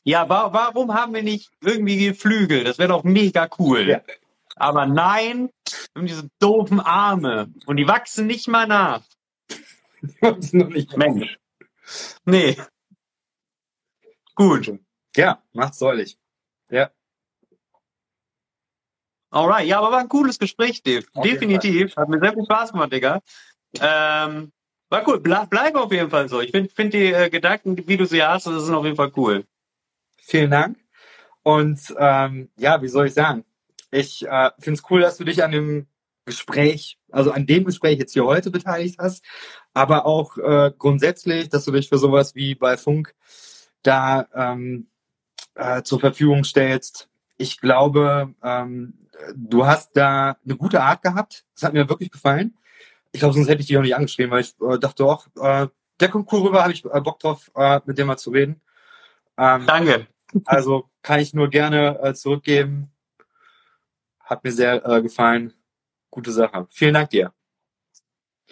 [0.04, 2.66] Ja, wa warum haben wir nicht irgendwie Flügel?
[2.66, 3.88] Das wäre doch mega cool.
[3.88, 4.02] Ja.
[4.56, 5.50] Aber nein,
[5.94, 9.04] wir haben diese doofen Arme und die wachsen nicht mal nach.
[10.02, 11.38] Die wachsen noch nicht Mensch.
[12.26, 12.58] Nee.
[14.36, 14.80] Gut.
[15.16, 16.18] Ja, macht's deutlich.
[16.70, 16.92] Ja.
[19.30, 21.06] Alright, ja, aber war ein cooles Gespräch, Dave.
[21.14, 21.96] Auf Definitiv.
[21.96, 23.22] Hat mir sehr viel Spaß gemacht, Digga.
[23.80, 24.52] Ähm,
[24.90, 25.20] War cool.
[25.20, 26.40] Ble bleib auf jeden Fall so.
[26.40, 29.12] Ich finde find die äh, Gedanken, wie du sie hast, das sind auf jeden Fall
[29.16, 29.44] cool.
[30.18, 30.78] Vielen Dank.
[31.42, 33.44] Und ähm, ja, wie soll ich sagen?
[33.94, 35.88] Ich äh, finde es cool, dass du dich an dem
[36.26, 39.24] Gespräch, also an dem Gespräch jetzt hier heute beteiligt hast,
[39.74, 43.14] aber auch äh, grundsätzlich, dass du dich für sowas wie bei Funk
[43.84, 44.88] da ähm,
[45.54, 47.08] äh, zur Verfügung stellst.
[47.38, 48.96] Ich glaube, ähm,
[49.36, 51.46] du hast da eine gute Art gehabt.
[51.54, 52.58] Das hat mir wirklich gefallen.
[53.12, 55.68] Ich glaube, sonst hätte ich dich auch nicht angeschrieben, weil ich äh, dachte auch, äh,
[56.00, 58.60] der kommt cool rüber, habe ich äh, Bock drauf, äh, mit dem mal zu reden.
[59.38, 60.08] Ähm, Danke.
[60.46, 62.90] Also kann ich nur gerne äh, zurückgeben.
[64.34, 65.54] Hat mir sehr äh, gefallen.
[66.10, 66.66] Gute Sache.
[66.72, 67.32] Vielen Dank dir.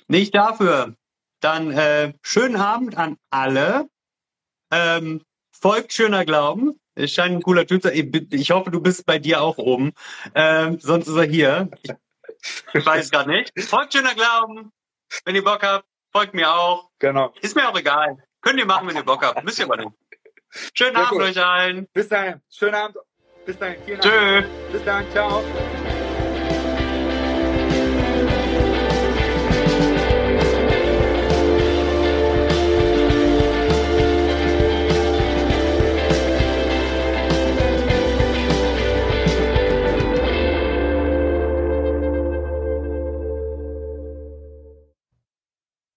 [0.08, 0.96] Nicht dafür.
[1.40, 3.90] Dann äh, schönen Abend an alle.
[4.70, 6.80] Ähm, folgt schöner Glauben.
[6.94, 8.28] Es scheint ein cooler Typ zu sein.
[8.30, 9.94] Ich hoffe, du bist bei dir auch oben.
[10.36, 11.72] Ähm, sonst ist er hier.
[12.76, 13.52] Ich weiß gerade nicht.
[13.60, 14.72] Folgt schöner Glauben.
[15.26, 16.92] Wenn ihr Bock habt, folgt mir auch.
[17.00, 17.34] Genau.
[17.42, 18.24] Ist mir auch egal.
[18.42, 19.44] Könnt ihr machen, wenn ihr Bock habt.
[19.44, 19.92] Müsst ihr aber nicht.
[20.76, 21.22] Schönen Sehr Abend gut.
[21.22, 21.88] euch allen.
[21.92, 22.40] Bis dahin.
[22.52, 22.98] Schönen Abend.
[23.46, 23.76] Bis dahin.
[23.86, 24.44] Vielen Tschö.
[24.72, 25.04] Bis dann.
[25.12, 25.44] Ciao.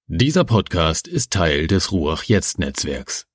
[0.06, 3.26] Dieser Podcast ist Teil des Ruach Jetzt Netzwerks.